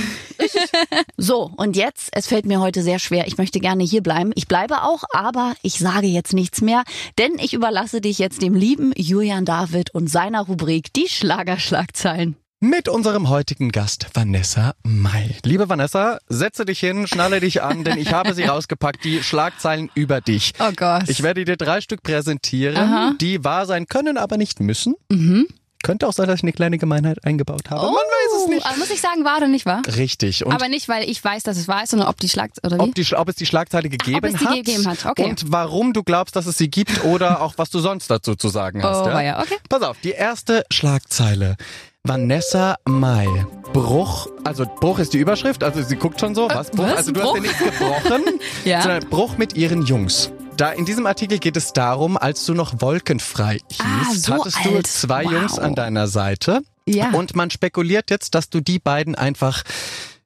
So, 1.16 1.52
und 1.56 1.76
jetzt, 1.76 2.08
es 2.12 2.26
fällt 2.26 2.46
mir 2.46 2.58
heute 2.60 2.82
sehr 2.82 2.98
schwer. 2.98 3.26
Ich 3.28 3.38
möchte 3.38 3.60
gerne 3.60 3.84
hier 3.84 4.02
bleiben. 4.02 4.32
Ich 4.34 4.48
bleibe 4.48 4.82
auch, 4.82 5.04
aber 5.12 5.54
ich 5.62 5.78
sage 5.78 6.06
jetzt 6.08 6.32
nichts 6.32 6.60
mehr, 6.60 6.82
denn 7.18 7.38
ich 7.38 7.52
überlasse 7.54 8.00
dich 8.00 8.18
jetzt 8.18 8.42
dem 8.42 8.54
lieben 8.54 8.92
Julian 8.96 9.44
David 9.44 9.94
und 9.94 10.08
seiner 10.10 10.40
Rubrik 10.42 10.92
Die 10.94 11.08
Schlagerschlagzeilen. 11.08 12.36
Mit 12.64 12.88
unserem 12.88 13.28
heutigen 13.28 13.72
Gast 13.72 14.06
Vanessa 14.14 14.76
May. 14.84 15.34
Liebe 15.44 15.68
Vanessa, 15.68 16.20
setze 16.28 16.64
dich 16.64 16.78
hin, 16.78 17.08
schnalle 17.08 17.40
dich 17.40 17.60
an, 17.60 17.82
denn 17.82 17.98
ich 17.98 18.12
habe 18.12 18.34
sie 18.34 18.44
rausgepackt, 18.44 19.02
die 19.02 19.20
Schlagzeilen 19.20 19.90
über 19.96 20.20
dich. 20.20 20.52
Oh 20.60 20.70
Gott. 20.76 21.08
Ich 21.08 21.24
werde 21.24 21.44
dir 21.44 21.56
drei 21.56 21.80
Stück 21.80 22.04
präsentieren, 22.04 22.76
Aha. 22.76 23.14
die 23.20 23.42
wahr 23.42 23.66
sein 23.66 23.86
können, 23.86 24.16
aber 24.16 24.36
nicht 24.36 24.60
müssen. 24.60 24.94
mhm. 25.10 25.48
Könnte 25.82 26.06
auch 26.06 26.12
sein, 26.12 26.28
dass 26.28 26.36
ich 26.36 26.42
eine 26.44 26.52
kleine 26.52 26.78
Gemeinheit 26.78 27.24
eingebaut 27.24 27.68
habe. 27.68 27.86
Man 27.86 27.94
weiß 27.94 28.42
es 28.42 28.48
nicht. 28.48 28.64
Aber 28.64 28.76
muss 28.76 28.90
ich 28.92 29.00
sagen, 29.00 29.24
war 29.24 29.38
oder 29.38 29.48
nicht 29.48 29.66
wahr? 29.66 29.82
Richtig. 29.96 30.46
Und 30.46 30.52
aber 30.52 30.68
nicht, 30.68 30.88
weil 30.88 31.10
ich 31.10 31.24
weiß, 31.24 31.42
dass 31.42 31.56
es 31.56 31.66
wahr 31.66 31.82
ist, 31.82 31.90
sondern 31.90 32.06
ob 32.08 32.20
die 32.20 32.28
Schlag 32.28 32.52
oder 32.62 32.76
wie? 32.76 32.80
ob, 32.82 32.94
die, 32.94 33.16
ob 33.16 33.28
es 33.28 33.34
die 33.34 33.46
Schlagzeile 33.46 33.88
gegeben 33.88 34.24
es 34.24 34.38
die 34.38 34.46
hat, 34.46 34.54
gegeben 34.54 34.86
hat, 34.86 35.04
okay. 35.04 35.24
und 35.24 35.50
warum 35.50 35.92
du 35.92 36.04
glaubst, 36.04 36.36
dass 36.36 36.46
es 36.46 36.56
sie 36.56 36.70
gibt 36.70 37.02
oder 37.02 37.40
auch 37.42 37.54
was 37.56 37.70
du 37.70 37.80
sonst 37.80 38.08
dazu 38.08 38.36
zu 38.36 38.48
sagen 38.48 38.84
hast. 38.84 39.04
Oh, 39.04 39.08
ja? 39.08 39.20
ja, 39.22 39.40
okay. 39.40 39.56
Pass 39.68 39.82
auf, 39.82 39.96
die 40.04 40.12
erste 40.12 40.64
Schlagzeile. 40.70 41.56
Vanessa 42.04 42.74
Mai. 42.88 43.28
Bruch, 43.72 44.26
also 44.42 44.66
Bruch 44.80 44.98
ist 44.98 45.12
die 45.12 45.18
Überschrift, 45.18 45.62
also 45.62 45.82
sie 45.82 45.94
guckt 45.94 46.18
schon 46.18 46.34
so, 46.34 46.48
was? 46.50 46.68
Bruch, 46.72 46.84
was? 46.86 46.96
also 46.96 47.12
du 47.12 47.20
Bruch? 47.20 47.36
hast 47.36 47.36
ja 47.36 47.40
nichts 47.42 47.58
gebrochen, 47.78 48.22
Ja. 48.64 48.82
sondern 48.82 49.08
Bruch 49.08 49.38
mit 49.38 49.56
ihren 49.56 49.82
Jungs. 49.86 50.32
Da 50.56 50.72
in 50.72 50.84
diesem 50.84 51.06
Artikel 51.06 51.38
geht 51.38 51.56
es 51.56 51.72
darum, 51.72 52.16
als 52.16 52.44
du 52.44 52.54
noch 52.54 52.80
wolkenfrei 52.80 53.60
hieß, 53.70 53.80
Ah, 53.80 54.14
so 54.14 54.34
hattest 54.34 54.64
du 54.64 54.74
alt. 54.74 54.86
zwei 54.88 55.24
Wow. 55.26 55.32
Jungs 55.32 55.58
an 55.60 55.76
deiner 55.76 56.08
Seite. 56.08 56.62
Ja. 56.86 57.10
Und 57.12 57.36
man 57.36 57.50
spekuliert 57.50 58.10
jetzt, 58.10 58.34
dass 58.34 58.50
du 58.50 58.60
die 58.60 58.80
beiden 58.80 59.14
einfach 59.14 59.62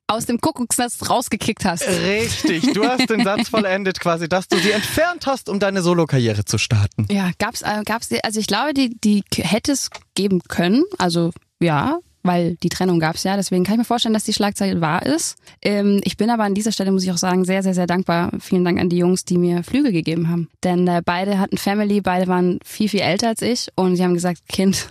aus 0.07 0.25
dem 0.25 0.41
Kuckucksnest 0.41 1.11
rausgekickt 1.11 1.67
hast. 1.67 1.87
Richtig, 1.87 2.73
du 2.73 2.87
hast 2.89 3.11
den 3.11 3.23
Satz 3.23 3.49
vollendet 3.51 4.01
quasi, 4.01 4.31
dass 4.31 4.49
du 4.49 4.57
sie 4.57 4.71
entfernt 4.71 5.27
hast, 5.27 5.51
um 5.51 5.61
deine 5.61 5.83
Solokarriere 5.83 6.47
zu 6.47 6.57
starten. 6.57 7.07
Ja, 7.11 7.33
gab's, 7.39 7.61
äh, 7.61 7.83
gab's, 7.85 8.09
also 8.23 8.41
ich 8.41 8.47
glaube, 8.47 8.73
die, 8.73 8.97
die 9.05 9.23
hätte 9.37 9.73
es 9.73 9.91
geben 10.15 10.41
können, 10.49 10.85
also 10.97 11.33
ja, 11.61 11.99
weil 12.27 12.57
die 12.57 12.69
Trennung 12.69 13.01
gab's 13.01 13.23
ja. 13.23 13.37
Deswegen 13.37 13.65
kann 13.65 13.75
ich 13.75 13.79
mir 13.79 13.85
vorstellen, 13.85 14.15
dass 14.15 14.25
die 14.25 14.33
Schlagzeile 14.33 14.81
wahr 14.81 15.07
ist. 15.07 15.37
Ähm, 15.63 16.01
ich 16.05 16.17
bin 16.17 16.31
aber 16.31 16.45
an 16.45 16.55
dieser 16.55 16.73
Stelle, 16.73 16.93
muss 16.93 17.05
ich 17.05 17.13
auch 17.13 17.17
sagen, 17.17 17.45
sehr, 17.45 17.63
sehr, 17.63 17.75
sehr 17.75 17.87
dankbar. 17.87 18.33
Vielen 18.41 18.65
Dank 18.65 18.81
an 18.81 18.89
die 18.89 18.99
Jungs, 18.99 19.25
die 19.25 19.39
mir 19.39 19.63
Flügel 19.63 19.93
gegeben 19.93 20.29
haben. 20.29 20.49
Denn 20.65 20.87
äh, 20.89 21.03
beide 21.05 21.39
hatten 21.39 21.57
Family, 21.57 22.01
beide 22.01 22.27
waren 22.27 22.59
viel, 22.65 22.89
viel 22.89 23.01
älter 23.01 23.29
als 23.29 23.43
ich 23.43 23.69
und 23.77 23.97
sie 23.97 24.05
haben 24.05 24.15
gesagt, 24.15 24.41
Kind, 24.49 24.89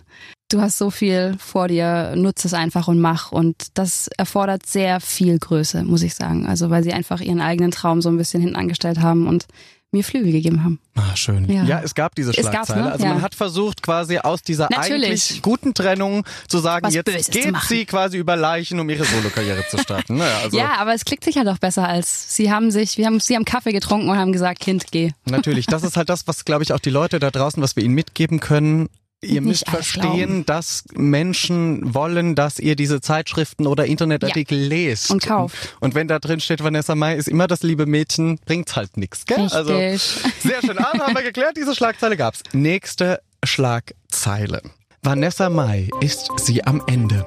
du 0.49 0.61
hast 0.61 0.77
so 0.77 0.89
viel 0.89 1.35
vor 1.39 1.67
dir, 1.67 2.15
nutze 2.15 2.47
es 2.47 2.53
einfach 2.53 2.87
und 2.87 2.99
mach. 2.99 3.31
Und 3.31 3.55
das 3.73 4.09
erfordert 4.17 4.65
sehr 4.65 4.99
viel 4.99 5.37
Größe, 5.37 5.83
muss 5.83 6.03
ich 6.03 6.15
sagen. 6.15 6.45
Also 6.45 6.69
weil 6.69 6.83
sie 6.83 6.93
einfach 6.93 7.21
ihren 7.21 7.41
eigenen 7.41 7.71
Traum 7.71 8.01
so 8.01 8.09
ein 8.09 8.17
bisschen 8.17 8.41
hinten 8.41 8.55
angestellt 8.55 8.99
haben 9.01 9.27
und 9.27 9.47
mir 9.91 10.03
Flügel 10.03 10.31
gegeben 10.31 10.63
haben. 10.63 10.79
Ah, 10.95 11.15
schön. 11.15 11.49
Ja, 11.49 11.63
ja 11.63 11.81
es 11.81 11.95
gab 11.95 12.15
diese 12.15 12.33
Schlagzeile. 12.33 12.83
Ne? 12.83 12.91
Also 12.91 13.05
ja. 13.05 13.13
man 13.13 13.21
hat 13.21 13.35
versucht 13.35 13.81
quasi 13.81 14.17
aus 14.17 14.41
dieser 14.41 14.67
Natürlich. 14.69 15.05
eigentlich 15.05 15.41
guten 15.41 15.73
Trennung 15.73 16.25
zu 16.47 16.59
sagen, 16.59 16.85
Was 16.87 16.93
jetzt 16.93 17.05
Böses 17.05 17.29
geht 17.29 17.55
sie 17.67 17.85
quasi 17.85 18.17
über 18.17 18.35
Leichen, 18.35 18.79
um 18.79 18.89
ihre 18.89 19.05
Solokarriere 19.05 19.63
zu 19.69 19.77
starten. 19.77 20.17
Naja, 20.17 20.37
also 20.43 20.57
ja, 20.57 20.73
aber 20.77 20.93
es 20.93 21.05
klickt 21.05 21.23
sich 21.23 21.37
halt 21.37 21.47
auch 21.47 21.57
besser 21.57 21.87
als 21.87 22.35
sie 22.35 22.51
haben 22.51 22.71
sich, 22.71 22.97
wir 22.97 23.05
haben, 23.05 23.19
sie 23.19 23.35
haben 23.35 23.45
Kaffee 23.45 23.71
getrunken 23.71 24.09
und 24.09 24.17
haben 24.17 24.31
gesagt, 24.31 24.59
Kind, 24.59 24.91
geh. 24.91 25.11
Natürlich, 25.25 25.65
das 25.65 25.83
ist 25.83 25.97
halt 25.97 26.09
das, 26.09 26.27
was 26.27 26.45
glaube 26.45 26.63
ich 26.63 26.73
auch 26.73 26.79
die 26.79 26.89
Leute 26.89 27.19
da 27.19 27.31
draußen, 27.31 27.61
was 27.61 27.75
wir 27.75 27.83
ihnen 27.83 27.93
mitgeben 27.93 28.39
können 28.39 28.89
ihr 29.21 29.41
müsst 29.41 29.69
verstehen, 29.69 30.45
dass 30.45 30.83
Menschen 30.93 31.93
wollen, 31.93 32.35
dass 32.35 32.59
ihr 32.59 32.75
diese 32.75 33.01
Zeitschriften 33.01 33.67
oder 33.67 33.85
Internetartikel 33.85 34.61
ja. 34.61 34.67
lest. 34.67 35.11
Und 35.11 35.23
kauft. 35.23 35.75
Und, 35.79 35.95
wenn 35.95 36.07
da 36.07 36.19
drin 36.19 36.39
steht, 36.39 36.63
Vanessa 36.63 36.95
Mai 36.95 37.15
ist 37.15 37.27
immer 37.27 37.47
das 37.47 37.63
liebe 37.63 37.85
Mädchen, 37.85 38.39
bringt's 38.45 38.75
halt 38.75 38.97
nichts, 38.97 39.25
gell? 39.25 39.41
Richtig. 39.41 39.55
Also, 39.55 39.73
sehr 39.73 40.61
schön. 40.61 40.77
Also 40.77 41.03
haben 41.03 41.15
wir 41.15 41.23
geklärt, 41.23 41.57
diese 41.57 41.75
Schlagzeile 41.75 42.17
gab's. 42.17 42.43
Nächste 42.53 43.21
Schlagzeile. 43.43 44.61
Vanessa 45.01 45.49
Mai 45.49 45.89
ist 46.01 46.29
sie 46.37 46.63
am 46.63 46.81
Ende. 46.87 47.25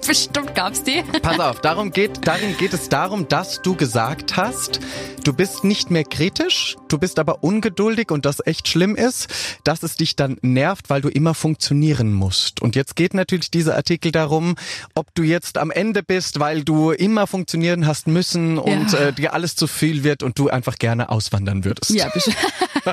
Bestimmt 0.06 0.54
gab's 0.54 0.82
die. 0.82 1.02
Pass 1.22 1.38
auf, 1.38 1.60
darum 1.60 1.90
geht, 1.90 2.26
darin 2.26 2.56
geht 2.56 2.72
es 2.72 2.88
darum, 2.88 3.28
dass 3.28 3.62
du 3.62 3.74
gesagt 3.74 4.36
hast, 4.36 4.80
du 5.24 5.32
bist 5.32 5.64
nicht 5.64 5.90
mehr 5.90 6.04
kritisch, 6.04 6.76
du 6.88 6.98
bist 6.98 7.18
aber 7.18 7.42
ungeduldig 7.44 8.10
und 8.10 8.24
das 8.24 8.44
echt 8.44 8.68
schlimm 8.68 8.96
ist, 8.96 9.28
dass 9.64 9.82
es 9.82 9.96
dich 9.96 10.16
dann 10.16 10.38
nervt, 10.42 10.90
weil 10.90 11.00
du 11.00 11.08
immer 11.08 11.34
funktionieren 11.34 12.12
musst. 12.12 12.62
Und 12.62 12.76
jetzt 12.76 12.96
geht 12.96 13.14
natürlich 13.14 13.50
dieser 13.50 13.76
Artikel 13.76 14.12
darum, 14.12 14.56
ob 14.94 15.14
du 15.14 15.22
jetzt 15.22 15.58
am 15.58 15.70
Ende 15.70 16.02
bist, 16.02 16.40
weil 16.40 16.64
du 16.64 16.90
immer 16.90 17.26
funktionieren 17.26 17.86
hast 17.86 18.06
müssen 18.06 18.58
und 18.58 18.92
ja. 18.92 18.98
äh, 18.98 19.12
dir 19.12 19.34
alles 19.34 19.56
zu 19.56 19.66
viel 19.66 20.04
wird 20.04 20.22
und 20.22 20.38
du 20.38 20.48
einfach 20.48 20.76
gerne 20.76 21.10
auswandern 21.10 21.64
würdest. 21.64 21.90
Ja, 21.90 22.08
bestimmt. 22.08 22.36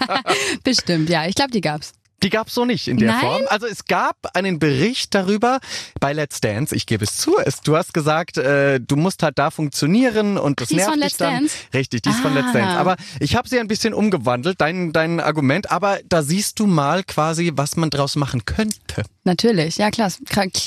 bestimmt, 0.63 1.09
ja. 1.09 1.25
Ich 1.25 1.35
glaube, 1.35 1.51
die 1.51 1.61
gab's. 1.61 1.93
Die 2.23 2.29
gab's 2.29 2.53
so 2.55 2.65
nicht 2.65 2.87
in 2.87 2.97
der 2.97 3.11
Nein? 3.11 3.21
Form. 3.21 3.43
Also 3.47 3.67
es 3.67 3.85
gab 3.85 4.15
einen 4.33 4.57
Bericht 4.57 5.13
darüber 5.13 5.59
bei 5.99 6.13
Let's 6.13 6.41
Dance. 6.41 6.75
Ich 6.75 6.87
gebe 6.87 7.03
es 7.03 7.17
zu. 7.17 7.37
Es, 7.37 7.61
du 7.61 7.77
hast 7.77 7.93
gesagt, 7.93 8.37
äh, 8.37 8.79
du 8.79 8.95
musst 8.95 9.21
halt 9.21 9.37
da 9.37 9.51
funktionieren 9.51 10.37
und 10.37 10.59
das 10.59 10.69
die 10.69 10.75
nervt 10.75 10.87
ist 10.87 10.93
von 10.93 11.01
dich 11.01 11.09
Let's 11.11 11.17
dann. 11.17 11.33
Dance? 11.33 11.55
Richtig, 11.73 12.01
die 12.01 12.09
ist 12.09 12.19
ah. 12.19 12.21
von 12.23 12.33
Let's 12.33 12.53
Dance. 12.53 12.77
Aber 12.77 12.95
ich 13.19 13.35
habe 13.35 13.47
sie 13.47 13.59
ein 13.59 13.67
bisschen 13.67 13.93
umgewandelt, 13.93 14.59
dein, 14.59 14.93
dein 14.93 15.19
Argument. 15.19 15.69
Aber 15.69 15.99
da 16.09 16.23
siehst 16.23 16.59
du 16.59 16.65
mal 16.65 17.03
quasi, 17.03 17.51
was 17.53 17.75
man 17.75 17.91
draus 17.91 18.15
machen 18.15 18.45
könnte. 18.45 19.03
Natürlich, 19.23 19.77
ja 19.77 19.91
klar, 19.91 20.11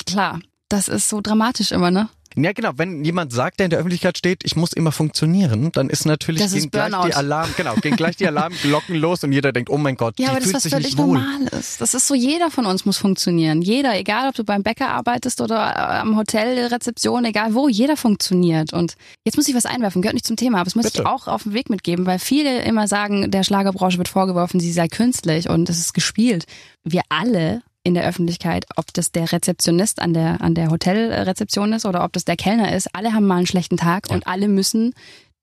klar. 0.05 0.39
Das 0.69 0.87
ist 0.87 1.09
so 1.09 1.19
dramatisch 1.19 1.73
immer, 1.73 1.91
ne? 1.91 2.07
Ja, 2.35 2.53
genau. 2.53 2.71
Wenn 2.75 3.03
jemand 3.03 3.33
sagt, 3.33 3.59
der 3.59 3.65
in 3.65 3.69
der 3.69 3.79
Öffentlichkeit 3.79 4.17
steht, 4.17 4.43
ich 4.43 4.55
muss 4.55 4.71
immer 4.73 4.91
funktionieren, 4.91 5.71
dann 5.73 5.89
ist 5.89 6.05
natürlich 6.05 6.41
das 6.41 6.53
gehen 6.53 6.65
ist 6.65 6.71
gleich 6.71 6.93
die 7.05 7.13
Alarm, 7.13 7.49
genau, 7.57 7.75
gehen 7.75 7.95
gleich 7.95 8.15
die 8.15 8.27
Alarmglocken 8.31 8.95
los 8.95 9.23
und 9.23 9.31
jeder 9.31 9.51
denkt, 9.51 9.69
oh 9.69 9.77
mein 9.77 9.95
Gott, 9.95 10.19
ja, 10.19 10.25
die 10.25 10.31
aber 10.31 10.39
das 10.39 10.45
fühlt 10.45 10.55
was 10.55 10.67
völlig 10.67 10.85
nicht 10.87 10.97
wohl. 10.97 11.19
normal 11.19 11.47
ist. 11.59 11.81
Das 11.81 11.93
ist 11.93 12.07
so, 12.07 12.15
jeder 12.15 12.49
von 12.49 12.65
uns 12.65 12.85
muss 12.85 12.97
funktionieren. 12.97 13.61
Jeder, 13.61 13.97
egal 13.97 14.29
ob 14.29 14.35
du 14.35 14.43
beim 14.43 14.63
Bäcker 14.63 14.89
arbeitest 14.89 15.41
oder 15.41 15.55
äh, 15.55 15.99
am 15.99 16.17
Hotel, 16.17 16.67
Rezeption, 16.67 17.25
egal 17.25 17.53
wo, 17.53 17.67
jeder 17.67 17.97
funktioniert. 17.97 18.73
Und 18.73 18.95
jetzt 19.25 19.35
muss 19.35 19.47
ich 19.47 19.55
was 19.55 19.65
einwerfen, 19.65 20.01
gehört 20.01 20.13
nicht 20.13 20.25
zum 20.25 20.37
Thema, 20.37 20.59
aber 20.59 20.65
das 20.65 20.75
muss 20.75 20.85
Bitte. 20.85 21.01
ich 21.01 21.05
auch 21.05 21.27
auf 21.27 21.43
den 21.43 21.53
Weg 21.53 21.69
mitgeben, 21.69 22.05
weil 22.05 22.19
viele 22.19 22.63
immer 22.63 22.87
sagen, 22.87 23.29
der 23.31 23.43
Schlagerbranche 23.43 23.97
wird 23.97 24.07
vorgeworfen, 24.07 24.59
sie 24.59 24.71
sei 24.71 24.87
künstlich 24.87 25.49
und 25.49 25.69
es 25.69 25.79
ist 25.79 25.93
gespielt. 25.93 26.45
Wir 26.83 27.01
alle 27.09 27.61
in 27.83 27.93
der 27.93 28.05
Öffentlichkeit, 28.05 28.65
ob 28.75 28.93
das 28.93 29.11
der 29.11 29.31
Rezeptionist 29.31 30.01
an 30.01 30.13
der, 30.13 30.41
an 30.41 30.53
der 30.53 30.69
Hotelrezeption 30.69 31.73
ist 31.73 31.85
oder 31.85 32.03
ob 32.03 32.13
das 32.13 32.25
der 32.25 32.35
Kellner 32.35 32.75
ist. 32.75 32.93
Alle 32.93 33.13
haben 33.13 33.25
mal 33.25 33.37
einen 33.37 33.47
schlechten 33.47 33.77
Tag 33.77 34.09
ja. 34.09 34.15
und 34.15 34.27
alle 34.27 34.47
müssen 34.47 34.93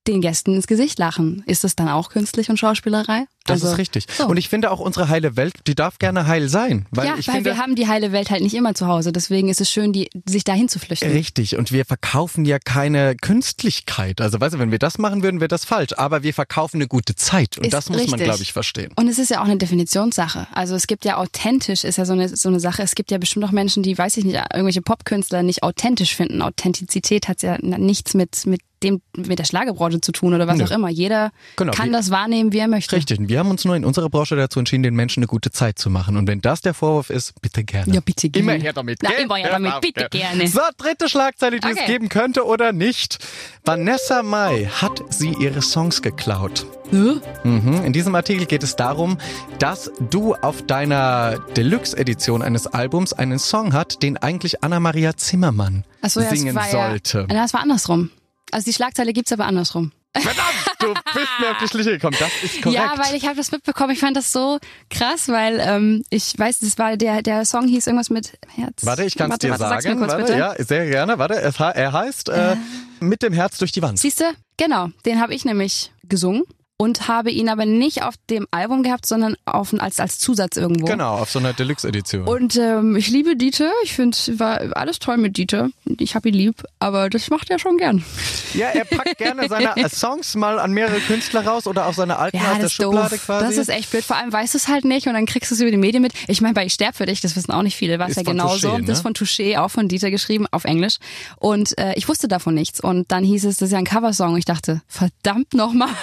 den 0.09 0.21
Gästen 0.21 0.55
ins 0.55 0.67
Gesicht 0.67 0.99
lachen. 0.99 1.43
Ist 1.45 1.63
das 1.63 1.75
dann 1.75 1.87
auch 1.87 2.09
künstlich 2.09 2.49
und 2.49 2.57
Schauspielerei? 2.57 3.25
Das 3.45 3.63
also, 3.63 3.73
ist 3.73 3.77
richtig. 3.77 4.05
So. 4.15 4.27
Und 4.27 4.37
ich 4.37 4.49
finde 4.49 4.71
auch 4.71 4.79
unsere 4.79 5.09
heile 5.09 5.35
Welt, 5.35 5.53
die 5.67 5.75
darf 5.75 5.97
gerne 5.97 6.27
heil 6.27 6.49
sein. 6.49 6.85
Weil 6.91 7.07
ja, 7.07 7.13
weil 7.13 7.23
finde, 7.23 7.45
wir 7.45 7.57
haben 7.57 7.75
die 7.75 7.87
heile 7.87 8.11
Welt 8.11 8.29
halt 8.29 8.41
nicht 8.41 8.53
immer 8.53 8.75
zu 8.75 8.87
Hause. 8.87 9.11
Deswegen 9.11 9.49
ist 9.49 9.61
es 9.61 9.71
schön, 9.71 9.93
die, 9.93 10.09
sich 10.27 10.43
dahin 10.43 10.69
zu 10.69 10.79
flüchten. 10.79 11.11
Richtig. 11.11 11.57
Und 11.57 11.71
wir 11.71 11.85
verkaufen 11.85 12.45
ja 12.45 12.59
keine 12.59 13.15
Künstlichkeit. 13.15 14.21
Also 14.21 14.39
weißt 14.39 14.55
du, 14.55 14.59
wenn 14.59 14.71
wir 14.71 14.79
das 14.79 14.97
machen 14.97 15.23
würden, 15.23 15.39
wäre 15.39 15.47
das 15.47 15.65
falsch. 15.65 15.93
Aber 15.97 16.23
wir 16.23 16.33
verkaufen 16.33 16.77
eine 16.77 16.87
gute 16.87 17.15
Zeit. 17.15 17.57
Und 17.57 17.65
ist 17.65 17.73
das 17.73 17.89
muss 17.89 17.97
richtig. 17.97 18.11
man, 18.11 18.23
glaube 18.23 18.43
ich, 18.43 18.53
verstehen. 18.53 18.91
Und 18.95 19.07
es 19.07 19.17
ist 19.17 19.29
ja 19.29 19.41
auch 19.41 19.45
eine 19.45 19.57
Definitionssache. 19.57 20.47
Also 20.51 20.75
es 20.75 20.87
gibt 20.87 21.05
ja 21.05 21.17
authentisch, 21.17 21.83
ist 21.83 21.97
ja 21.97 22.05
so 22.05 22.13
eine, 22.13 22.29
so 22.29 22.49
eine 22.49 22.59
Sache. 22.59 22.83
Es 22.83 22.95
gibt 22.95 23.11
ja 23.11 23.17
bestimmt 23.17 23.45
auch 23.45 23.51
Menschen, 23.51 23.83
die, 23.83 23.97
weiß 23.97 24.17
ich 24.17 24.25
nicht, 24.25 24.39
irgendwelche 24.53 24.81
Popkünstler 24.81 25.43
nicht 25.43 25.63
authentisch 25.63 26.15
finden. 26.15 26.41
Authentizität 26.41 27.27
hat 27.27 27.41
ja 27.41 27.57
nichts 27.59 28.13
mit, 28.13 28.45
mit 28.45 28.61
dem 28.83 29.01
mit 29.15 29.39
der 29.39 29.45
Schlagerbranche 29.45 30.01
zu 30.01 30.11
tun 30.11 30.33
oder 30.33 30.47
was 30.47 30.57
nee. 30.57 30.63
auch 30.63 30.71
immer. 30.71 30.89
Jeder 30.89 31.31
genau, 31.55 31.71
kann 31.71 31.91
das 31.91 32.11
wahrnehmen, 32.11 32.53
wie 32.53 32.59
er 32.59 32.67
möchte. 32.67 32.95
Richtig. 32.95 33.19
Wir 33.21 33.39
haben 33.39 33.49
uns 33.49 33.65
nur 33.65 33.75
in 33.75 33.85
unserer 33.85 34.09
Branche 34.09 34.35
dazu 34.35 34.59
entschieden, 34.59 34.83
den 34.83 34.95
Menschen 34.95 35.21
eine 35.21 35.27
gute 35.27 35.51
Zeit 35.51 35.79
zu 35.79 35.89
machen. 35.89 36.17
Und 36.17 36.27
wenn 36.27 36.41
das 36.41 36.61
der 36.61 36.73
Vorwurf 36.73 37.09
ist, 37.09 37.39
bitte 37.41 37.63
gerne. 37.63 37.93
Ja, 37.93 38.01
bitte 38.01 38.29
gerne. 38.29 38.53
Immer 38.53 38.63
her 38.63 38.73
damit. 38.73 38.99
Na, 39.01 39.11
immer 39.11 39.35
her 39.35 39.49
damit, 39.51 39.81
bitte 39.81 40.07
gerne. 40.09 40.47
So, 40.47 40.61
dritte 40.77 41.09
Schlagzeile, 41.09 41.59
die 41.59 41.67
okay. 41.67 41.79
es 41.81 41.85
geben 41.87 42.09
könnte 42.09 42.45
oder 42.45 42.71
nicht. 42.71 43.19
Vanessa 43.65 44.23
Mai 44.23 44.69
hat 44.71 45.01
sie 45.09 45.35
ihre 45.39 45.61
Songs 45.61 46.01
geklaut. 46.01 46.65
Huh? 46.91 47.19
Mhm. 47.43 47.81
In 47.85 47.93
diesem 47.93 48.15
Artikel 48.15 48.45
geht 48.45 48.63
es 48.63 48.75
darum, 48.75 49.17
dass 49.59 49.91
du 50.09 50.33
auf 50.35 50.63
deiner 50.63 51.37
Deluxe-Edition 51.55 52.41
eines 52.41 52.65
Albums 52.67 53.13
einen 53.13 53.37
Song 53.37 53.73
hat, 53.73 54.01
den 54.01 54.17
eigentlich 54.17 54.63
Anna-Maria 54.63 55.15
Zimmermann 55.15 55.83
so, 56.07 56.21
ja, 56.21 56.29
singen 56.29 56.57
sollte. 56.71 57.27
Ja, 57.29 57.35
das 57.35 57.53
war 57.53 57.61
andersrum. 57.61 58.09
Also 58.51 58.65
die 58.65 58.73
Schlagzeile 58.73 59.13
gibt's 59.13 59.31
aber 59.31 59.45
andersrum. 59.45 59.91
Verdammt, 60.15 60.39
du 60.79 60.93
bist 61.13 61.27
mir 61.39 61.51
auf 61.51 61.57
die 61.61 61.67
Schliche 61.67 61.91
gekommen. 61.91 62.17
Das 62.19 62.31
ist 62.43 62.63
korrekt. 62.63 62.81
Ja, 62.81 62.93
weil 62.97 63.15
ich 63.15 63.25
habe 63.25 63.35
das 63.35 63.51
mitbekommen. 63.51 63.91
Ich 63.91 63.99
fand 63.99 64.17
das 64.17 64.31
so 64.31 64.57
krass, 64.89 65.27
weil 65.27 65.59
ähm, 65.59 66.03
ich 66.09 66.33
weiß, 66.37 66.61
das 66.61 66.77
war 66.79 66.97
der 66.97 67.21
der 67.21 67.45
Song 67.45 67.67
hieß 67.67 67.85
irgendwas 67.85 68.09
mit 68.09 68.33
Herz. 68.55 68.85
Warte, 68.85 69.03
ich 69.03 69.15
kann 69.15 69.31
es 69.31 69.37
dir 69.37 69.51
warte, 69.51 69.63
sagen. 69.63 69.99
Kurz, 69.99 70.11
warte, 70.11 70.23
bitte. 70.23 70.37
ja, 70.37 70.55
sehr 70.57 70.87
gerne. 70.87 71.19
Warte, 71.19 71.35
er 71.35 71.93
heißt 71.93 72.29
äh, 72.29 72.53
äh. 72.53 72.57
mit 72.99 73.21
dem 73.21 73.33
Herz 73.33 73.59
durch 73.59 73.71
die 73.71 73.83
Wand. 73.83 73.99
Siehst 73.99 74.19
du? 74.19 74.25
Genau, 74.57 74.89
den 75.05 75.21
habe 75.21 75.35
ich 75.35 75.45
nämlich 75.45 75.91
gesungen 76.03 76.43
und 76.81 77.09
habe 77.09 77.29
ihn 77.29 77.49
aber 77.49 77.65
nicht 77.65 78.03
auf 78.03 78.15
dem 78.29 78.47
Album 78.51 78.83
gehabt, 78.83 79.05
sondern 79.05 79.35
auf, 79.43 79.73
als, 79.79 79.99
als 79.99 80.17
Zusatz 80.17 80.55
irgendwo. 80.55 80.85
Genau, 80.85 81.15
auf 81.15 81.29
so 81.29 81.37
einer 81.37 81.51
Deluxe-Edition. 81.51 82.25
Und 82.25 82.55
ähm, 82.55 82.95
ich 82.95 83.09
liebe 83.09 83.35
Dieter. 83.35 83.69
Ich 83.83 83.93
finde, 83.93 84.17
war 84.39 84.77
alles 84.77 84.99
toll 84.99 85.17
mit 85.17 85.35
Dieter. 85.35 85.71
Ich 85.97 86.15
habe 86.15 86.29
ihn 86.29 86.35
lieb, 86.35 86.63
aber 86.79 87.09
das 87.09 87.29
macht 87.29 87.49
er 87.49 87.59
schon 87.59 87.77
gern. 87.77 88.05
Ja, 88.53 88.67
er 88.67 88.85
packt 88.85 89.17
gerne 89.17 89.49
seine 89.49 89.89
Songs 89.89 90.35
mal 90.35 90.57
an 90.57 90.71
mehrere 90.71 91.01
Künstler 91.01 91.45
raus 91.45 91.67
oder 91.67 91.85
auch 91.85 91.93
seine 91.93 92.17
alten 92.17 92.37
ja, 92.37 92.53
aus 92.53 92.59
der 92.59 92.69
Schublade 92.69 93.09
doof. 93.09 93.25
quasi. 93.25 93.45
Das 93.45 93.57
ist 93.57 93.69
echt 93.69 93.91
blöd. 93.91 94.05
Vor 94.05 94.15
allem 94.15 94.31
weißt 94.31 94.53
du 94.53 94.57
es 94.57 94.69
halt 94.69 94.85
nicht 94.85 95.05
und 95.07 95.15
dann 95.15 95.25
kriegst 95.25 95.51
du 95.51 95.55
es 95.55 95.61
über 95.61 95.71
die 95.71 95.77
Medien 95.77 96.01
mit. 96.01 96.13
Ich 96.29 96.39
meine, 96.39 96.53
bei 96.53 96.65
Ich 96.65 96.73
sterb 96.73 96.95
für 96.95 97.05
dich, 97.05 97.19
das 97.19 97.35
wissen 97.35 97.51
auch 97.51 97.61
nicht 97.61 97.75
viele, 97.75 97.99
war 97.99 98.07
es 98.07 98.15
ja 98.15 98.23
genauso. 98.23 98.69
Touché, 98.69 98.77
ne? 98.77 98.85
Das 98.85 98.99
ist 98.99 99.01
von 99.01 99.13
Touché, 99.13 99.59
auch 99.59 99.69
von 99.69 99.89
Dieter 99.89 100.11
geschrieben, 100.11 100.47
auf 100.51 100.63
Englisch. 100.63 100.95
Und 101.35 101.77
äh, 101.77 101.93
ich 101.95 102.07
wusste 102.07 102.29
davon 102.29 102.55
nichts. 102.55 102.79
Und 102.79 103.11
dann 103.11 103.25
hieß 103.25 103.43
es, 103.43 103.57
das 103.57 103.67
ist 103.67 103.73
ja 103.73 103.79
ein 103.79 103.85
Coversong. 103.85 104.37
Ich 104.37 104.45
dachte, 104.45 104.81
verdammt 104.87 105.53
nochmal. 105.53 105.89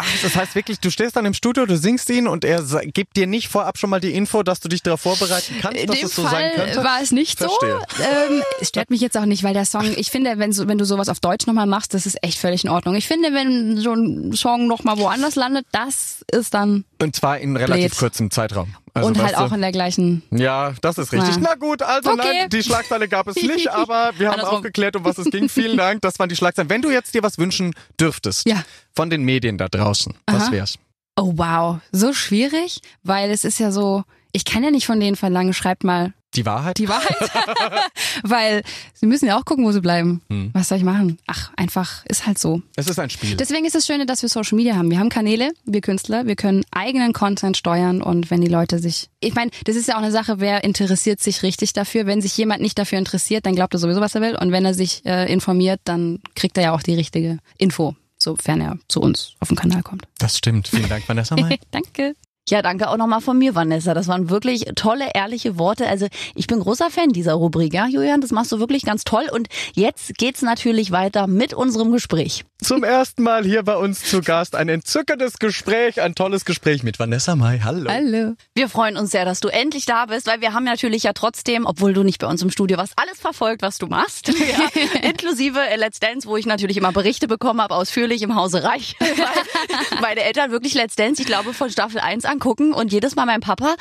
Ach, 0.00 0.22
das 0.22 0.36
heißt 0.36 0.54
wirklich, 0.54 0.78
du 0.78 0.90
stehst 0.92 1.16
dann 1.16 1.26
im 1.26 1.34
Studio, 1.34 1.66
du 1.66 1.76
singst 1.76 2.08
ihn 2.10 2.28
und 2.28 2.44
er 2.44 2.62
gibt 2.86 3.16
dir 3.16 3.26
nicht 3.26 3.48
vorab 3.48 3.78
schon 3.78 3.90
mal 3.90 3.98
die 3.98 4.12
Info, 4.14 4.44
dass 4.44 4.60
du 4.60 4.68
dich 4.68 4.80
darauf 4.82 5.00
vorbereiten 5.00 5.56
kannst, 5.60 5.80
In 5.80 5.88
dass 5.88 6.00
es 6.00 6.14
so 6.14 6.22
Fall 6.22 6.30
sein 6.30 6.52
könnte? 6.54 6.84
war 6.84 7.00
es 7.02 7.10
nicht 7.10 7.36
Verstehe. 7.38 7.80
so. 7.96 8.02
Ähm, 8.04 8.42
es 8.60 8.68
stört 8.68 8.90
mich 8.90 9.00
jetzt 9.00 9.16
auch 9.18 9.24
nicht, 9.24 9.42
weil 9.42 9.54
der 9.54 9.64
Song, 9.64 9.92
ich 9.96 10.10
finde, 10.12 10.38
wenn, 10.38 10.52
so, 10.52 10.68
wenn 10.68 10.78
du 10.78 10.84
sowas 10.84 11.08
auf 11.08 11.18
Deutsch 11.18 11.48
nochmal 11.48 11.66
machst, 11.66 11.94
das 11.94 12.06
ist 12.06 12.22
echt 12.22 12.38
völlig 12.38 12.62
in 12.62 12.70
Ordnung. 12.70 12.94
Ich 12.94 13.08
finde, 13.08 13.32
wenn 13.34 13.76
so 13.76 13.92
ein 13.92 14.32
Song 14.34 14.68
nochmal 14.68 14.98
woanders 14.98 15.34
landet, 15.34 15.66
das 15.72 16.24
ist 16.30 16.54
dann. 16.54 16.84
Und 17.02 17.16
zwar 17.16 17.38
in 17.38 17.56
relativ 17.56 17.90
blöd. 17.90 17.98
kurzem 17.98 18.30
Zeitraum. 18.30 18.76
Also, 18.98 19.08
und 19.08 19.22
halt 19.22 19.36
auch 19.36 19.52
in 19.52 19.60
der 19.60 19.72
gleichen. 19.72 20.22
Ja, 20.30 20.74
das 20.80 20.98
ist 20.98 21.12
richtig. 21.12 21.36
Na, 21.36 21.50
Na 21.50 21.54
gut, 21.54 21.82
also 21.82 22.10
okay. 22.10 22.20
nein, 22.40 22.50
die 22.50 22.62
Schlagzeile 22.62 23.08
gab 23.08 23.26
es 23.28 23.36
nicht, 23.36 23.68
aber 23.72 24.12
wir 24.18 24.30
haben 24.30 24.40
auch 24.40 24.62
geklärt, 24.62 24.96
um 24.96 25.04
was 25.04 25.18
es 25.18 25.30
ging. 25.30 25.48
Vielen 25.48 25.76
Dank, 25.76 26.02
das 26.02 26.18
waren 26.18 26.28
die 26.28 26.36
Schlagzeilen. 26.36 26.70
Wenn 26.70 26.82
du 26.82 26.90
jetzt 26.90 27.14
dir 27.14 27.22
was 27.22 27.38
wünschen 27.38 27.74
dürftest 28.00 28.46
ja. 28.48 28.62
von 28.94 29.10
den 29.10 29.22
Medien 29.22 29.58
da 29.58 29.68
draußen, 29.68 30.14
Aha. 30.26 30.36
was 30.36 30.52
wär's? 30.52 30.78
Oh 31.16 31.32
wow, 31.36 31.78
so 31.90 32.12
schwierig, 32.12 32.80
weil 33.02 33.30
es 33.30 33.44
ist 33.44 33.58
ja 33.58 33.72
so, 33.72 34.04
ich 34.32 34.44
kann 34.44 34.62
ja 34.62 34.70
nicht 34.70 34.86
von 34.86 35.00
denen 35.00 35.16
verlangen, 35.16 35.52
schreibt 35.52 35.82
mal 35.82 36.12
Die 36.34 36.44
Wahrheit? 36.44 36.78
Die 36.78 36.88
Wahrheit. 36.88 37.16
Weil 38.22 38.62
sie 38.92 39.06
müssen 39.06 39.26
ja 39.26 39.38
auch 39.38 39.44
gucken, 39.44 39.64
wo 39.64 39.72
sie 39.72 39.80
bleiben. 39.80 40.20
Hm. 40.28 40.50
Was 40.52 40.68
soll 40.68 40.78
ich 40.78 40.84
machen? 40.84 41.18
Ach, 41.26 41.50
einfach, 41.56 42.04
ist 42.06 42.26
halt 42.26 42.38
so. 42.38 42.62
Es 42.76 42.86
ist 42.86 42.98
ein 42.98 43.10
Spiel. 43.10 43.36
Deswegen 43.36 43.64
ist 43.64 43.74
es 43.74 43.86
Schöne, 43.86 44.06
dass 44.06 44.22
wir 44.22 44.28
Social 44.28 44.56
Media 44.56 44.76
haben. 44.76 44.90
Wir 44.90 44.98
haben 44.98 45.08
Kanäle, 45.08 45.52
wir 45.64 45.80
Künstler, 45.80 46.26
wir 46.26 46.36
können 46.36 46.64
eigenen 46.70 47.12
Content 47.12 47.56
steuern 47.56 48.02
und 48.02 48.30
wenn 48.30 48.40
die 48.40 48.48
Leute 48.48 48.78
sich, 48.78 49.08
ich 49.20 49.34
meine, 49.34 49.50
das 49.64 49.76
ist 49.76 49.88
ja 49.88 49.94
auch 49.94 50.02
eine 50.02 50.12
Sache, 50.12 50.38
wer 50.38 50.64
interessiert 50.64 51.20
sich 51.20 51.42
richtig 51.42 51.72
dafür? 51.72 52.06
Wenn 52.06 52.20
sich 52.20 52.36
jemand 52.36 52.60
nicht 52.60 52.78
dafür 52.78 52.98
interessiert, 52.98 53.46
dann 53.46 53.54
glaubt 53.54 53.74
er 53.74 53.78
sowieso, 53.78 54.00
was 54.00 54.14
er 54.14 54.20
will 54.20 54.36
und 54.36 54.52
wenn 54.52 54.64
er 54.64 54.74
sich 54.74 55.04
äh, 55.06 55.32
informiert, 55.32 55.80
dann 55.84 56.20
kriegt 56.34 56.56
er 56.58 56.64
ja 56.64 56.72
auch 56.74 56.82
die 56.82 56.94
richtige 56.94 57.38
Info 57.56 57.96
sofern 58.20 58.60
er 58.60 58.78
zu 58.88 59.00
uns 59.00 59.34
auf 59.38 59.48
den 59.48 59.56
Kanal 59.56 59.82
kommt. 59.82 60.08
Das 60.18 60.36
stimmt. 60.36 60.68
Vielen 60.68 60.88
Dank, 60.88 61.08
Vanessa. 61.08 61.36
Mai. 61.40 61.58
Danke. 61.70 62.14
Ja, 62.48 62.62
danke 62.62 62.88
auch 62.88 62.96
nochmal 62.96 63.20
von 63.20 63.36
mir, 63.36 63.54
Vanessa. 63.54 63.92
Das 63.92 64.08
waren 64.08 64.30
wirklich 64.30 64.64
tolle, 64.74 65.10
ehrliche 65.14 65.58
Worte. 65.58 65.86
Also 65.86 66.06
ich 66.34 66.46
bin 66.46 66.60
großer 66.60 66.90
Fan 66.90 67.10
dieser 67.10 67.34
Rubrik, 67.34 67.74
ja, 67.74 67.86
Julian, 67.86 68.22
das 68.22 68.30
machst 68.30 68.50
du 68.52 68.58
wirklich 68.58 68.84
ganz 68.84 69.04
toll. 69.04 69.28
Und 69.30 69.48
jetzt 69.74 70.16
geht's 70.16 70.40
natürlich 70.40 70.90
weiter 70.90 71.26
mit 71.26 71.52
unserem 71.52 71.92
Gespräch. 71.92 72.46
Zum 72.60 72.82
ersten 72.82 73.22
Mal 73.22 73.44
hier 73.44 73.62
bei 73.62 73.76
uns 73.76 74.02
zu 74.02 74.20
Gast 74.20 74.56
ein 74.56 74.68
entzückendes 74.68 75.38
Gespräch, 75.38 76.00
ein 76.02 76.16
tolles 76.16 76.44
Gespräch 76.44 76.82
mit 76.82 76.98
Vanessa 76.98 77.36
Mai. 77.36 77.60
Hallo. 77.62 77.88
Hallo. 77.88 78.34
Wir 78.52 78.68
freuen 78.68 78.96
uns 78.96 79.12
sehr, 79.12 79.24
dass 79.24 79.38
du 79.38 79.46
endlich 79.46 79.86
da 79.86 80.06
bist, 80.06 80.26
weil 80.26 80.40
wir 80.40 80.54
haben 80.54 80.64
natürlich 80.64 81.04
ja 81.04 81.12
trotzdem, 81.12 81.66
obwohl 81.66 81.92
du 81.92 82.02
nicht 82.02 82.18
bei 82.18 82.26
uns 82.26 82.42
im 82.42 82.50
Studio 82.50 82.76
warst, 82.76 82.94
alles 82.96 83.20
verfolgt, 83.20 83.62
was 83.62 83.78
du 83.78 83.86
machst. 83.86 84.26
Ja, 84.26 84.82
inklusive 85.08 85.60
Let's 85.76 86.00
Dance, 86.00 86.26
wo 86.26 86.36
ich 86.36 86.46
natürlich 86.46 86.76
immer 86.76 86.90
Berichte 86.90 87.28
bekommen 87.28 87.62
habe, 87.62 87.76
ausführlich 87.76 88.22
im 88.22 88.34
Hause 88.34 88.64
Reich. 88.64 88.96
Weil 88.98 90.00
meine 90.00 90.24
Eltern 90.24 90.50
wirklich 90.50 90.74
Let's 90.74 90.96
Dance, 90.96 91.22
ich 91.22 91.28
glaube, 91.28 91.54
von 91.54 91.70
Staffel 91.70 92.00
1 92.00 92.24
angucken 92.24 92.74
und 92.74 92.92
jedes 92.92 93.14
Mal 93.14 93.26
mein 93.26 93.40
Papa, 93.40 93.76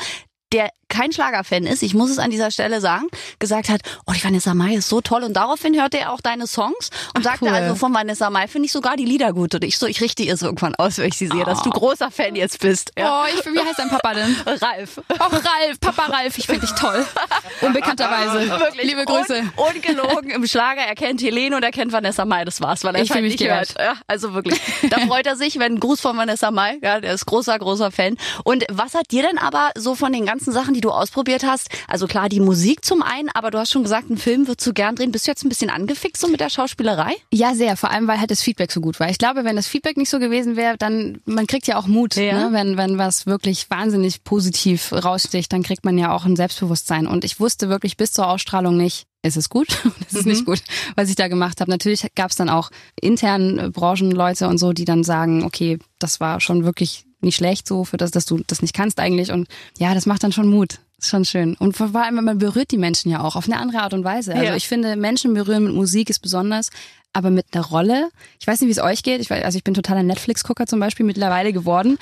der 0.53 0.69
kein 0.97 1.11
Schlagerfan 1.11 1.67
ist, 1.67 1.83
ich 1.83 1.93
muss 1.93 2.09
es 2.09 2.17
an 2.17 2.31
dieser 2.31 2.49
Stelle 2.49 2.81
sagen, 2.81 3.07
gesagt 3.37 3.69
hat, 3.69 3.81
oh, 4.07 4.13
die 4.13 4.23
Vanessa 4.23 4.55
Mai 4.55 4.73
ist 4.73 4.89
so 4.89 4.99
toll. 4.99 5.23
Und 5.23 5.33
daraufhin 5.33 5.79
hörte 5.79 5.99
er 5.99 6.11
auch 6.11 6.21
deine 6.21 6.47
Songs 6.47 6.89
und 7.13 7.19
Ach, 7.19 7.23
sagte 7.23 7.45
cool. 7.45 7.51
also, 7.51 7.75
von 7.75 7.93
Vanessa 7.93 8.31
Mai 8.31 8.47
finde 8.47 8.65
ich 8.65 8.71
sogar 8.71 8.97
die 8.97 9.05
Lieder 9.05 9.31
gut. 9.31 9.53
Und 9.53 9.63
ich 9.63 9.77
so, 9.77 9.85
ich 9.85 10.01
richte 10.01 10.23
ihr 10.23 10.35
so 10.37 10.47
irgendwann 10.47 10.73
aus, 10.75 10.97
wenn 10.97 11.09
ich 11.09 11.17
sie 11.17 11.27
sehe, 11.27 11.41
oh. 11.41 11.45
dass 11.45 11.61
du 11.61 11.69
oh. 11.69 11.73
großer 11.73 12.09
Fan 12.09 12.35
jetzt 12.35 12.59
bist. 12.61 12.93
Ja. 12.97 13.23
Oh, 13.23 13.27
ich, 13.27 13.45
wie 13.45 13.59
heißt 13.59 13.77
dein 13.77 13.89
Papa 13.89 14.13
denn? 14.15 14.35
Ralf. 14.45 15.01
Oh, 15.19 15.23
Ralf, 15.23 15.79
Papa 15.79 16.03
Ralf, 16.05 16.35
ich 16.37 16.47
finde 16.47 16.61
dich 16.61 16.71
toll. 16.71 17.05
Unbekannterweise. 17.61 18.49
Wirklich. 18.49 18.87
Liebe 18.87 19.05
Grüße. 19.05 19.43
Und, 19.55 19.75
ungelogen 19.75 20.31
im 20.31 20.47
Schlager, 20.47 20.81
er 20.81 20.95
kennt 20.95 21.21
Helene 21.21 21.55
und 21.55 21.63
er 21.63 21.71
kennt 21.71 21.91
Vanessa 21.91 22.25
Mai, 22.25 22.43
das 22.43 22.59
war's, 22.59 22.83
weil 22.83 22.95
er 22.95 23.03
ich 23.03 23.11
halt 23.11 23.23
nicht 23.23 23.37
gehört. 23.37 23.75
Ja, 23.77 23.93
also 24.07 24.33
wirklich. 24.33 24.59
Da 24.89 24.99
freut 25.01 25.27
er 25.27 25.35
sich, 25.35 25.59
wenn 25.59 25.75
ein 25.75 25.79
Gruß 25.79 26.01
von 26.01 26.17
Vanessa 26.17 26.49
Mai, 26.49 26.79
ja, 26.81 26.99
der 26.99 27.13
ist 27.13 27.25
großer, 27.27 27.57
großer 27.59 27.91
Fan. 27.91 28.17
Und 28.43 28.65
was 28.71 28.95
hat 28.95 29.11
dir 29.11 29.21
denn 29.21 29.37
aber 29.37 29.71
so 29.75 29.93
von 29.93 30.11
den 30.11 30.25
ganzen 30.25 30.51
Sachen, 30.51 30.73
die 30.73 30.81
du 30.81 30.86
ausprobiert 30.91 31.43
hast, 31.43 31.57
hast. 31.57 31.69
Also 31.87 32.07
klar, 32.07 32.29
die 32.29 32.39
Musik 32.39 32.85
zum 32.85 33.01
einen, 33.01 33.29
aber 33.29 33.51
du 33.51 33.57
hast 33.57 33.71
schon 33.71 33.83
gesagt, 33.83 34.09
einen 34.09 34.17
Film 34.17 34.47
würdest 34.47 34.67
du 34.67 34.73
gern 34.73 34.95
drehen. 34.95 35.11
Bist 35.11 35.27
du 35.27 35.31
jetzt 35.31 35.43
ein 35.43 35.49
bisschen 35.49 35.69
angefixt 35.69 36.21
so 36.21 36.27
mit 36.27 36.39
der 36.39 36.49
Schauspielerei? 36.49 37.13
Ja, 37.33 37.55
sehr. 37.55 37.77
Vor 37.77 37.91
allem, 37.91 38.07
weil 38.07 38.19
halt 38.19 38.31
das 38.31 38.41
Feedback 38.41 38.71
so 38.71 38.81
gut 38.81 38.99
war. 38.99 39.09
Ich 39.09 39.17
glaube, 39.17 39.43
wenn 39.43 39.55
das 39.55 39.67
Feedback 39.67 39.97
nicht 39.97 40.09
so 40.09 40.19
gewesen 40.19 40.55
wäre, 40.55 40.77
dann, 40.77 41.21
man 41.25 41.47
kriegt 41.47 41.67
ja 41.67 41.77
auch 41.77 41.87
Mut, 41.87 42.15
ja. 42.15 42.49
Ne? 42.49 42.53
wenn, 42.53 42.77
wenn 42.77 42.97
was 42.97 43.25
wirklich 43.25 43.69
wahnsinnig 43.69 44.23
positiv 44.23 44.91
raussticht, 44.91 45.51
dann 45.51 45.63
kriegt 45.63 45.85
man 45.85 45.97
ja 45.97 46.13
auch 46.13 46.25
ein 46.25 46.35
Selbstbewusstsein. 46.35 47.07
Und 47.07 47.23
ich 47.23 47.39
wusste 47.39 47.69
wirklich 47.69 47.97
bis 47.97 48.11
zur 48.11 48.27
Ausstrahlung 48.27 48.77
nicht, 48.77 49.07
ist 49.23 49.37
es 49.37 49.49
gut, 49.49 49.67
ist 50.09 50.15
es 50.15 50.25
mhm. 50.25 50.31
nicht 50.31 50.45
gut, 50.45 50.61
was 50.95 51.09
ich 51.09 51.15
da 51.15 51.27
gemacht 51.27 51.61
habe. 51.61 51.71
Natürlich 51.71 52.05
gab 52.15 52.31
es 52.31 52.37
dann 52.37 52.49
auch 52.49 52.69
intern 52.99 53.71
Branchenleute 53.71 54.47
und 54.47 54.57
so, 54.57 54.73
die 54.73 54.85
dann 54.85 55.03
sagen, 55.03 55.43
okay, 55.43 55.79
das 55.99 56.19
war 56.19 56.39
schon 56.39 56.63
wirklich 56.63 57.06
nicht 57.27 57.35
schlecht 57.35 57.67
so 57.67 57.83
für 57.83 57.97
das, 57.97 58.11
dass 58.11 58.25
du 58.25 58.41
das 58.47 58.61
nicht 58.61 58.73
kannst 58.73 58.99
eigentlich. 58.99 59.31
Und 59.31 59.47
ja, 59.77 59.93
das 59.93 60.05
macht 60.05 60.23
dann 60.23 60.31
schon 60.31 60.47
Mut. 60.47 60.79
Ist 60.99 61.09
schon 61.09 61.25
schön. 61.25 61.55
Und 61.55 61.77
vor 61.77 61.93
allem, 61.95 62.23
man 62.23 62.39
berührt 62.39 62.71
die 62.71 62.77
Menschen 62.77 63.11
ja 63.11 63.21
auch 63.23 63.35
auf 63.35 63.45
eine 63.45 63.59
andere 63.59 63.81
Art 63.81 63.93
und 63.93 64.03
Weise. 64.03 64.33
Also 64.33 64.45
ja. 64.45 64.55
ich 64.55 64.67
finde, 64.67 64.95
Menschen 64.95 65.35
berühren 65.35 65.65
mit 65.65 65.75
Musik 65.75 66.09
ist 66.09 66.19
besonders, 66.19 66.71
aber 67.13 67.29
mit 67.29 67.45
einer 67.51 67.65
Rolle. 67.65 68.09
Ich 68.39 68.47
weiß 68.47 68.61
nicht, 68.61 68.67
wie 68.67 68.71
es 68.71 68.79
euch 68.79 69.03
geht. 69.03 69.21
Ich 69.21 69.29
weiß, 69.29 69.43
also 69.43 69.57
ich 69.57 69.63
bin 69.63 69.75
totaler 69.75 70.01
Netflix-Gucker 70.01 70.65
zum 70.65 70.79
Beispiel 70.79 71.05
mittlerweile 71.05 71.53
geworden. 71.53 71.99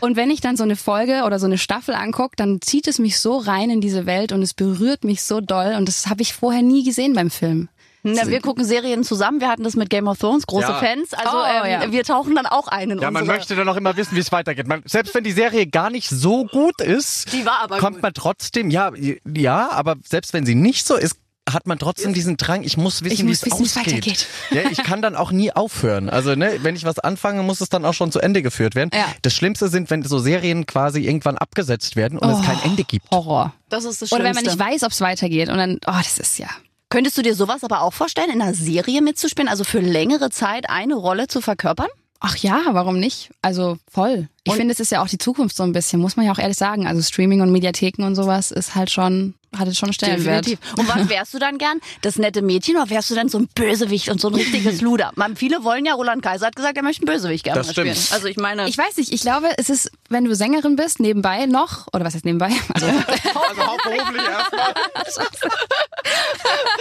Und 0.00 0.16
wenn 0.16 0.30
ich 0.30 0.42
dann 0.42 0.58
so 0.58 0.62
eine 0.62 0.76
Folge 0.76 1.22
oder 1.24 1.38
so 1.38 1.46
eine 1.46 1.56
Staffel 1.56 1.94
angucke, 1.94 2.36
dann 2.36 2.60
zieht 2.60 2.86
es 2.86 2.98
mich 2.98 3.18
so 3.18 3.38
rein 3.38 3.70
in 3.70 3.80
diese 3.80 4.04
Welt 4.04 4.32
und 4.32 4.42
es 4.42 4.52
berührt 4.52 5.04
mich 5.04 5.22
so 5.22 5.40
doll. 5.40 5.74
Und 5.78 5.88
das 5.88 6.08
habe 6.08 6.20
ich 6.20 6.34
vorher 6.34 6.62
nie 6.62 6.84
gesehen 6.84 7.14
beim 7.14 7.30
Film. 7.30 7.68
Na, 8.06 8.28
wir 8.28 8.40
gucken 8.42 8.64
Serien 8.66 9.02
zusammen. 9.02 9.40
Wir 9.40 9.48
hatten 9.48 9.64
das 9.64 9.76
mit 9.76 9.88
Game 9.88 10.08
of 10.08 10.18
Thrones, 10.18 10.46
große 10.46 10.68
ja. 10.68 10.78
Fans. 10.78 11.14
Also 11.14 11.38
oh, 11.38 11.64
ähm, 11.66 11.82
ja. 11.82 11.92
wir 11.92 12.04
tauchen 12.04 12.34
dann 12.34 12.44
auch 12.44 12.68
ein 12.68 12.90
in 12.90 13.00
Ja, 13.00 13.10
man 13.10 13.26
möchte 13.26 13.56
dann 13.56 13.66
auch 13.68 13.76
immer 13.76 13.96
wissen, 13.96 14.14
wie 14.14 14.20
es 14.20 14.30
weitergeht. 14.30 14.68
Man, 14.68 14.82
selbst 14.84 15.14
wenn 15.14 15.24
die 15.24 15.32
Serie 15.32 15.66
gar 15.66 15.88
nicht 15.88 16.10
so 16.10 16.44
gut 16.44 16.80
ist, 16.82 17.32
die 17.32 17.46
war 17.46 17.60
aber 17.62 17.78
kommt 17.78 17.96
gut. 17.96 18.02
man 18.02 18.12
trotzdem, 18.12 18.70
ja, 18.70 18.92
ja, 19.34 19.70
aber 19.70 19.96
selbst 20.06 20.34
wenn 20.34 20.44
sie 20.44 20.54
nicht 20.54 20.86
so 20.86 20.96
ist, 20.96 21.16
hat 21.50 21.66
man 21.66 21.78
trotzdem 21.78 22.14
diesen 22.14 22.36
Drang, 22.36 22.62
ich 22.62 22.76
muss 22.76 23.04
wissen, 23.04 23.28
wie 23.28 23.32
es 23.32 23.50
ausgeht. 23.50 24.26
Ja, 24.50 24.62
ich 24.70 24.82
kann 24.82 25.02
dann 25.02 25.14
auch 25.14 25.30
nie 25.30 25.52
aufhören. 25.52 26.08
Also, 26.08 26.34
ne, 26.34 26.58
wenn 26.62 26.74
ich 26.74 26.84
was 26.84 26.98
anfange, 26.98 27.42
muss 27.42 27.60
es 27.60 27.68
dann 27.68 27.84
auch 27.84 27.92
schon 27.92 28.10
zu 28.12 28.20
Ende 28.20 28.42
geführt 28.42 28.74
werden. 28.74 28.90
Ja. 28.94 29.06
Das 29.22 29.34
Schlimmste 29.34 29.68
sind, 29.68 29.90
wenn 29.90 30.02
so 30.02 30.18
Serien 30.18 30.66
quasi 30.66 31.02
irgendwann 31.02 31.36
abgesetzt 31.36 31.96
werden 31.96 32.18
und 32.18 32.30
oh, 32.30 32.38
es 32.38 32.46
kein 32.46 32.62
Ende 32.62 32.84
gibt. 32.84 33.10
Horror. 33.10 33.52
Das 33.68 33.84
ist 33.84 34.00
das 34.00 34.08
Schlimmste. 34.08 34.14
Oder 34.16 34.24
wenn 34.24 34.34
man 34.34 34.44
nicht 34.44 34.58
weiß, 34.58 34.82
ob 34.84 34.92
es 34.92 35.00
weitergeht 35.00 35.48
und 35.50 35.58
dann, 35.58 35.78
oh, 35.86 35.92
das 35.98 36.18
ist 36.18 36.38
ja. 36.38 36.48
Könntest 36.88 37.18
du 37.18 37.22
dir 37.22 37.34
sowas 37.34 37.64
aber 37.64 37.82
auch 37.82 37.92
vorstellen, 37.92 38.30
in 38.30 38.42
einer 38.42 38.54
Serie 38.54 39.02
mitzuspielen, 39.02 39.48
also 39.48 39.64
für 39.64 39.80
längere 39.80 40.30
Zeit 40.30 40.70
eine 40.70 40.94
Rolle 40.94 41.26
zu 41.26 41.40
verkörpern? 41.40 41.88
Ach 42.20 42.36
ja, 42.36 42.62
warum 42.70 42.98
nicht? 42.98 43.30
Also 43.42 43.76
voll. 43.90 44.28
Ich 44.44 44.54
finde, 44.54 44.72
es 44.72 44.80
ist 44.80 44.90
ja 44.90 45.02
auch 45.02 45.08
die 45.08 45.18
Zukunft 45.18 45.54
so 45.56 45.62
ein 45.62 45.72
bisschen, 45.72 46.00
muss 46.00 46.16
man 46.16 46.24
ja 46.24 46.32
auch 46.32 46.38
ehrlich 46.38 46.56
sagen. 46.56 46.86
Also 46.86 47.02
Streaming 47.02 47.42
und 47.42 47.52
Mediatheken 47.52 48.04
und 48.04 48.14
sowas 48.14 48.50
ist 48.50 48.74
halt 48.74 48.90
schon 48.90 49.34
hat 49.58 49.68
es 49.68 49.78
schon 49.78 49.92
Stellenwert. 49.92 50.46
Definitiv. 50.46 50.78
Und 50.78 50.88
was 50.88 51.08
wärst 51.08 51.34
du 51.34 51.38
dann 51.38 51.58
gern? 51.58 51.80
Das 52.02 52.16
nette 52.16 52.42
Mädchen 52.42 52.76
oder 52.76 52.90
wärst 52.90 53.10
du 53.10 53.14
dann 53.14 53.28
so 53.28 53.38
ein 53.38 53.48
Bösewicht 53.54 54.08
und 54.08 54.20
so 54.20 54.28
ein 54.28 54.34
richtiges 54.34 54.80
Luder? 54.80 55.12
Man, 55.16 55.36
viele 55.36 55.64
wollen 55.64 55.84
ja, 55.84 55.94
Roland 55.94 56.22
Kaiser 56.22 56.46
hat 56.46 56.56
gesagt, 56.56 56.76
er 56.76 56.82
möchte 56.82 57.02
einen 57.02 57.14
Bösewicht 57.14 57.44
gerne 57.44 57.60
das 57.60 57.70
spielen. 57.70 57.88
Also 57.88 58.26
ich 58.26 58.36
meine... 58.36 58.68
Ich 58.68 58.78
weiß 58.78 58.96
nicht, 58.96 59.12
ich 59.12 59.22
glaube, 59.22 59.48
es 59.56 59.70
ist, 59.70 59.90
wenn 60.08 60.24
du 60.24 60.34
Sängerin 60.34 60.76
bist, 60.76 61.00
nebenbei 61.00 61.46
noch, 61.46 61.86
oder 61.92 62.04
was 62.04 62.14
heißt 62.14 62.24
nebenbei? 62.24 62.50
Also, 62.74 62.86
also 62.86 63.66
hauptberuflich 63.66 64.22
erstmal. 64.22 64.74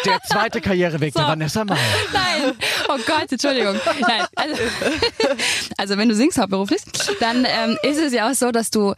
Der 0.05 0.21
zweite 0.23 0.61
Karriereweg 0.61 1.13
so. 1.13 1.19
der 1.19 1.29
Vanessa 1.29 1.63
Mai. 1.63 1.77
Nein, 2.11 2.53
oh 2.89 2.97
Gott, 3.05 3.31
Entschuldigung. 3.31 3.79
Nein, 4.01 4.25
also, 4.35 4.55
also 5.77 5.97
wenn 5.97 6.09
du 6.09 6.15
singst 6.15 6.37
hauptberuflich, 6.37 6.81
dann 7.19 7.45
ähm, 7.45 7.77
ist 7.83 7.99
es 7.99 8.13
ja 8.13 8.29
auch 8.29 8.33
so, 8.33 8.51
dass 8.51 8.69
du 8.69 8.93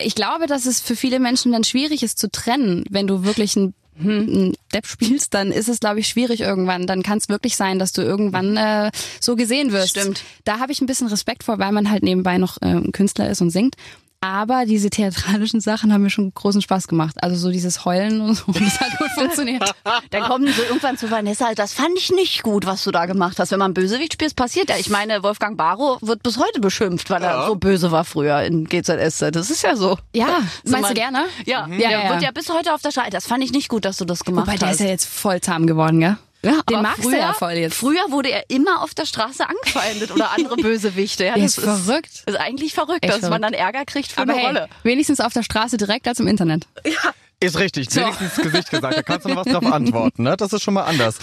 ich 0.00 0.14
glaube, 0.14 0.46
dass 0.46 0.66
es 0.66 0.80
für 0.80 0.96
viele 0.96 1.20
Menschen 1.20 1.52
dann 1.52 1.64
schwierig 1.64 2.02
ist 2.02 2.18
zu 2.18 2.30
trennen, 2.30 2.84
wenn 2.90 3.06
du 3.06 3.24
wirklich 3.24 3.56
ein 3.56 3.74
hm, 3.98 4.52
Depp 4.74 4.86
spielst, 4.86 5.32
dann 5.32 5.50
ist 5.52 5.68
es, 5.68 5.80
glaube 5.80 6.00
ich, 6.00 6.08
schwierig 6.08 6.40
irgendwann. 6.40 6.86
Dann 6.86 7.02
kann 7.02 7.18
es 7.18 7.28
wirklich 7.28 7.56
sein, 7.56 7.78
dass 7.78 7.92
du 7.92 8.02
irgendwann 8.02 8.56
äh, 8.56 8.90
so 9.20 9.36
gesehen 9.36 9.72
wirst. 9.72 9.90
Stimmt. 9.90 10.22
Da 10.44 10.58
habe 10.58 10.72
ich 10.72 10.80
ein 10.80 10.86
bisschen 10.86 11.06
Respekt 11.06 11.44
vor, 11.44 11.58
weil 11.58 11.72
man 11.72 11.90
halt 11.90 12.02
nebenbei 12.02 12.36
noch 12.38 12.60
äh, 12.60 12.66
ein 12.66 12.92
Künstler 12.92 13.30
ist 13.30 13.40
und 13.40 13.50
singt. 13.50 13.76
Aber 14.20 14.64
diese 14.64 14.90
theatralischen 14.90 15.60
Sachen 15.60 15.92
haben 15.92 16.02
mir 16.02 16.10
schon 16.10 16.32
großen 16.32 16.62
Spaß 16.62 16.88
gemacht. 16.88 17.16
Also 17.22 17.36
so 17.36 17.50
dieses 17.50 17.84
Heulen 17.84 18.20
und 18.20 18.34
so, 18.34 18.44
das 18.52 18.80
hat 18.80 18.98
gut 18.98 19.10
funktioniert. 19.14 19.74
Dann 20.10 20.22
kommen 20.22 20.46
sie 20.46 20.62
irgendwann 20.62 20.96
zu 20.96 21.10
Vanessa, 21.10 21.54
das 21.54 21.72
fand 21.72 21.96
ich 21.96 22.10
nicht 22.10 22.42
gut, 22.42 22.66
was 22.66 22.82
du 22.84 22.90
da 22.90 23.06
gemacht 23.06 23.38
hast. 23.38 23.52
Wenn 23.52 23.58
man 23.58 23.74
Bösewicht 23.74 24.14
spielt, 24.14 24.34
passiert 24.34 24.70
ja. 24.70 24.76
Ich 24.76 24.90
meine, 24.90 25.22
Wolfgang 25.22 25.56
Barrow 25.56 25.98
wird 26.02 26.22
bis 26.22 26.38
heute 26.38 26.60
beschimpft, 26.60 27.10
weil 27.10 27.22
ja. 27.22 27.42
er 27.42 27.46
so 27.46 27.56
böse 27.56 27.92
war 27.92 28.04
früher 28.04 28.40
in 28.42 28.64
GZSZ. 28.64 29.30
Das 29.32 29.50
ist 29.50 29.62
ja 29.62 29.76
so. 29.76 29.98
Ja, 30.14 30.40
so 30.64 30.72
meinst 30.72 30.82
man, 30.82 30.94
du 30.94 31.00
gerne? 31.00 31.24
Ja, 31.44 31.66
mhm. 31.66 31.78
ja, 31.78 31.90
ja, 31.90 32.10
wird 32.10 32.22
ja 32.22 32.30
bis 32.30 32.48
heute 32.50 32.74
auf 32.74 32.82
der 32.82 32.90
Scheiße. 32.90 33.10
Das 33.10 33.26
fand 33.26 33.44
ich 33.44 33.52
nicht 33.52 33.68
gut, 33.68 33.84
dass 33.84 33.96
du 33.96 34.04
das 34.04 34.24
gemacht 34.24 34.46
Wobei, 34.46 34.54
hast. 34.54 34.62
der 34.62 34.70
ist 34.72 34.80
ja 34.80 34.86
jetzt 34.86 35.06
voll 35.06 35.40
zahm 35.40 35.66
geworden, 35.66 36.00
gell? 36.00 36.16
Ja, 36.46 36.62
Den 36.68 36.82
magst 36.82 37.02
früher, 37.02 37.12
du 37.12 37.18
ja 37.18 37.32
voll 37.32 37.52
jetzt. 37.52 37.76
Früher 37.76 38.10
wurde 38.10 38.30
er 38.30 38.48
immer 38.48 38.82
auf 38.82 38.94
der 38.94 39.06
Straße 39.06 39.44
angefeindet 39.48 40.10
oder 40.12 40.30
andere 40.32 40.56
Bösewichte. 40.62 41.24
Ja, 41.24 41.34
das 41.34 41.58
ist 41.58 41.60
verrückt. 41.60 42.06
Ist, 42.06 42.28
ist 42.28 42.36
eigentlich 42.36 42.72
verrückt, 42.74 43.02
Echt 43.04 43.12
dass 43.12 43.20
verrückt. 43.20 43.40
man 43.40 43.42
dann 43.42 43.52
Ärger 43.52 43.84
kriegt 43.84 44.12
für 44.12 44.20
Aber 44.22 44.32
eine 44.32 44.40
hey, 44.40 44.46
Rolle. 44.46 44.68
Wenigstens 44.82 45.20
auf 45.20 45.32
der 45.32 45.42
Straße 45.42 45.76
direkt 45.76 46.06
als 46.08 46.20
im 46.20 46.26
Internet. 46.26 46.66
Ja. 46.84 47.12
Ist 47.38 47.58
richtig, 47.58 47.90
so. 47.90 48.00
wenigstens 48.00 48.38
ins 48.38 48.46
Gesicht 48.46 48.70
gesagt. 48.70 48.96
Da 48.96 49.02
kannst 49.02 49.26
du 49.26 49.28
noch 49.28 49.44
was 49.44 49.52
drauf 49.52 49.66
antworten. 49.70 50.22
Ne? 50.22 50.36
Das 50.38 50.54
ist 50.54 50.62
schon 50.62 50.72
mal 50.72 50.84
anders. 50.84 51.18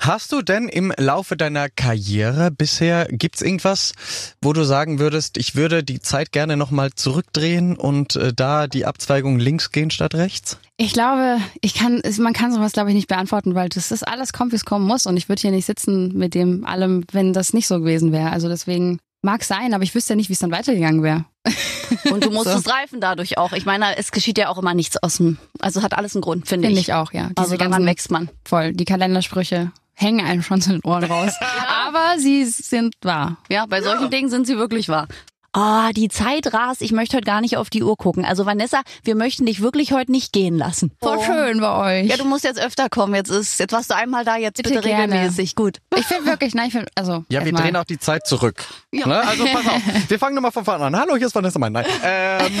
Hast 0.00 0.32
du 0.32 0.42
denn 0.42 0.68
im 0.68 0.92
Laufe 0.96 1.36
deiner 1.36 1.68
Karriere 1.68 2.50
bisher, 2.50 3.06
gibt's 3.08 3.42
irgendwas, 3.42 3.92
wo 4.40 4.52
du 4.52 4.64
sagen 4.64 4.98
würdest, 4.98 5.38
ich 5.38 5.54
würde 5.54 5.84
die 5.84 6.00
Zeit 6.00 6.32
gerne 6.32 6.56
nochmal 6.56 6.90
zurückdrehen 6.94 7.76
und 7.76 8.16
äh, 8.16 8.32
da 8.34 8.66
die 8.66 8.86
Abzweigung 8.86 9.38
links 9.38 9.70
gehen 9.70 9.90
statt 9.90 10.16
rechts? 10.16 10.58
Ich 10.78 10.94
glaube, 10.94 11.38
ich 11.60 11.74
kann, 11.74 12.02
man 12.18 12.32
kann 12.32 12.52
sowas 12.52 12.72
glaube 12.72 12.90
ich 12.90 12.96
nicht 12.96 13.06
beantworten, 13.06 13.54
weil 13.54 13.68
das 13.68 13.92
ist 13.92 14.02
alles 14.02 14.32
kommt, 14.32 14.50
wie 14.50 14.56
es 14.56 14.64
kommen 14.64 14.86
muss 14.86 15.06
und 15.06 15.16
ich 15.16 15.28
würde 15.28 15.42
hier 15.42 15.52
nicht 15.52 15.66
sitzen 15.66 16.16
mit 16.18 16.34
dem 16.34 16.64
allem, 16.64 17.04
wenn 17.12 17.32
das 17.32 17.52
nicht 17.52 17.68
so 17.68 17.78
gewesen 17.78 18.10
wäre. 18.10 18.30
Also 18.30 18.48
deswegen 18.48 18.98
mag 19.22 19.44
sein, 19.44 19.72
aber 19.74 19.84
ich 19.84 19.94
wüsste 19.94 20.12
ja 20.12 20.16
nicht, 20.16 20.28
wie 20.28 20.34
es 20.34 20.38
dann 20.40 20.50
weitergegangen 20.50 21.02
wäre. 21.02 21.24
Und 22.10 22.24
du 22.24 22.30
musstest 22.32 22.64
so. 22.64 22.70
reifen 22.70 23.00
dadurch 23.00 23.38
auch. 23.38 23.52
Ich 23.52 23.64
meine, 23.64 23.96
es 23.96 24.12
geschieht 24.12 24.38
ja 24.38 24.48
auch 24.48 24.58
immer 24.58 24.74
nichts 24.74 24.96
aus 25.02 25.16
dem, 25.16 25.38
also 25.60 25.82
hat 25.82 25.96
alles 25.96 26.14
einen 26.14 26.22
Grund, 26.22 26.46
finde 26.48 26.68
find 26.68 26.78
ich. 26.78 26.86
Finde 26.86 27.00
ich 27.00 27.08
auch, 27.08 27.12
ja. 27.12 27.28
Diese 27.28 27.38
also 27.38 27.56
daran 27.56 27.86
wächst 27.86 28.10
man. 28.10 28.28
Voll. 28.44 28.72
Die 28.72 28.84
Kalendersprüche 28.84 29.72
hängen 29.94 30.24
einem 30.24 30.42
schon 30.42 30.60
zu 30.60 30.70
den 30.70 30.84
Ohren 30.84 31.04
raus. 31.04 31.34
Aber 31.86 32.18
sie 32.18 32.44
sind 32.44 32.94
wahr. 33.02 33.38
Ja, 33.48 33.66
bei 33.66 33.82
solchen 33.82 34.04
ja. 34.04 34.08
Dingen 34.08 34.28
sind 34.28 34.46
sie 34.46 34.56
wirklich 34.56 34.88
wahr. 34.88 35.06
Oh, 35.54 35.90
die 35.94 36.08
Zeit 36.08 36.52
rast, 36.52 36.82
ich 36.82 36.92
möchte 36.92 37.16
heute 37.16 37.26
gar 37.26 37.40
nicht 37.40 37.56
auf 37.56 37.70
die 37.70 37.82
Uhr 37.82 37.96
gucken. 37.96 38.24
Also 38.24 38.46
Vanessa, 38.46 38.82
wir 39.04 39.14
möchten 39.14 39.46
dich 39.46 39.60
wirklich 39.60 39.92
heute 39.92 40.10
nicht 40.10 40.32
gehen 40.32 40.56
lassen. 40.56 40.92
Voll 41.00 41.18
oh. 41.18 41.24
schön 41.24 41.60
bei 41.60 42.02
euch. 42.02 42.08
Ja, 42.08 42.16
du 42.16 42.24
musst 42.24 42.44
jetzt 42.44 42.60
öfter 42.60 42.88
kommen. 42.88 43.14
Jetzt 43.14 43.30
ist, 43.30 43.58
jetzt 43.58 43.72
warst 43.72 43.90
du 43.90 43.96
einmal 43.96 44.24
da, 44.24 44.36
jetzt 44.36 44.56
bitte, 44.56 44.70
bitte 44.70 44.84
regelmäßig. 44.84 45.54
Gut. 45.54 45.78
Ich 45.96 46.06
finde 46.06 46.26
wirklich, 46.26 46.54
nein, 46.54 46.68
ich 46.68 46.72
finde, 46.72 46.88
also. 46.94 47.24
Ja, 47.28 47.44
wir 47.44 47.52
drehen 47.52 47.76
auch 47.76 47.84
die 47.84 47.98
Zeit 47.98 48.26
zurück. 48.26 48.64
Ja. 48.92 49.06
Ne? 49.06 49.20
Also 49.20 49.44
pass 49.44 49.66
auf. 49.66 49.82
Wir 50.08 50.18
fangen 50.18 50.34
nochmal 50.34 50.52
von 50.52 50.64
vorne 50.64 50.84
an. 50.84 50.96
Hallo, 50.96 51.16
hier 51.16 51.26
ist 51.26 51.34
Vanessa 51.34 51.58
Mein. 51.58 51.72
Nein. 51.72 51.86
Ähm, 52.02 52.52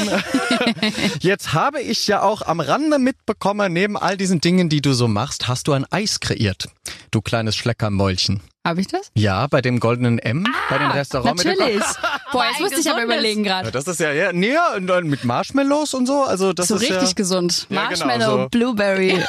jetzt 1.20 1.52
habe 1.52 1.80
ich 1.80 2.06
ja 2.06 2.22
auch 2.22 2.42
am 2.42 2.60
Rande 2.60 2.98
mitbekommen, 2.98 3.72
neben 3.72 3.96
all 3.96 4.16
diesen 4.16 4.40
Dingen, 4.40 4.68
die 4.68 4.80
du 4.80 4.92
so 4.92 5.08
machst, 5.08 5.48
hast 5.48 5.68
du 5.68 5.72
ein 5.72 5.86
Eis 5.90 6.20
kreiert. 6.20 6.68
Du 7.10 7.20
kleines 7.20 7.56
Schleckermäulchen. 7.56 8.40
Habe 8.64 8.80
ich 8.80 8.86
das? 8.86 9.10
Ja, 9.16 9.48
bei 9.48 9.60
dem 9.60 9.80
goldenen 9.80 10.20
M, 10.20 10.46
ah, 10.46 10.70
bei 10.70 10.78
dem 10.78 10.92
Restaurant. 10.92 11.36
Natürlich. 11.36 11.58
Mit 11.58 11.82
dem 11.82 11.82
Boah, 12.32 12.44
jetzt 12.44 12.60
musste 12.60 12.78
ich 12.78 12.88
aber 12.88 13.02
überlegen 13.02 13.42
gerade. 13.42 13.66
Ja, 13.66 13.70
das 13.72 13.88
ist 13.88 13.98
ja, 13.98 14.12
ja, 14.12 14.32
nee, 14.32 14.54
mit 15.02 15.24
Marshmallows 15.24 15.94
und 15.94 16.06
so, 16.06 16.22
also 16.22 16.52
das 16.52 16.68
so 16.68 16.76
ist 16.76 16.82
richtig 16.82 17.08
ja, 17.08 17.12
gesund. 17.14 17.66
Marshmallow, 17.70 18.20
ja, 18.20 18.28
genau, 18.28 18.42
so. 18.44 18.48
Blueberry. 18.50 19.20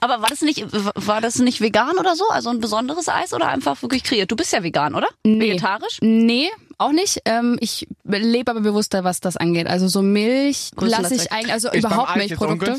aber 0.00 0.20
war 0.20 0.28
das 0.28 0.42
nicht, 0.42 0.66
war 0.70 1.22
das 1.22 1.38
nicht 1.38 1.62
vegan 1.62 1.96
oder 1.98 2.16
so? 2.16 2.28
Also 2.28 2.50
ein 2.50 2.60
besonderes 2.60 3.08
Eis 3.08 3.32
oder 3.32 3.48
einfach 3.48 3.80
wirklich 3.80 4.04
kreiert? 4.04 4.30
Du 4.30 4.36
bist 4.36 4.52
ja 4.52 4.62
vegan, 4.62 4.94
oder? 4.94 5.08
Nee. 5.24 5.52
Vegetarisch? 5.52 5.98
Nee, 6.02 6.50
auch 6.82 6.92
nicht. 6.92 7.20
Ähm, 7.24 7.56
ich 7.60 7.86
lebe 8.04 8.50
aber 8.50 8.60
bewusster, 8.60 9.04
was 9.04 9.20
das 9.20 9.36
angeht. 9.36 9.66
Also 9.66 9.88
so 9.88 10.02
Milch 10.02 10.70
lasse 10.80 11.14
ich 11.14 11.32
eigentlich, 11.32 11.52
also 11.52 11.68
ist 11.70 11.78
überhaupt 11.84 12.16
Milchprodukte. 12.16 12.76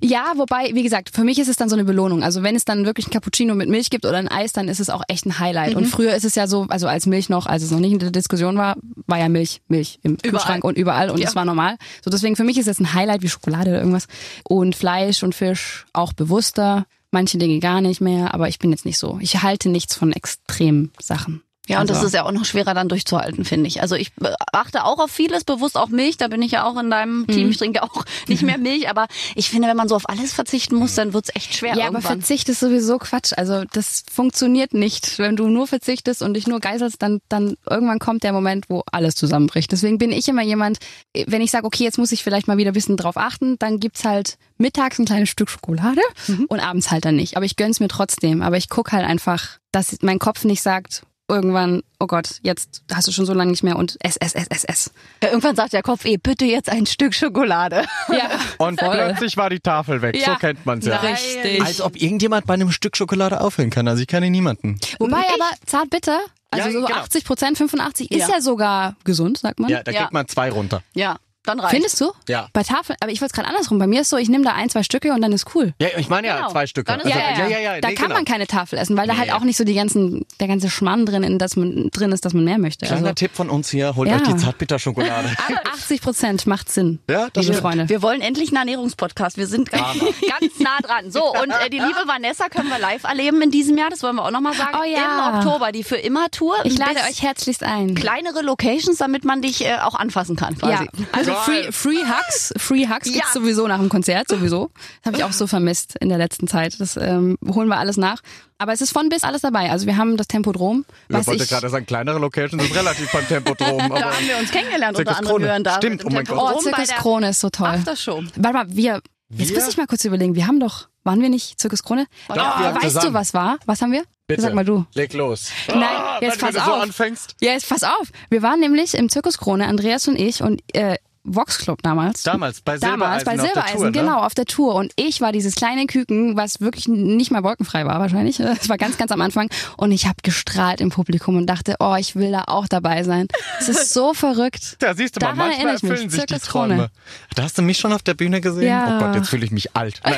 Ja, 0.00 0.32
wobei, 0.36 0.70
wie 0.74 0.82
gesagt, 0.82 1.10
für 1.10 1.24
mich 1.24 1.38
ist 1.38 1.48
es 1.48 1.56
dann 1.56 1.68
so 1.68 1.76
eine 1.76 1.84
Belohnung. 1.84 2.22
Also 2.22 2.42
wenn 2.42 2.56
es 2.56 2.64
dann 2.64 2.84
wirklich 2.84 3.06
ein 3.06 3.10
Cappuccino 3.10 3.54
mit 3.54 3.68
Milch 3.68 3.90
gibt 3.90 4.06
oder 4.06 4.18
ein 4.18 4.28
Eis, 4.28 4.52
dann 4.52 4.68
ist 4.68 4.80
es 4.80 4.90
auch 4.90 5.02
echt 5.08 5.26
ein 5.26 5.38
Highlight. 5.38 5.72
Mhm. 5.72 5.78
Und 5.78 5.86
früher 5.86 6.14
ist 6.14 6.24
es 6.24 6.34
ja 6.34 6.46
so, 6.46 6.66
also 6.68 6.86
als 6.86 7.06
Milch 7.06 7.28
noch, 7.28 7.46
als 7.46 7.62
es 7.62 7.70
noch 7.70 7.80
nicht 7.80 7.92
in 7.92 7.98
der 7.98 8.10
Diskussion 8.10 8.56
war, 8.56 8.76
war 9.06 9.18
ja 9.18 9.28
Milch, 9.28 9.60
Milch 9.68 9.98
im 10.02 10.12
überall. 10.12 10.30
Kühlschrank 10.30 10.64
und 10.64 10.76
überall 10.76 11.10
und 11.10 11.18
ja. 11.18 11.26
das 11.26 11.34
war 11.34 11.44
normal. 11.44 11.76
So 12.04 12.10
deswegen 12.10 12.36
für 12.36 12.44
mich 12.44 12.58
ist 12.58 12.68
es 12.68 12.80
ein 12.80 12.94
Highlight 12.94 13.22
wie 13.22 13.28
Schokolade 13.28 13.70
oder 13.70 13.78
irgendwas. 13.78 14.06
Und 14.48 14.76
Fleisch 14.76 15.22
und 15.22 15.34
Fisch 15.34 15.86
auch 15.92 16.12
bewusster. 16.12 16.86
Manche 17.10 17.36
Dinge 17.36 17.58
gar 17.60 17.82
nicht 17.82 18.00
mehr, 18.00 18.32
aber 18.32 18.48
ich 18.48 18.58
bin 18.58 18.70
jetzt 18.70 18.86
nicht 18.86 18.98
so. 18.98 19.18
Ich 19.20 19.42
halte 19.42 19.68
nichts 19.68 19.94
von 19.94 20.12
extremen 20.12 20.92
Sachen. 20.98 21.42
Ja, 21.68 21.80
und 21.80 21.82
also. 21.82 21.94
das 21.94 22.02
ist 22.02 22.14
ja 22.14 22.24
auch 22.24 22.32
noch 22.32 22.44
schwerer 22.44 22.74
dann 22.74 22.88
durchzuhalten, 22.88 23.44
finde 23.44 23.68
ich. 23.68 23.82
Also 23.82 23.94
ich 23.94 24.10
achte 24.52 24.84
auch 24.84 24.98
auf 24.98 25.12
vieles, 25.12 25.44
bewusst 25.44 25.76
auch 25.76 25.90
Milch, 25.90 26.16
da 26.16 26.26
bin 26.26 26.42
ich 26.42 26.52
ja 26.52 26.64
auch 26.64 26.76
in 26.76 26.90
deinem 26.90 27.24
Team, 27.28 27.44
mhm. 27.44 27.50
ich 27.50 27.58
trinke 27.58 27.84
auch 27.84 28.04
nicht 28.26 28.42
mehr 28.42 28.58
Milch, 28.58 28.90
aber 28.90 29.06
ich 29.36 29.48
finde, 29.48 29.68
wenn 29.68 29.76
man 29.76 29.88
so 29.88 29.94
auf 29.94 30.08
alles 30.08 30.32
verzichten 30.32 30.74
muss, 30.74 30.96
dann 30.96 31.12
wird's 31.12 31.30
echt 31.34 31.54
schwer. 31.54 31.76
Ja, 31.76 31.84
irgendwann. 31.84 32.04
aber 32.04 32.14
Verzicht 32.14 32.48
ist 32.48 32.58
sowieso 32.58 32.98
Quatsch. 32.98 33.32
Also 33.36 33.62
das 33.72 34.02
funktioniert 34.10 34.74
nicht. 34.74 35.20
Wenn 35.20 35.36
du 35.36 35.46
nur 35.46 35.68
verzichtest 35.68 36.20
und 36.22 36.34
dich 36.34 36.48
nur 36.48 36.58
geiselst, 36.58 37.00
dann, 37.00 37.20
dann 37.28 37.54
irgendwann 37.70 38.00
kommt 38.00 38.24
der 38.24 38.32
Moment, 38.32 38.68
wo 38.68 38.82
alles 38.90 39.14
zusammenbricht. 39.14 39.70
Deswegen 39.70 39.98
bin 39.98 40.10
ich 40.10 40.26
immer 40.26 40.42
jemand, 40.42 40.78
wenn 41.14 41.42
ich 41.42 41.52
sage, 41.52 41.64
okay, 41.64 41.84
jetzt 41.84 41.98
muss 41.98 42.10
ich 42.10 42.24
vielleicht 42.24 42.48
mal 42.48 42.56
wieder 42.56 42.72
ein 42.72 42.74
bisschen 42.74 42.96
drauf 42.96 43.16
achten, 43.16 43.56
dann 43.60 43.78
gibt's 43.78 44.04
halt 44.04 44.36
mittags 44.58 44.98
ein 44.98 45.04
kleines 45.04 45.28
Stück 45.28 45.48
Schokolade 45.48 46.02
mhm. 46.26 46.46
und 46.48 46.58
abends 46.58 46.90
halt 46.90 47.04
dann 47.04 47.14
nicht. 47.14 47.36
Aber 47.36 47.46
ich 47.46 47.54
gönn's 47.54 47.78
mir 47.78 47.88
trotzdem. 47.88 48.42
Aber 48.42 48.56
ich 48.56 48.68
guck 48.68 48.90
halt 48.90 49.06
einfach, 49.06 49.58
dass 49.70 49.96
mein 50.02 50.18
Kopf 50.18 50.44
nicht 50.44 50.62
sagt, 50.62 51.02
irgendwann, 51.28 51.82
oh 51.98 52.06
Gott, 52.06 52.40
jetzt 52.42 52.82
hast 52.92 53.08
du 53.08 53.12
schon 53.12 53.24
so 53.24 53.32
lange 53.32 53.50
nicht 53.50 53.62
mehr 53.62 53.76
und 53.76 53.96
ess, 54.00 54.16
ess, 54.16 54.34
ess, 54.34 54.46
ess, 54.48 54.64
ess. 54.64 54.92
Ja, 55.22 55.30
irgendwann 55.30 55.56
sagt 55.56 55.72
der 55.72 55.82
Kopf, 55.82 56.04
eh, 56.04 56.16
bitte 56.16 56.44
jetzt 56.44 56.68
ein 56.68 56.86
Stück 56.86 57.14
Schokolade. 57.14 57.84
Ja. 58.08 58.30
Und 58.58 58.80
Voll. 58.80 58.90
plötzlich 58.90 59.36
war 59.36 59.48
die 59.50 59.60
Tafel 59.60 60.02
weg. 60.02 60.16
Ja. 60.16 60.34
So 60.34 60.34
kennt 60.36 60.66
man 60.66 60.80
es 60.80 60.86
ja. 60.86 60.96
Richtig. 60.96 61.62
Als 61.62 61.80
ob 61.80 61.96
irgendjemand 61.96 62.46
bei 62.46 62.54
einem 62.54 62.70
Stück 62.70 62.96
Schokolade 62.96 63.40
aufhören 63.40 63.70
kann. 63.70 63.88
Also 63.88 64.02
ich 64.02 64.08
kenne 64.08 64.30
niemanden. 64.30 64.78
Wobei 64.98 65.18
aber 65.18 65.50
zart 65.64 65.90
bitter, 65.90 66.20
also 66.50 66.68
ja, 66.68 66.72
so 66.72 66.86
genau. 66.86 66.98
80 67.00 67.24
Prozent, 67.24 67.58
85 67.58 68.10
ist 68.10 68.28
ja 68.28 68.40
sogar 68.40 68.96
gesund, 69.04 69.38
sagt 69.38 69.58
man. 69.58 69.70
Ja, 69.70 69.82
da 69.82 69.92
kriegt 69.92 70.12
man 70.12 70.28
zwei 70.28 70.50
runter. 70.50 70.82
Ja. 70.94 71.16
Dann 71.44 71.58
reicht. 71.58 71.74
Findest 71.74 72.00
du? 72.00 72.12
Ja. 72.28 72.48
Bei 72.52 72.62
Tafel, 72.62 72.96
aber 73.00 73.10
ich 73.10 73.20
wollte 73.20 73.32
es 73.32 73.36
gerade 73.36 73.48
andersrum. 73.48 73.78
Bei 73.78 73.86
mir 73.86 74.02
ist 74.02 74.10
so, 74.10 74.16
ich 74.16 74.28
nehme 74.28 74.44
da 74.44 74.52
ein, 74.52 74.70
zwei 74.70 74.82
Stücke 74.82 75.12
und 75.12 75.20
dann 75.22 75.32
ist 75.32 75.54
cool. 75.54 75.74
Ja, 75.80 75.88
ich 75.96 76.08
meine 76.08 76.28
ja 76.28 76.36
genau. 76.36 76.50
zwei 76.50 76.66
Stücke. 76.66 76.92
Also, 76.92 77.08
ja, 77.08 77.16
ja, 77.16 77.48
ja, 77.48 77.58
ja, 77.58 77.80
Da 77.80 77.88
nee, 77.88 77.94
kann 77.94 78.06
genau. 78.06 78.16
man 78.16 78.24
keine 78.24 78.46
Tafel 78.46 78.78
essen, 78.78 78.96
weil 78.96 79.08
da 79.08 79.16
halt 79.16 79.32
auch 79.32 79.42
nicht 79.42 79.56
so 79.56 79.64
die 79.64 79.74
ganzen, 79.74 80.24
der 80.38 80.46
ganze 80.46 80.70
Schmarrn 80.70 81.04
drin, 81.04 81.38
dass 81.38 81.56
man, 81.56 81.90
drin 81.90 82.12
ist, 82.12 82.24
dass 82.24 82.32
man 82.32 82.44
mehr 82.44 82.58
möchte. 82.58 82.86
Kleiner 82.86 83.02
also, 83.02 83.14
Tipp 83.14 83.32
von 83.34 83.50
uns 83.50 83.70
hier, 83.70 83.96
holt 83.96 84.10
euch 84.10 84.22
die 84.22 84.36
Zartbitterschokolade. 84.36 85.30
80 85.72 86.00
Prozent 86.00 86.46
macht 86.46 86.70
Sinn. 86.70 87.00
Ja, 87.08 87.28
das 87.32 87.44
liebe 87.44 87.56
ist 87.56 87.60
Freunde. 87.60 87.88
Wir 87.88 88.02
wollen 88.02 88.20
endlich 88.20 88.50
einen 88.50 88.58
Ernährungspodcast. 88.58 89.36
Wir 89.36 89.46
sind 89.46 89.70
ganz, 89.70 89.98
ganz 90.38 90.60
nah 90.60 90.78
dran. 90.80 91.10
So, 91.10 91.32
und 91.42 91.50
äh, 91.50 91.70
die 91.70 91.78
liebe 91.78 92.04
Vanessa 92.06 92.48
können 92.48 92.68
wir 92.68 92.78
live 92.78 93.04
erleben 93.04 93.42
in 93.42 93.50
diesem 93.50 93.76
Jahr. 93.76 93.90
Das 93.90 94.02
wollen 94.02 94.16
wir 94.16 94.24
auch 94.24 94.30
nochmal 94.30 94.54
sagen. 94.54 94.76
Oh 94.80 94.84
ja. 94.84 95.30
Im 95.32 95.38
Oktober, 95.38 95.72
die 95.72 95.82
für 95.82 95.96
immer 95.96 96.30
Tour. 96.30 96.54
Ich 96.64 96.78
lade 96.78 97.00
euch 97.08 97.22
herzlichst 97.22 97.64
ein. 97.64 97.94
Kleinere 97.94 98.42
Locations, 98.42 98.96
damit 98.98 99.24
man 99.24 99.42
dich 99.42 99.64
äh, 99.64 99.78
auch 99.78 99.94
anfassen 99.94 100.36
kann, 100.36 100.56
quasi. 100.56 100.84
Ja. 100.84 100.90
Also 101.12 101.31
Free, 101.34 101.72
free 101.72 102.04
Hugs, 102.04 102.52
Free 102.56 102.86
Hugs 102.88 103.06
ja. 103.08 103.14
gibt's 103.14 103.32
sowieso 103.32 103.66
nach 103.66 103.78
dem 103.78 103.88
Konzert, 103.88 104.28
sowieso. 104.28 104.70
Das 105.02 105.06
habe 105.06 105.16
ich 105.16 105.24
auch 105.24 105.32
so 105.32 105.46
vermisst 105.46 105.96
in 106.00 106.08
der 106.08 106.18
letzten 106.18 106.46
Zeit. 106.46 106.80
Das 106.80 106.96
ähm, 106.96 107.36
holen 107.48 107.68
wir 107.68 107.78
alles 107.78 107.96
nach. 107.96 108.20
Aber 108.58 108.72
es 108.72 108.80
ist 108.80 108.92
von 108.92 109.08
bis 109.08 109.24
alles 109.24 109.42
dabei. 109.42 109.70
Also 109.70 109.86
wir 109.86 109.96
haben 109.96 110.16
das 110.16 110.28
Tempodrom. 110.28 110.84
Was 111.08 111.22
ich 111.22 111.26
wollte 111.26 111.46
gerade 111.46 111.68
sagen, 111.68 111.84
kleinere 111.84 112.18
Locations 112.18 112.62
sind 112.62 112.76
relativ 112.76 113.10
beim 113.10 113.26
Tempodrom. 113.26 113.78
da 113.78 114.14
haben 114.14 114.28
wir 114.28 114.38
uns 114.38 114.50
kennengelernt, 114.50 114.96
unter 114.96 115.16
anderem 115.16 115.42
hören 115.42 115.64
da. 115.64 115.76
Stimmt, 115.78 116.04
oh 116.04 116.10
mein 116.10 116.24
Gott. 116.24 116.38
Oh, 116.38 116.60
Zirkus 116.60 116.88
Krone 116.90 117.30
ist 117.30 117.40
so 117.40 117.50
toll. 117.50 117.66
Aftershow. 117.66 118.22
Warte 118.36 118.56
mal, 118.56 118.66
wir, 118.68 119.02
wir, 119.28 119.46
jetzt 119.46 119.54
muss 119.54 119.68
ich 119.68 119.76
mal 119.76 119.86
kurz 119.86 120.04
überlegen, 120.04 120.36
wir 120.36 120.46
haben 120.46 120.60
doch, 120.60 120.88
waren 121.02 121.20
wir 121.20 121.28
nicht 121.28 121.58
Zirkus 121.58 121.82
Krone? 121.82 122.06
Doch, 122.28 122.36
oh, 122.36 122.62
weißt 122.62 122.82
zusammen. 122.82 123.06
du, 123.06 123.14
was 123.14 123.34
war? 123.34 123.58
Was 123.66 123.82
haben 123.82 123.90
wir? 123.90 124.04
Bitte. 124.28 124.42
Sag 124.42 124.54
mal 124.54 124.64
du. 124.64 124.86
Leg 124.94 125.12
los. 125.12 125.50
Nein, 125.68 125.80
oh, 125.82 126.24
jetzt 126.24 126.38
pass 126.38 126.54
wenn 126.54 126.60
auf. 126.60 126.66
du 126.66 126.72
so 126.72 126.80
anfängst. 126.80 127.34
Ja, 127.40 127.52
jetzt 127.52 127.68
pass 127.68 127.82
auf. 127.82 128.12
Wir 128.30 128.42
waren 128.42 128.60
nämlich 128.60 128.94
im 128.94 129.08
Zirkus 129.08 129.38
Krone, 129.38 129.66
Andreas 129.66 130.06
und 130.06 130.16
ich, 130.16 130.42
und 130.42 130.62
äh, 130.72 130.96
Vox 131.24 131.58
Club 131.58 131.82
damals. 131.82 132.22
Damals, 132.24 132.60
bei 132.60 132.78
Silbereisen. 132.78 133.00
Damals, 133.00 133.24
bei 133.24 133.38
Silbereisen, 133.38 133.76
Tour, 133.76 133.84
ne? 133.86 133.92
genau, 133.92 134.18
auf 134.20 134.34
der 134.34 134.44
Tour. 134.44 134.74
Und 134.74 134.92
ich 134.96 135.20
war 135.20 135.32
dieses 135.32 135.54
kleine 135.54 135.86
Küken, 135.86 136.36
was 136.36 136.60
wirklich 136.60 136.88
nicht 136.88 137.30
mal 137.30 137.42
wolkenfrei 137.44 137.86
war 137.86 138.00
wahrscheinlich. 138.00 138.40
Es 138.62 138.68
war 138.68 138.76
ganz, 138.76 138.98
ganz 138.98 139.10
am 139.12 139.20
Anfang. 139.20 139.48
Und 139.76 139.92
ich 139.92 140.06
habe 140.06 140.16
gestrahlt 140.22 140.80
im 140.80 140.90
Publikum 140.90 141.36
und 141.36 141.46
dachte, 141.46 141.76
oh, 141.80 141.96
ich 141.98 142.16
will 142.16 142.30
da 142.30 142.44
auch 142.46 142.68
dabei 142.68 143.02
sein. 143.02 143.28
Es 143.60 143.68
ist 143.68 143.92
so 143.92 144.14
verrückt. 144.14 144.76
Da 144.80 144.94
siehst 144.94 145.16
du 145.16 145.24
mal, 145.24 145.34
Daran 145.34 145.48
manchmal 145.48 145.74
erfüllen 145.74 146.10
sich 146.10 146.26
die 146.26 146.38
Träume. 146.38 146.74
Krone. 146.74 146.90
Da 147.34 147.42
hast 147.44 147.56
du 147.58 147.62
mich 147.62 147.78
schon 147.78 147.92
auf 147.92 148.02
der 148.02 148.14
Bühne 148.14 148.40
gesehen? 148.40 148.68
Ja. 148.68 148.96
Oh 148.96 149.04
Gott, 149.04 149.14
jetzt 149.14 149.28
fühle 149.28 149.44
ich 149.44 149.50
mich 149.50 149.74
alt. 149.76 150.00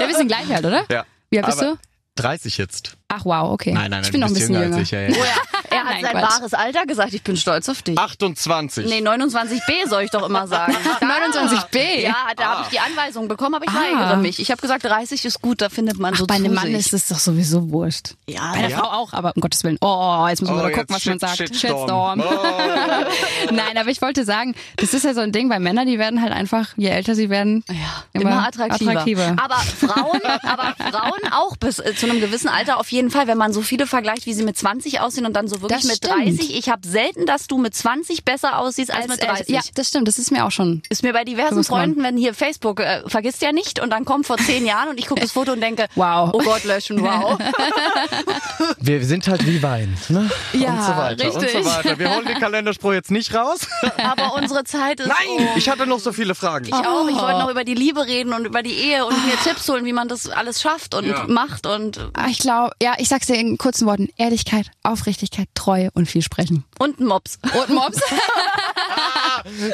Ja, 0.00 0.08
wir 0.08 0.16
sind 0.16 0.28
gleich 0.28 0.52
alt, 0.52 0.64
oder? 0.64 0.84
Ja. 0.90 1.04
Wie 1.30 1.38
alt 1.38 1.46
bist 1.46 1.60
du? 1.60 1.78
30 2.16 2.58
jetzt. 2.58 2.96
Ach 3.08 3.24
wow, 3.24 3.52
okay. 3.52 3.72
Nein, 3.72 3.90
nein, 3.90 3.90
nein, 3.90 4.02
ich 4.04 4.12
bin 4.12 4.20
noch 4.20 4.28
ein 4.28 4.34
bisschen 4.34 4.54
jünger. 4.54 4.76
Als 4.76 4.82
ich, 4.82 4.90
ja, 4.90 5.00
ja. 5.02 5.08
Oh 5.10 5.24
ja, 5.24 5.51
er 5.72 5.84
hat 5.84 5.84
Nein, 5.94 6.02
sein 6.02 6.12
Quatsch. 6.12 6.32
wahres 6.40 6.54
Alter 6.54 6.86
gesagt. 6.86 7.12
Ich 7.14 7.22
bin 7.22 7.36
stolz 7.36 7.68
auf 7.68 7.82
dich. 7.82 7.98
28. 7.98 8.86
Nee, 8.86 9.00
29b 9.06 9.88
soll 9.88 10.02
ich 10.02 10.10
doch 10.10 10.28
immer 10.28 10.46
sagen. 10.46 10.74
29b? 11.00 12.00
Ja, 12.00 12.14
da 12.36 12.44
habe 12.44 12.62
ich 12.64 12.68
die 12.68 12.80
Anweisung 12.80 13.28
bekommen, 13.28 13.54
aber 13.54 13.64
ich 13.66 13.74
weigere 13.74 14.16
mich. 14.16 14.38
Ich 14.40 14.50
habe 14.50 14.60
gesagt, 14.60 14.84
30 14.84 15.24
ist 15.24 15.40
gut, 15.42 15.60
da 15.60 15.68
findet 15.68 15.98
man 15.98 16.14
Ach, 16.14 16.18
so 16.18 16.26
bei 16.26 16.34
einem 16.34 16.54
Mann 16.54 16.74
ist 16.74 16.92
es 16.92 17.08
doch 17.08 17.18
sowieso 17.18 17.70
wurscht. 17.70 18.14
Ja, 18.28 18.52
Bei 18.52 18.60
der 18.62 18.70
Ja? 18.70 18.78
Frau 18.78 18.88
auch, 18.90 19.12
aber 19.12 19.32
um 19.34 19.40
Gottes 19.40 19.62
Willen. 19.64 19.78
Oh, 19.80 20.26
jetzt 20.28 20.40
müssen 20.42 20.54
wir 20.54 20.60
Oh, 20.60 20.64
mal 20.64 20.72
gucken, 20.72 20.94
was 20.94 21.04
man 21.06 21.18
sagt. 21.18 21.36
Shitstorm. 21.36 22.20
Oh. 22.20 23.50
Nein, 23.52 23.76
aber 23.76 23.88
ich 23.90 24.00
wollte 24.02 24.24
sagen, 24.24 24.54
das 24.76 24.94
ist 24.94 25.04
ja 25.04 25.14
so 25.14 25.20
ein 25.20 25.32
Ding, 25.32 25.48
weil 25.50 25.60
Männer, 25.60 25.84
die 25.84 25.98
werden 25.98 26.20
halt 26.22 26.32
einfach, 26.32 26.68
je 26.76 26.88
älter 26.88 27.14
sie 27.14 27.30
werden, 27.30 27.64
Ja, 27.68 27.74
immer, 28.12 28.30
immer, 28.30 28.46
attraktiver. 28.46 28.90
attraktiver. 28.90 29.36
Aber 29.42 29.56
Frauen, 29.56 30.20
aber 30.42 30.74
Frauen 30.90 31.32
auch 31.32 31.56
bis 31.56 31.78
äh, 31.78 31.94
zu 31.94 32.06
einem 32.08 32.20
gewissen 32.20 32.48
Alter 32.48 32.78
auf 32.78 32.90
jeden 32.90 33.10
Fall, 33.10 33.26
wenn 33.26 33.38
man 33.38 33.52
so 33.52 33.62
viele 33.62 33.86
vergleicht, 33.86 34.26
wie 34.26 34.34
sie 34.34 34.44
mit 34.44 34.56
20 34.58 35.00
aussehen 35.00 35.26
und 35.26 35.32
dann 35.34 35.48
so 35.48 35.61
wirklich 35.62 35.80
Das 35.82 35.88
mit 35.90 35.96
stimmt. 35.98 36.40
30. 36.40 36.56
Ich 36.58 36.68
habe 36.68 36.86
selten, 36.86 37.26
dass 37.26 37.46
du 37.46 37.58
mit 37.58 37.74
20 37.74 38.24
besser 38.24 38.58
aussiehst 38.58 38.90
als, 38.92 39.08
mit 39.08 39.20
älter- 39.20 39.34
30. 39.34 39.48
Ja, 39.54 39.60
das 39.74 39.88
stimmt, 39.88 40.08
das 40.08 40.18
ist 40.18 40.30
mir 40.30 40.44
auch 40.44 40.50
schon. 40.50 40.82
Ist 40.88 41.02
mir 41.02 41.12
bei 41.12 41.24
diversen. 41.24 41.62
Freunden, 41.64 42.02
wenn 42.02 42.16
hier 42.16 42.34
Facebook, 42.34 42.80
äh, 42.80 43.02
vergisst 43.06 43.40
ja 43.42 43.52
nicht 43.52 43.80
und 43.80 43.90
dann 43.90 44.04
kommt 44.04 44.26
vor 44.26 44.36
zehn 44.38 44.66
Jahren 44.66 44.88
und 44.88 44.98
ich 44.98 45.06
gucke 45.06 45.20
das 45.20 45.32
Foto 45.32 45.52
und 45.52 45.60
denke, 45.60 45.86
Wow. 45.94 46.30
oh 46.32 46.38
Gott, 46.38 46.64
löschen, 46.64 47.00
wow. 47.02 47.38
Wir 48.80 49.04
sind 49.04 49.26
halt 49.28 49.46
wie 49.46 49.62
Wein, 49.62 49.96
ne? 50.08 50.30
Ja, 50.52 50.70
und 50.72 50.82
so 50.82 50.88
weiter 50.96 51.24
richtig. 51.26 51.54
und 51.56 51.64
so 51.64 51.70
weiter. 51.70 51.98
Wir 51.98 52.14
holen 52.14 52.26
den 52.26 52.38
Kalenderspruch 52.38 52.92
jetzt 52.92 53.10
nicht 53.10 53.34
raus. 53.34 53.60
Aber 54.02 54.34
unsere 54.34 54.64
Zeit 54.64 55.00
ist 55.00 55.06
Nein, 55.08 55.16
um. 55.38 55.48
ich 55.56 55.68
hatte 55.68 55.86
noch 55.86 55.98
so 56.00 56.12
viele 56.12 56.34
Fragen. 56.34 56.66
Ich 56.66 56.72
auch. 56.74 57.08
Ich 57.08 57.16
wollte 57.16 57.38
noch 57.38 57.50
über 57.50 57.64
die 57.64 57.74
Liebe 57.74 58.06
reden 58.06 58.32
und 58.32 58.44
über 58.46 58.62
die 58.62 58.72
Ehe 58.72 59.04
und 59.06 59.14
mir 59.26 59.34
Tipps 59.44 59.68
holen, 59.68 59.84
wie 59.84 59.92
man 59.92 60.08
das 60.08 60.28
alles 60.28 60.60
schafft 60.60 60.94
und 60.94 61.06
Ja. 61.06 61.24
macht 61.28 61.66
und 61.66 61.98
Ich 62.28 62.38
glaube, 62.38 62.72
ja, 62.82 62.94
ich 62.98 63.08
sag's 63.08 63.26
dir 63.26 63.36
in 63.36 63.58
kurzen 63.58 63.86
Worten. 63.86 64.08
Ehrlichkeit, 64.16 64.70
Aufrichtigkeit, 64.82 65.48
Treue 65.54 65.90
und 65.92 66.06
viel 66.08 66.22
sprechen. 66.22 66.64
und 66.78 67.00
ein 67.00 67.06
Mops. 67.06 67.38
Und 67.54 67.68
Mops. 67.70 68.00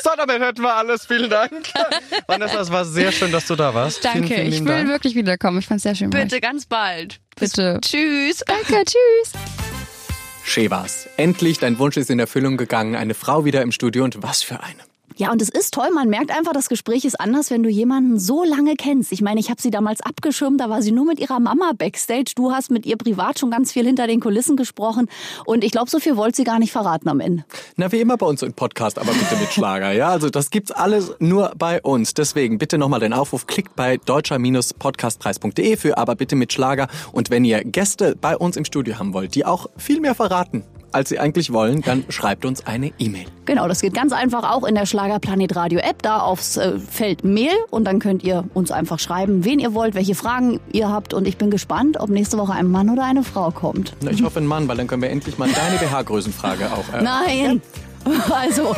So, 0.02 0.10
damit 0.16 0.40
hätten 0.40 0.62
wir 0.62 0.74
alles. 0.74 1.04
Vielen 1.06 1.28
Dank. 1.28 1.52
Vanessa, 2.26 2.60
es 2.60 2.70
war 2.72 2.84
sehr 2.86 3.12
schön, 3.12 3.30
dass 3.32 3.46
du 3.46 3.54
da 3.54 3.74
warst. 3.74 4.02
Danke, 4.04 4.28
Vielen, 4.28 4.28
vielen 4.40 4.52
ich 4.52 4.60
will 4.60 4.66
Dank. 4.66 4.88
wirklich 4.88 5.14
wiederkommen. 5.14 5.58
Ich 5.58 5.66
fand's 5.66 5.82
sehr 5.82 5.94
schön. 5.94 6.08
bei 6.10 6.22
Bitte 6.22 6.40
ganz 6.40 6.64
bald. 6.64 7.20
Bitte. 7.38 7.78
Tschüss. 7.82 8.42
Danke, 8.46 8.84
tschüss. 8.86 9.32
Schön 10.44 10.70
war's. 10.70 11.06
Endlich, 11.18 11.58
dein 11.58 11.78
Wunsch 11.78 11.98
ist 11.98 12.08
in 12.08 12.18
Erfüllung 12.18 12.56
gegangen. 12.56 12.96
Eine 12.96 13.12
Frau 13.14 13.44
wieder 13.44 13.60
im 13.60 13.72
Studio 13.72 14.04
und 14.04 14.22
was 14.22 14.42
für 14.42 14.62
eine. 14.62 14.87
Ja, 15.18 15.32
und 15.32 15.42
es 15.42 15.48
ist 15.48 15.74
toll. 15.74 15.90
Man 15.92 16.08
merkt 16.08 16.30
einfach, 16.30 16.52
das 16.52 16.68
Gespräch 16.68 17.04
ist 17.04 17.20
anders, 17.20 17.50
wenn 17.50 17.64
du 17.64 17.68
jemanden 17.68 18.20
so 18.20 18.44
lange 18.44 18.76
kennst. 18.76 19.10
Ich 19.10 19.20
meine, 19.20 19.40
ich 19.40 19.50
habe 19.50 19.60
sie 19.60 19.70
damals 19.70 20.00
abgeschirmt, 20.00 20.60
da 20.60 20.70
war 20.70 20.80
sie 20.80 20.92
nur 20.92 21.04
mit 21.04 21.18
ihrer 21.18 21.40
Mama 21.40 21.72
backstage. 21.76 22.34
Du 22.36 22.52
hast 22.52 22.70
mit 22.70 22.86
ihr 22.86 22.96
privat 22.96 23.40
schon 23.40 23.50
ganz 23.50 23.72
viel 23.72 23.84
hinter 23.84 24.06
den 24.06 24.20
Kulissen 24.20 24.56
gesprochen. 24.56 25.08
Und 25.44 25.64
ich 25.64 25.72
glaube, 25.72 25.90
so 25.90 25.98
viel 25.98 26.16
wollte 26.16 26.36
sie 26.36 26.44
gar 26.44 26.60
nicht 26.60 26.70
verraten 26.70 27.08
am 27.08 27.18
Ende. 27.18 27.44
Na, 27.74 27.90
wie 27.90 28.00
immer 28.00 28.16
bei 28.16 28.26
uns 28.26 28.42
im 28.42 28.52
Podcast, 28.52 28.96
aber 28.96 29.10
bitte 29.10 29.34
mit 29.40 29.52
Schlager. 29.52 29.90
Ja, 29.90 30.10
also 30.10 30.30
das 30.30 30.50
gibt's 30.50 30.70
alles 30.70 31.12
nur 31.18 31.52
bei 31.58 31.82
uns. 31.82 32.14
Deswegen 32.14 32.58
bitte 32.58 32.78
nochmal 32.78 33.00
den 33.00 33.12
Aufruf, 33.12 33.48
klickt 33.48 33.74
bei 33.74 33.96
deutscher-podcastpreis.de 33.96 35.76
für 35.76 35.98
aber 35.98 36.14
bitte 36.14 36.36
mit 36.36 36.52
Schlager. 36.52 36.86
Und 37.10 37.30
wenn 37.30 37.44
ihr 37.44 37.64
Gäste 37.64 38.14
bei 38.14 38.36
uns 38.36 38.56
im 38.56 38.64
Studio 38.64 39.00
haben 39.00 39.12
wollt, 39.14 39.34
die 39.34 39.44
auch 39.44 39.66
viel 39.76 40.00
mehr 40.00 40.14
verraten, 40.14 40.62
als 40.92 41.08
Sie 41.08 41.18
eigentlich 41.18 41.52
wollen, 41.52 41.82
dann 41.82 42.04
schreibt 42.08 42.44
uns 42.44 42.66
eine 42.66 42.92
E-Mail. 42.98 43.26
Genau, 43.44 43.68
das 43.68 43.80
geht 43.80 43.94
ganz 43.94 44.12
einfach 44.12 44.50
auch 44.50 44.64
in 44.64 44.74
der 44.74 44.86
Schlagerplanet 44.86 45.56
Radio 45.56 45.80
App, 45.80 46.02
da 46.02 46.20
aufs 46.20 46.56
äh, 46.56 46.78
Feld 46.78 47.24
Mail 47.24 47.52
und 47.70 47.84
dann 47.84 47.98
könnt 47.98 48.22
ihr 48.22 48.44
uns 48.54 48.70
einfach 48.70 48.98
schreiben, 48.98 49.44
wen 49.44 49.58
ihr 49.58 49.74
wollt, 49.74 49.94
welche 49.94 50.14
Fragen 50.14 50.60
ihr 50.72 50.90
habt 50.90 51.14
und 51.14 51.26
ich 51.26 51.36
bin 51.36 51.50
gespannt, 51.50 51.98
ob 51.98 52.10
nächste 52.10 52.38
Woche 52.38 52.52
ein 52.52 52.70
Mann 52.70 52.90
oder 52.90 53.04
eine 53.04 53.22
Frau 53.22 53.50
kommt. 53.50 53.94
Na, 54.02 54.10
ich 54.10 54.22
hoffe 54.22 54.40
ein 54.40 54.46
Mann, 54.46 54.68
weil 54.68 54.76
dann 54.76 54.86
können 54.86 55.02
wir 55.02 55.10
endlich 55.10 55.38
mal 55.38 55.48
deine 55.48 55.78
BH-Größenfrage 55.78 56.72
auch. 56.72 56.84
Äh, 56.98 57.02
Nein! 57.02 57.60
Also 58.30 58.74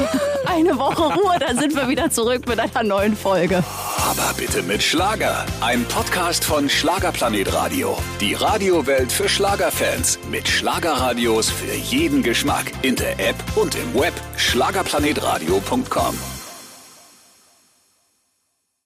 eine 0.46 0.78
Woche 0.78 1.14
Ruhe, 1.14 1.38
dann 1.38 1.58
sind 1.58 1.74
wir 1.74 1.88
wieder 1.88 2.10
zurück 2.10 2.48
mit 2.48 2.58
einer 2.58 2.82
neuen 2.82 3.16
Folge. 3.16 3.62
Aber 3.98 4.32
bitte 4.36 4.62
mit 4.62 4.82
Schlager. 4.82 5.44
Ein 5.60 5.84
Podcast 5.84 6.44
von 6.44 6.68
Schlagerplanet 6.68 7.52
Radio. 7.52 7.96
Die 8.20 8.34
Radiowelt 8.34 9.12
für 9.12 9.28
Schlagerfans. 9.28 10.18
Mit 10.30 10.48
Schlagerradios 10.48 11.50
für 11.50 11.74
jeden 11.74 12.22
Geschmack. 12.22 12.72
In 12.82 12.96
der 12.96 13.18
App 13.20 13.36
und 13.56 13.74
im 13.74 13.94
Web. 13.94 14.14
Schlagerplanetradio.com. 14.36 16.39